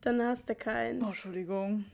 Dann 0.01 0.22
hast 0.22 0.49
du 0.49 0.55
keins. 0.55 1.03
Oh, 1.05 1.09
Entschuldigung. 1.09 1.85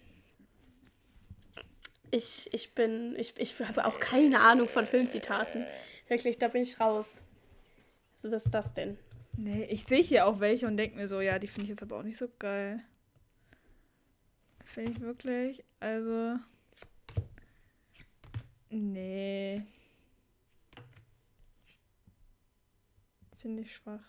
Ich, 2.10 2.48
ich 2.52 2.74
bin, 2.74 3.16
ich, 3.16 3.34
ich 3.38 3.58
habe 3.60 3.86
auch 3.86 3.98
keine 3.98 4.40
Ahnung 4.40 4.68
von 4.68 4.86
Filmzitaten. 4.86 5.66
Wirklich, 6.08 6.38
da 6.38 6.48
bin 6.48 6.62
ich 6.62 6.78
raus. 6.78 7.20
Also, 8.14 8.30
was 8.30 8.44
ist 8.44 8.54
das 8.54 8.72
denn? 8.72 8.98
Nee, 9.36 9.64
ich 9.64 9.84
sehe 9.84 10.02
hier 10.02 10.26
auch 10.26 10.38
welche 10.38 10.66
und 10.66 10.76
denke 10.76 10.96
mir 10.96 11.08
so, 11.08 11.20
ja, 11.20 11.38
die 11.38 11.48
finde 11.48 11.64
ich 11.64 11.70
jetzt 11.70 11.82
aber 11.82 11.98
auch 11.98 12.02
nicht 12.02 12.18
so 12.18 12.28
geil. 12.38 12.80
Finde 14.64 14.92
ich 14.92 15.00
wirklich, 15.00 15.64
also. 15.80 16.36
Nee. 18.74 19.62
Finde 23.38 23.62
ich 23.62 23.72
schwach. 23.72 24.00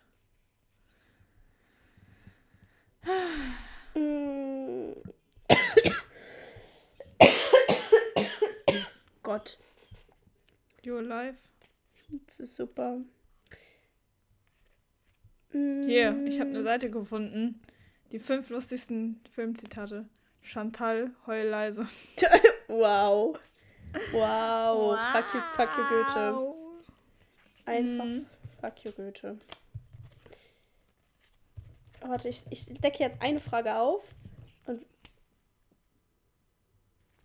Mm. 3.94 4.94
Gott, 9.24 9.58
Your 10.86 11.02
Life. 11.02 11.38
das 12.28 12.40
ist 12.40 12.56
super. 12.56 13.02
Hier, 15.52 16.26
ich 16.26 16.38
Mm. 16.38 16.40
habe 16.42 16.50
eine 16.50 16.64
Seite 16.64 16.90
gefunden. 16.90 17.62
Die 18.12 18.20
fünf 18.20 18.50
lustigsten 18.50 19.22
Filmzitate. 19.32 20.08
Chantal, 20.42 21.12
heul 21.28 21.44
leise. 21.46 21.88
Wow. 22.68 23.38
Wow. 24.12 24.98
Fuck 25.14 25.34
you, 25.34 25.42
fuck 25.56 25.70
you 25.78 25.84
Goethe. 25.90 26.56
Einfach 27.66 28.06
Mhm. 28.06 28.26
fuck 28.62 28.84
you 28.84 28.92
Goethe. 28.92 29.38
Warte, 32.02 32.30
ich, 32.30 32.46
ich 32.50 32.66
decke 32.66 33.00
jetzt 33.00 33.22
eine 33.22 33.40
Frage 33.40 33.76
auf. 33.76 34.04
Und. 34.68 34.86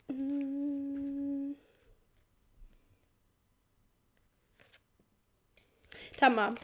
Mm. 0.08 1.54
Tamar, 6.16 6.54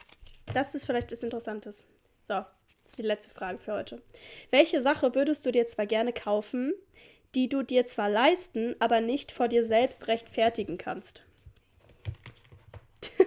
das 0.54 0.74
ist 0.74 0.86
vielleicht 0.86 1.10
was 1.12 1.22
Interessantes. 1.22 1.86
So, 2.22 2.34
das 2.34 2.46
ist 2.86 2.98
die 2.98 3.02
letzte 3.02 3.30
Frage 3.32 3.58
für 3.58 3.72
heute. 3.74 4.02
Welche 4.50 4.80
Sache 4.82 5.14
würdest 5.14 5.44
du 5.46 5.52
dir 5.52 5.66
zwar 5.66 5.86
gerne 5.86 6.12
kaufen, 6.12 6.74
die 7.36 7.48
du 7.48 7.62
dir 7.62 7.86
zwar 7.86 8.08
leisten, 8.10 8.74
aber 8.80 9.00
nicht 9.00 9.30
vor 9.30 9.46
dir 9.48 9.64
selbst 9.64 10.08
rechtfertigen 10.08 10.78
kannst? 10.78 11.22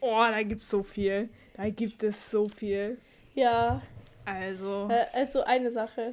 Oh, 0.00 0.22
da 0.28 0.42
gibt's 0.42 0.68
so 0.68 0.82
viel. 0.82 1.30
Da 1.56 1.70
gibt 1.70 2.02
es 2.02 2.30
so 2.30 2.48
viel. 2.48 2.98
Ja, 3.34 3.80
Also, 4.26 4.88
äh, 4.90 5.06
also 5.14 5.42
eine 5.44 5.70
Sache. 5.70 6.12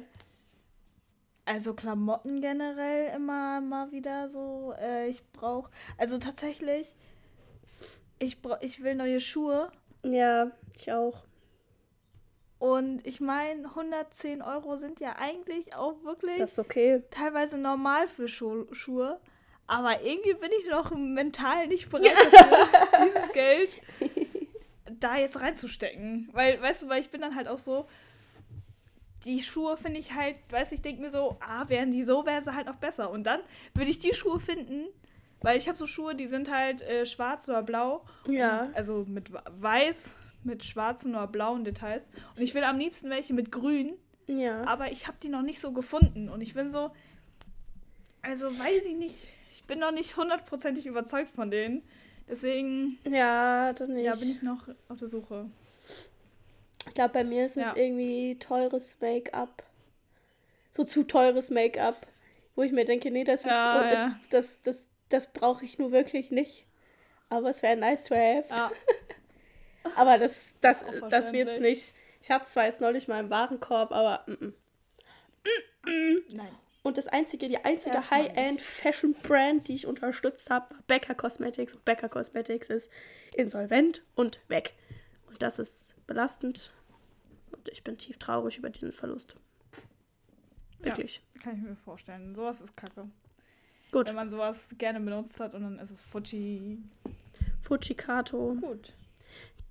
also 1.44 1.74
Klamotten 1.74 2.40
generell 2.40 3.14
immer 3.14 3.60
mal 3.60 3.92
wieder 3.92 4.30
so. 4.30 4.72
Äh, 4.80 5.08
ich 5.08 5.22
brauche, 5.32 5.70
also 5.98 6.16
tatsächlich, 6.16 6.94
ich 8.18 8.40
brauch, 8.40 8.62
ich 8.62 8.82
will 8.82 8.94
neue 8.94 9.20
Schuhe 9.20 9.70
Ja, 10.02 10.50
ich 10.74 10.90
auch. 10.90 11.24
Und 12.62 13.04
ich 13.04 13.20
meine, 13.20 13.64
110 13.64 14.40
Euro 14.40 14.76
sind 14.76 15.00
ja 15.00 15.16
eigentlich 15.18 15.74
auch 15.74 16.04
wirklich 16.04 16.40
okay. 16.58 17.02
teilweise 17.10 17.58
normal 17.58 18.06
für 18.06 18.28
Schu 18.28 18.66
Schuhe. 18.70 19.18
Aber 19.66 20.00
irgendwie 20.02 20.34
bin 20.34 20.50
ich 20.60 20.70
noch 20.70 20.92
mental 20.92 21.66
nicht 21.66 21.90
bereit 21.90 22.12
dafür, 22.30 22.68
dieses 23.04 23.32
Geld 23.32 23.80
da 25.00 25.16
jetzt 25.16 25.40
reinzustecken. 25.40 26.28
Weil, 26.30 26.62
weißt 26.62 26.82
du, 26.82 26.88
weil 26.88 27.00
ich 27.00 27.10
bin 27.10 27.20
dann 27.20 27.34
halt 27.34 27.48
auch 27.48 27.58
so, 27.58 27.88
die 29.24 29.42
Schuhe 29.42 29.76
finde 29.76 29.98
ich 29.98 30.14
halt, 30.14 30.36
weißt 30.50 30.70
du, 30.70 30.76
ich 30.76 30.82
denke 30.82 31.02
mir 31.02 31.10
so, 31.10 31.38
ah, 31.40 31.68
wären 31.68 31.90
die 31.90 32.04
so, 32.04 32.24
wären 32.26 32.44
sie 32.44 32.54
halt 32.54 32.68
noch 32.68 32.76
besser. 32.76 33.10
Und 33.10 33.24
dann 33.24 33.40
würde 33.74 33.90
ich 33.90 33.98
die 33.98 34.14
Schuhe 34.14 34.38
finden, 34.38 34.84
weil 35.40 35.58
ich 35.58 35.66
habe 35.66 35.76
so 35.76 35.88
Schuhe, 35.88 36.14
die 36.14 36.28
sind 36.28 36.48
halt 36.48 36.80
äh, 36.82 37.06
schwarz 37.06 37.48
oder 37.48 37.64
blau. 37.64 38.04
Ja. 38.28 38.70
Also 38.74 39.04
mit 39.08 39.32
weiß, 39.32 40.14
mit 40.44 40.64
schwarzen 40.64 41.14
oder 41.14 41.26
blauen 41.26 41.64
Details. 41.64 42.08
Und 42.36 42.42
ich 42.42 42.54
will 42.54 42.64
am 42.64 42.78
liebsten 42.78 43.10
welche 43.10 43.34
mit 43.34 43.52
grün. 43.52 43.94
Ja. 44.26 44.64
Aber 44.66 44.90
ich 44.92 45.06
habe 45.06 45.16
die 45.22 45.28
noch 45.28 45.42
nicht 45.42 45.60
so 45.60 45.72
gefunden. 45.72 46.28
Und 46.28 46.40
ich 46.40 46.54
bin 46.54 46.70
so, 46.70 46.90
also 48.22 48.46
weiß 48.46 48.84
ich 48.86 48.96
nicht. 48.96 49.16
Ich 49.54 49.64
bin 49.64 49.78
noch 49.78 49.92
nicht 49.92 50.16
hundertprozentig 50.16 50.86
überzeugt 50.86 51.30
von 51.30 51.50
denen. 51.50 51.82
Deswegen 52.28 52.98
Ja, 53.04 53.72
das 53.72 53.88
nicht. 53.88 54.04
ja, 54.04 54.14
bin 54.16 54.30
ich 54.30 54.42
noch 54.42 54.68
auf 54.88 54.98
der 54.98 55.08
Suche. 55.08 55.46
Ich 56.86 56.94
glaube, 56.94 57.12
bei 57.14 57.24
mir 57.24 57.46
ist 57.46 57.56
es 57.56 57.64
Ja. 57.68 57.76
irgendwie 57.76 58.36
teures 58.38 58.96
Make-up. 59.00 59.62
So 60.70 60.84
zu 60.84 61.04
teures 61.04 61.50
Make-up. 61.50 62.06
Wo 62.54 62.62
ich 62.62 62.72
mir 62.72 62.84
denke, 62.84 63.10
nee, 63.10 63.24
das 63.24 63.40
ist 63.40 63.46
Ja, 63.46 63.80
oh, 63.80 63.84
ja. 63.84 63.92
das, 64.04 64.16
das, 64.30 64.62
das, 64.62 64.88
das 65.08 65.32
brauche 65.32 65.64
ich 65.64 65.78
nur 65.78 65.90
wirklich 65.92 66.30
nicht. 66.30 66.66
Aber 67.28 67.48
es 67.50 67.62
wäre 67.62 67.76
nice 67.76 68.04
to 68.04 68.14
have. 68.14 68.46
Ja, 68.50 68.70
Aber 69.96 70.18
das, 70.18 70.54
das, 70.60 70.84
das 71.10 71.32
wird's 71.32 71.58
nicht. 71.60 71.94
Ich 72.22 72.30
hatte 72.30 72.46
zwar 72.46 72.66
jetzt 72.66 72.80
neulich 72.80 73.08
mal 73.08 73.20
im 73.20 73.30
Warenkorb, 73.30 73.92
aber 73.92 74.24
mm, 74.26 74.46
mm. 75.90 76.22
nein. 76.32 76.54
Und 76.82 76.98
das 76.98 77.06
einzige, 77.06 77.48
die 77.48 77.58
einzige. 77.58 78.10
High-End-Fashion-Brand, 78.10 79.68
die 79.68 79.74
ich 79.74 79.86
unterstützt 79.86 80.50
habe, 80.50 80.74
war 80.74 80.82
Becca 80.88 81.14
Cosmetics. 81.14 81.74
Und 81.74 81.84
Becca 81.84 82.08
Cosmetics 82.08 82.70
ist 82.70 82.90
insolvent 83.34 84.02
und 84.16 84.40
weg. 84.48 84.74
Und 85.28 85.42
das 85.42 85.58
ist 85.60 85.94
belastend. 86.06 86.72
Und 87.52 87.68
ich 87.68 87.84
bin 87.84 87.98
tief 87.98 88.18
traurig 88.18 88.58
über 88.58 88.70
diesen 88.70 88.92
Verlust. 88.92 89.36
Wirklich. 90.80 91.22
Ja, 91.34 91.42
kann 91.42 91.56
ich 91.56 91.62
mir 91.62 91.76
vorstellen. 91.76 92.34
Sowas 92.34 92.60
ist 92.60 92.76
kacke. 92.76 93.08
Gut. 93.92 94.08
Wenn 94.08 94.16
man 94.16 94.28
sowas 94.28 94.74
gerne 94.78 94.98
benutzt 94.98 95.38
hat 95.38 95.54
und 95.54 95.62
dann 95.62 95.78
ist 95.78 95.90
es 95.90 96.02
Fuji. 96.02 96.78
Fujikato. 97.60 98.56
Gut. 98.60 98.94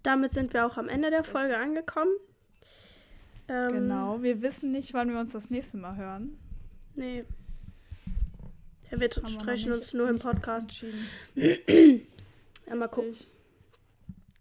Damit 0.04 0.32
sind 0.32 0.54
wir 0.54 0.66
auch 0.66 0.78
am 0.78 0.90
Ende 0.90 1.10
der 1.10 1.24
Folge 1.24 1.58
angekommen. 1.58 2.12
Ähm, 3.48 3.72
Genau. 3.74 4.22
Wir 4.22 4.42
wissen 4.42 4.72
nicht, 4.72 4.94
wann 4.94 5.12
wir 5.12 5.20
uns 5.20 5.32
das 5.32 5.50
nächste 5.50 5.78
Mal 5.78 5.96
hören. 5.96 6.38
Nee. 6.96 7.26
Ja, 8.92 9.00
wir 9.00 9.10
sprechen 9.12 9.72
uns 9.72 9.94
nur 9.94 10.10
im 10.10 10.20
Podcast. 10.20 10.70
Ja, 12.68 12.76
mal 12.78 12.88
gucken. 12.88 13.16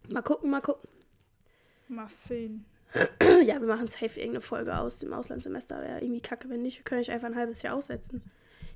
Mal 0.07 0.21
gucken, 0.21 0.49
mal 0.49 0.61
gucken. 0.61 0.87
Mal 1.89 2.07
sehen. 2.07 2.65
Ja, 3.43 3.59
wir 3.59 3.67
machen 3.67 3.87
safe 3.87 4.19
irgendeine 4.19 4.41
Folge 4.41 4.77
aus 4.77 4.99
dem 4.99 5.11
Auslandssemester. 5.13 5.81
Wäre 5.81 5.99
irgendwie 6.01 6.21
kacke, 6.21 6.47
wenn 6.49 6.61
nicht. 6.61 6.77
Wir 6.77 6.83
können 6.83 6.99
nicht 6.99 7.09
einfach 7.09 7.27
ein 7.27 7.35
halbes 7.35 7.61
Jahr 7.61 7.75
aussetzen. 7.75 8.21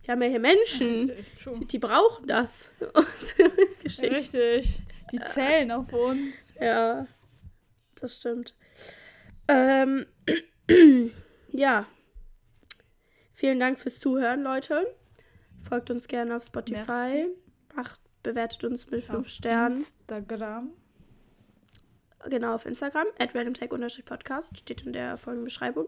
Wir 0.04 0.12
haben 0.12 0.22
ja 0.22 0.28
hier 0.30 0.40
Menschen, 0.40 1.10
Richtig, 1.10 1.68
die 1.70 1.80
brauchen 1.80 2.28
das. 2.28 2.70
Richtig. 4.00 4.82
Die 5.12 5.20
zählen 5.20 5.72
auf 5.72 5.92
uns. 5.94 6.54
Ja, 6.60 7.06
das 7.96 8.16
stimmt. 8.16 8.56
Ähm, 9.48 10.06
ja. 11.52 11.86
Vielen 13.34 13.60
Dank 13.60 13.80
fürs 13.80 14.00
Zuhören, 14.00 14.44
Leute. 14.44 14.96
Folgt 15.68 15.90
uns 15.90 16.08
gerne 16.08 16.36
auf 16.36 16.44
Spotify. 16.44 17.28
Macht, 17.76 18.00
bewertet 18.24 18.64
uns 18.64 18.90
mit 18.90 19.04
5 19.04 19.20
Auf 19.20 19.28
Sternen. 19.28 19.80
Instagram. 19.80 20.72
Genau, 22.30 22.56
auf 22.56 22.66
Instagram. 22.66 23.08
At 23.20 23.36
randomtag-podcast. 23.36 24.58
Steht 24.58 24.84
in 24.84 24.94
der 24.94 25.18
Folgenbeschreibung. 25.18 25.88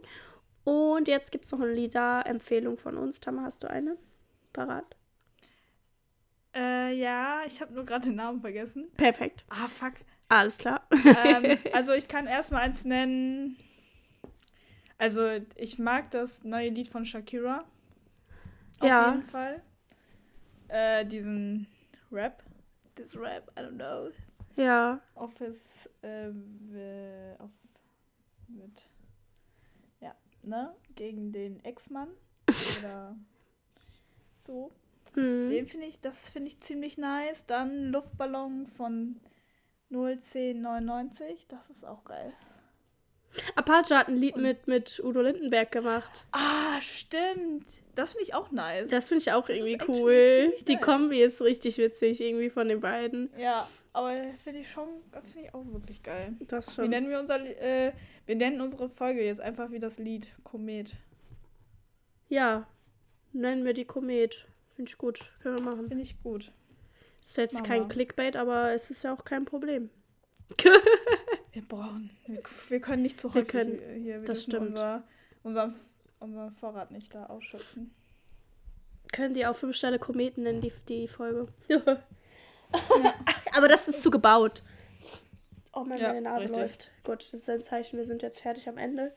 Und 0.63 1.07
jetzt 1.07 1.31
gibt 1.31 1.45
es 1.45 1.51
noch 1.51 1.61
eine 1.61 1.71
Lieder-Empfehlung 1.71 2.77
von 2.77 2.97
uns. 2.97 3.21
Tama, 3.21 3.43
hast 3.43 3.63
du 3.63 3.69
eine? 3.69 3.97
Parat? 4.51 4.96
Äh, 6.57 6.93
ja, 6.95 7.41
ich 7.45 7.61
habe 7.61 7.71
nur 7.73 7.85
gerade 7.85 8.05
den 8.05 8.15
Namen 8.15 8.41
vergessen. 8.41 8.87
Perfekt. 8.97 9.45
Ah, 9.49 9.67
fuck. 9.67 9.93
Alles 10.27 10.57
klar. 10.57 10.87
ähm, 10.91 11.57
also 11.73 11.93
ich 11.93 12.07
kann 12.07 12.25
erstmal 12.25 12.63
eins 12.63 12.83
nennen. 12.83 13.57
Also 14.97 15.29
ich 15.55 15.77
mag 15.77 16.09
das 16.11 16.43
neue 16.43 16.69
Lied 16.69 16.87
von 16.87 17.05
Shakira. 17.05 17.63
Auf 18.79 18.87
Ja. 18.89 19.11
jeden 19.11 19.23
Fall. 19.23 19.61
Äh, 20.69 21.05
diesen 21.05 21.67
Rap. 22.11 22.43
This 22.95 23.15
Rap, 23.15 23.51
I 23.55 23.61
don't 23.61 23.75
know. 23.77 24.09
ja. 24.55 24.99
Office, 25.13 25.61
äh, 26.01 26.31
auf, 27.37 27.51
mit, 28.47 28.89
ja, 29.99 30.15
ne, 30.41 30.75
gegen 30.95 31.31
den 31.31 31.63
Ex-Mann 31.63 32.09
oder 32.79 33.15
so. 34.39 34.71
Hm. 35.15 35.49
Den 35.49 35.67
finde 35.67 35.87
ich, 35.87 35.99
das 35.99 36.29
finde 36.29 36.49
ich 36.49 36.59
ziemlich 36.61 36.97
nice. 36.97 37.45
Dann 37.45 37.91
Luftballon 37.91 38.67
von 38.67 39.19
01099, 39.91 41.47
das 41.47 41.69
ist 41.69 41.85
auch 41.85 42.03
geil. 42.03 42.33
Apache 43.55 43.95
hat 43.95 44.07
ein 44.07 44.17
Lied 44.17 44.37
mit, 44.37 44.67
mit 44.67 44.99
Udo 45.03 45.21
Lindenberg 45.21 45.71
gemacht. 45.71 46.25
Ah, 46.31 46.79
stimmt. 46.81 47.65
Das 47.93 48.11
finde 48.13 48.23
ich 48.23 48.33
auch 48.33 48.51
nice. 48.51 48.89
Das 48.89 49.07
finde 49.07 49.21
ich 49.21 49.31
auch 49.33 49.47
Das 49.47 49.57
irgendwie 49.57 49.77
cool. 49.87 50.53
Die 50.67 50.75
nice. 50.75 50.83
Kombi 50.83 51.21
ist 51.21 51.41
richtig 51.41 51.77
witzig 51.77 52.21
irgendwie 52.21 52.49
von 52.49 52.67
den 52.67 52.79
beiden. 52.79 53.29
ja, 53.37 53.67
aber 53.93 54.13
finde 54.43 54.59
ich 54.59 54.69
schon, 54.69 54.87
finde 55.23 55.47
ich 55.47 55.53
auch 55.55 55.65
wirklich 55.71 56.03
geil. 56.03 56.35
Das 56.41 56.67
Wie 56.69 56.71
schon. 56.81 56.89
nennen 56.89 57.09
wir 57.09 57.19
unser, 57.19 57.39
äh, 57.43 57.93
wir 58.27 58.35
nennen 58.35 58.61
unsere 58.61 58.89
Folge 58.89 59.23
jetzt 59.25 59.41
einfach 59.41 59.71
wie 59.71 59.79
das 59.79 59.97
Lied 59.97 60.27
Komet. 60.43 60.91
Ja, 62.29 62.67
nennen 63.33 63.65
wir 63.65 63.73
die 63.73 63.85
Komet. 63.85 64.47
Finde 64.77 64.89
ich 64.89 64.97
gut. 64.97 65.33
Können 65.41 65.55
wir 65.55 65.61
machen. 65.63 65.87
Finde 65.89 66.03
ich 66.03 66.21
gut. 66.23 66.51
Ist 67.19 67.35
jetzt 67.35 67.55
Machen 67.55 67.65
kein 67.65 67.81
wir. 67.81 67.87
Clickbait, 67.89 68.35
aber 68.37 68.71
es 68.71 68.89
ist 68.91 69.03
ja 69.03 69.13
auch 69.13 69.25
kein 69.25 69.43
Problem. 69.43 69.89
Wir 71.51 71.67
brauchen, 71.67 72.11
wir, 72.27 72.41
wir 72.69 72.79
können 72.79 73.01
nicht 73.01 73.19
zu 73.19 73.29
Wir 73.33 73.41
häufig 73.41 73.47
können- 73.51 73.79
hier. 74.03 74.19
Wir 74.19 74.25
das 74.25 74.43
stimmt. 74.43 74.67
Unser, 74.69 75.03
unser, 75.41 75.73
unseren 76.19 76.51
Vorrat 76.51 76.91
nicht 76.91 77.15
da 77.15 77.25
ausschöpfen. 77.25 77.93
Können 79.11 79.33
die 79.33 79.45
auch 79.47 79.55
fünf 79.55 79.75
Stelle 79.75 79.97
Kometen 79.97 80.43
nennen, 80.43 80.61
die, 80.61 80.71
die 80.87 81.07
Folge. 81.07 81.47
Aber 83.55 83.67
das 83.67 83.87
ist 83.87 84.03
zu 84.03 84.11
gebaut. 84.11 84.61
Oh 85.73 85.83
Mann, 85.83 85.97
Ja, 85.97 86.09
meine 86.09 86.21
Nase 86.21 86.45
richtig. 86.45 86.57
läuft. 86.61 86.91
Gut, 87.03 87.21
das 87.23 87.33
ist 87.33 87.49
ein 87.49 87.63
Zeichen, 87.63 87.97
wir 87.97 88.05
sind 88.05 88.21
jetzt 88.21 88.39
fertig 88.39 88.69
am 88.69 88.77
Ende. 88.77 89.13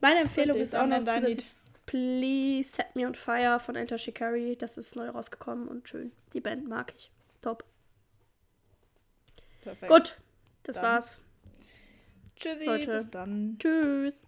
Meine 0.00 0.20
Empfehlung 0.20 0.56
Richtig, 0.56 0.62
ist 0.64 0.74
auch 0.74 0.86
noch 0.86 0.98
zusätzlich 1.04 1.46
Please 1.90 2.70
Set 2.70 2.94
Me 2.94 3.04
on 3.04 3.16
Fire 3.16 3.58
von 3.58 3.74
Enter 3.74 3.98
Shikari. 3.98 4.54
Das 4.56 4.78
ist 4.78 4.94
neu 4.94 5.08
rausgekommen 5.08 5.66
und 5.66 5.88
schön. 5.88 6.12
Die 6.32 6.40
Band 6.40 6.68
mag 6.68 6.94
ich. 6.96 7.10
Top. 7.42 7.64
Perfekt. 9.60 9.90
Gut, 9.90 10.16
das 10.62 10.76
Dann. 10.76 10.84
war's. 10.84 11.20
Tschüssi, 12.36 12.64
Leute. 12.64 12.92
bis 12.92 13.10
dann. 13.10 13.56
Tschüss. 13.58 14.22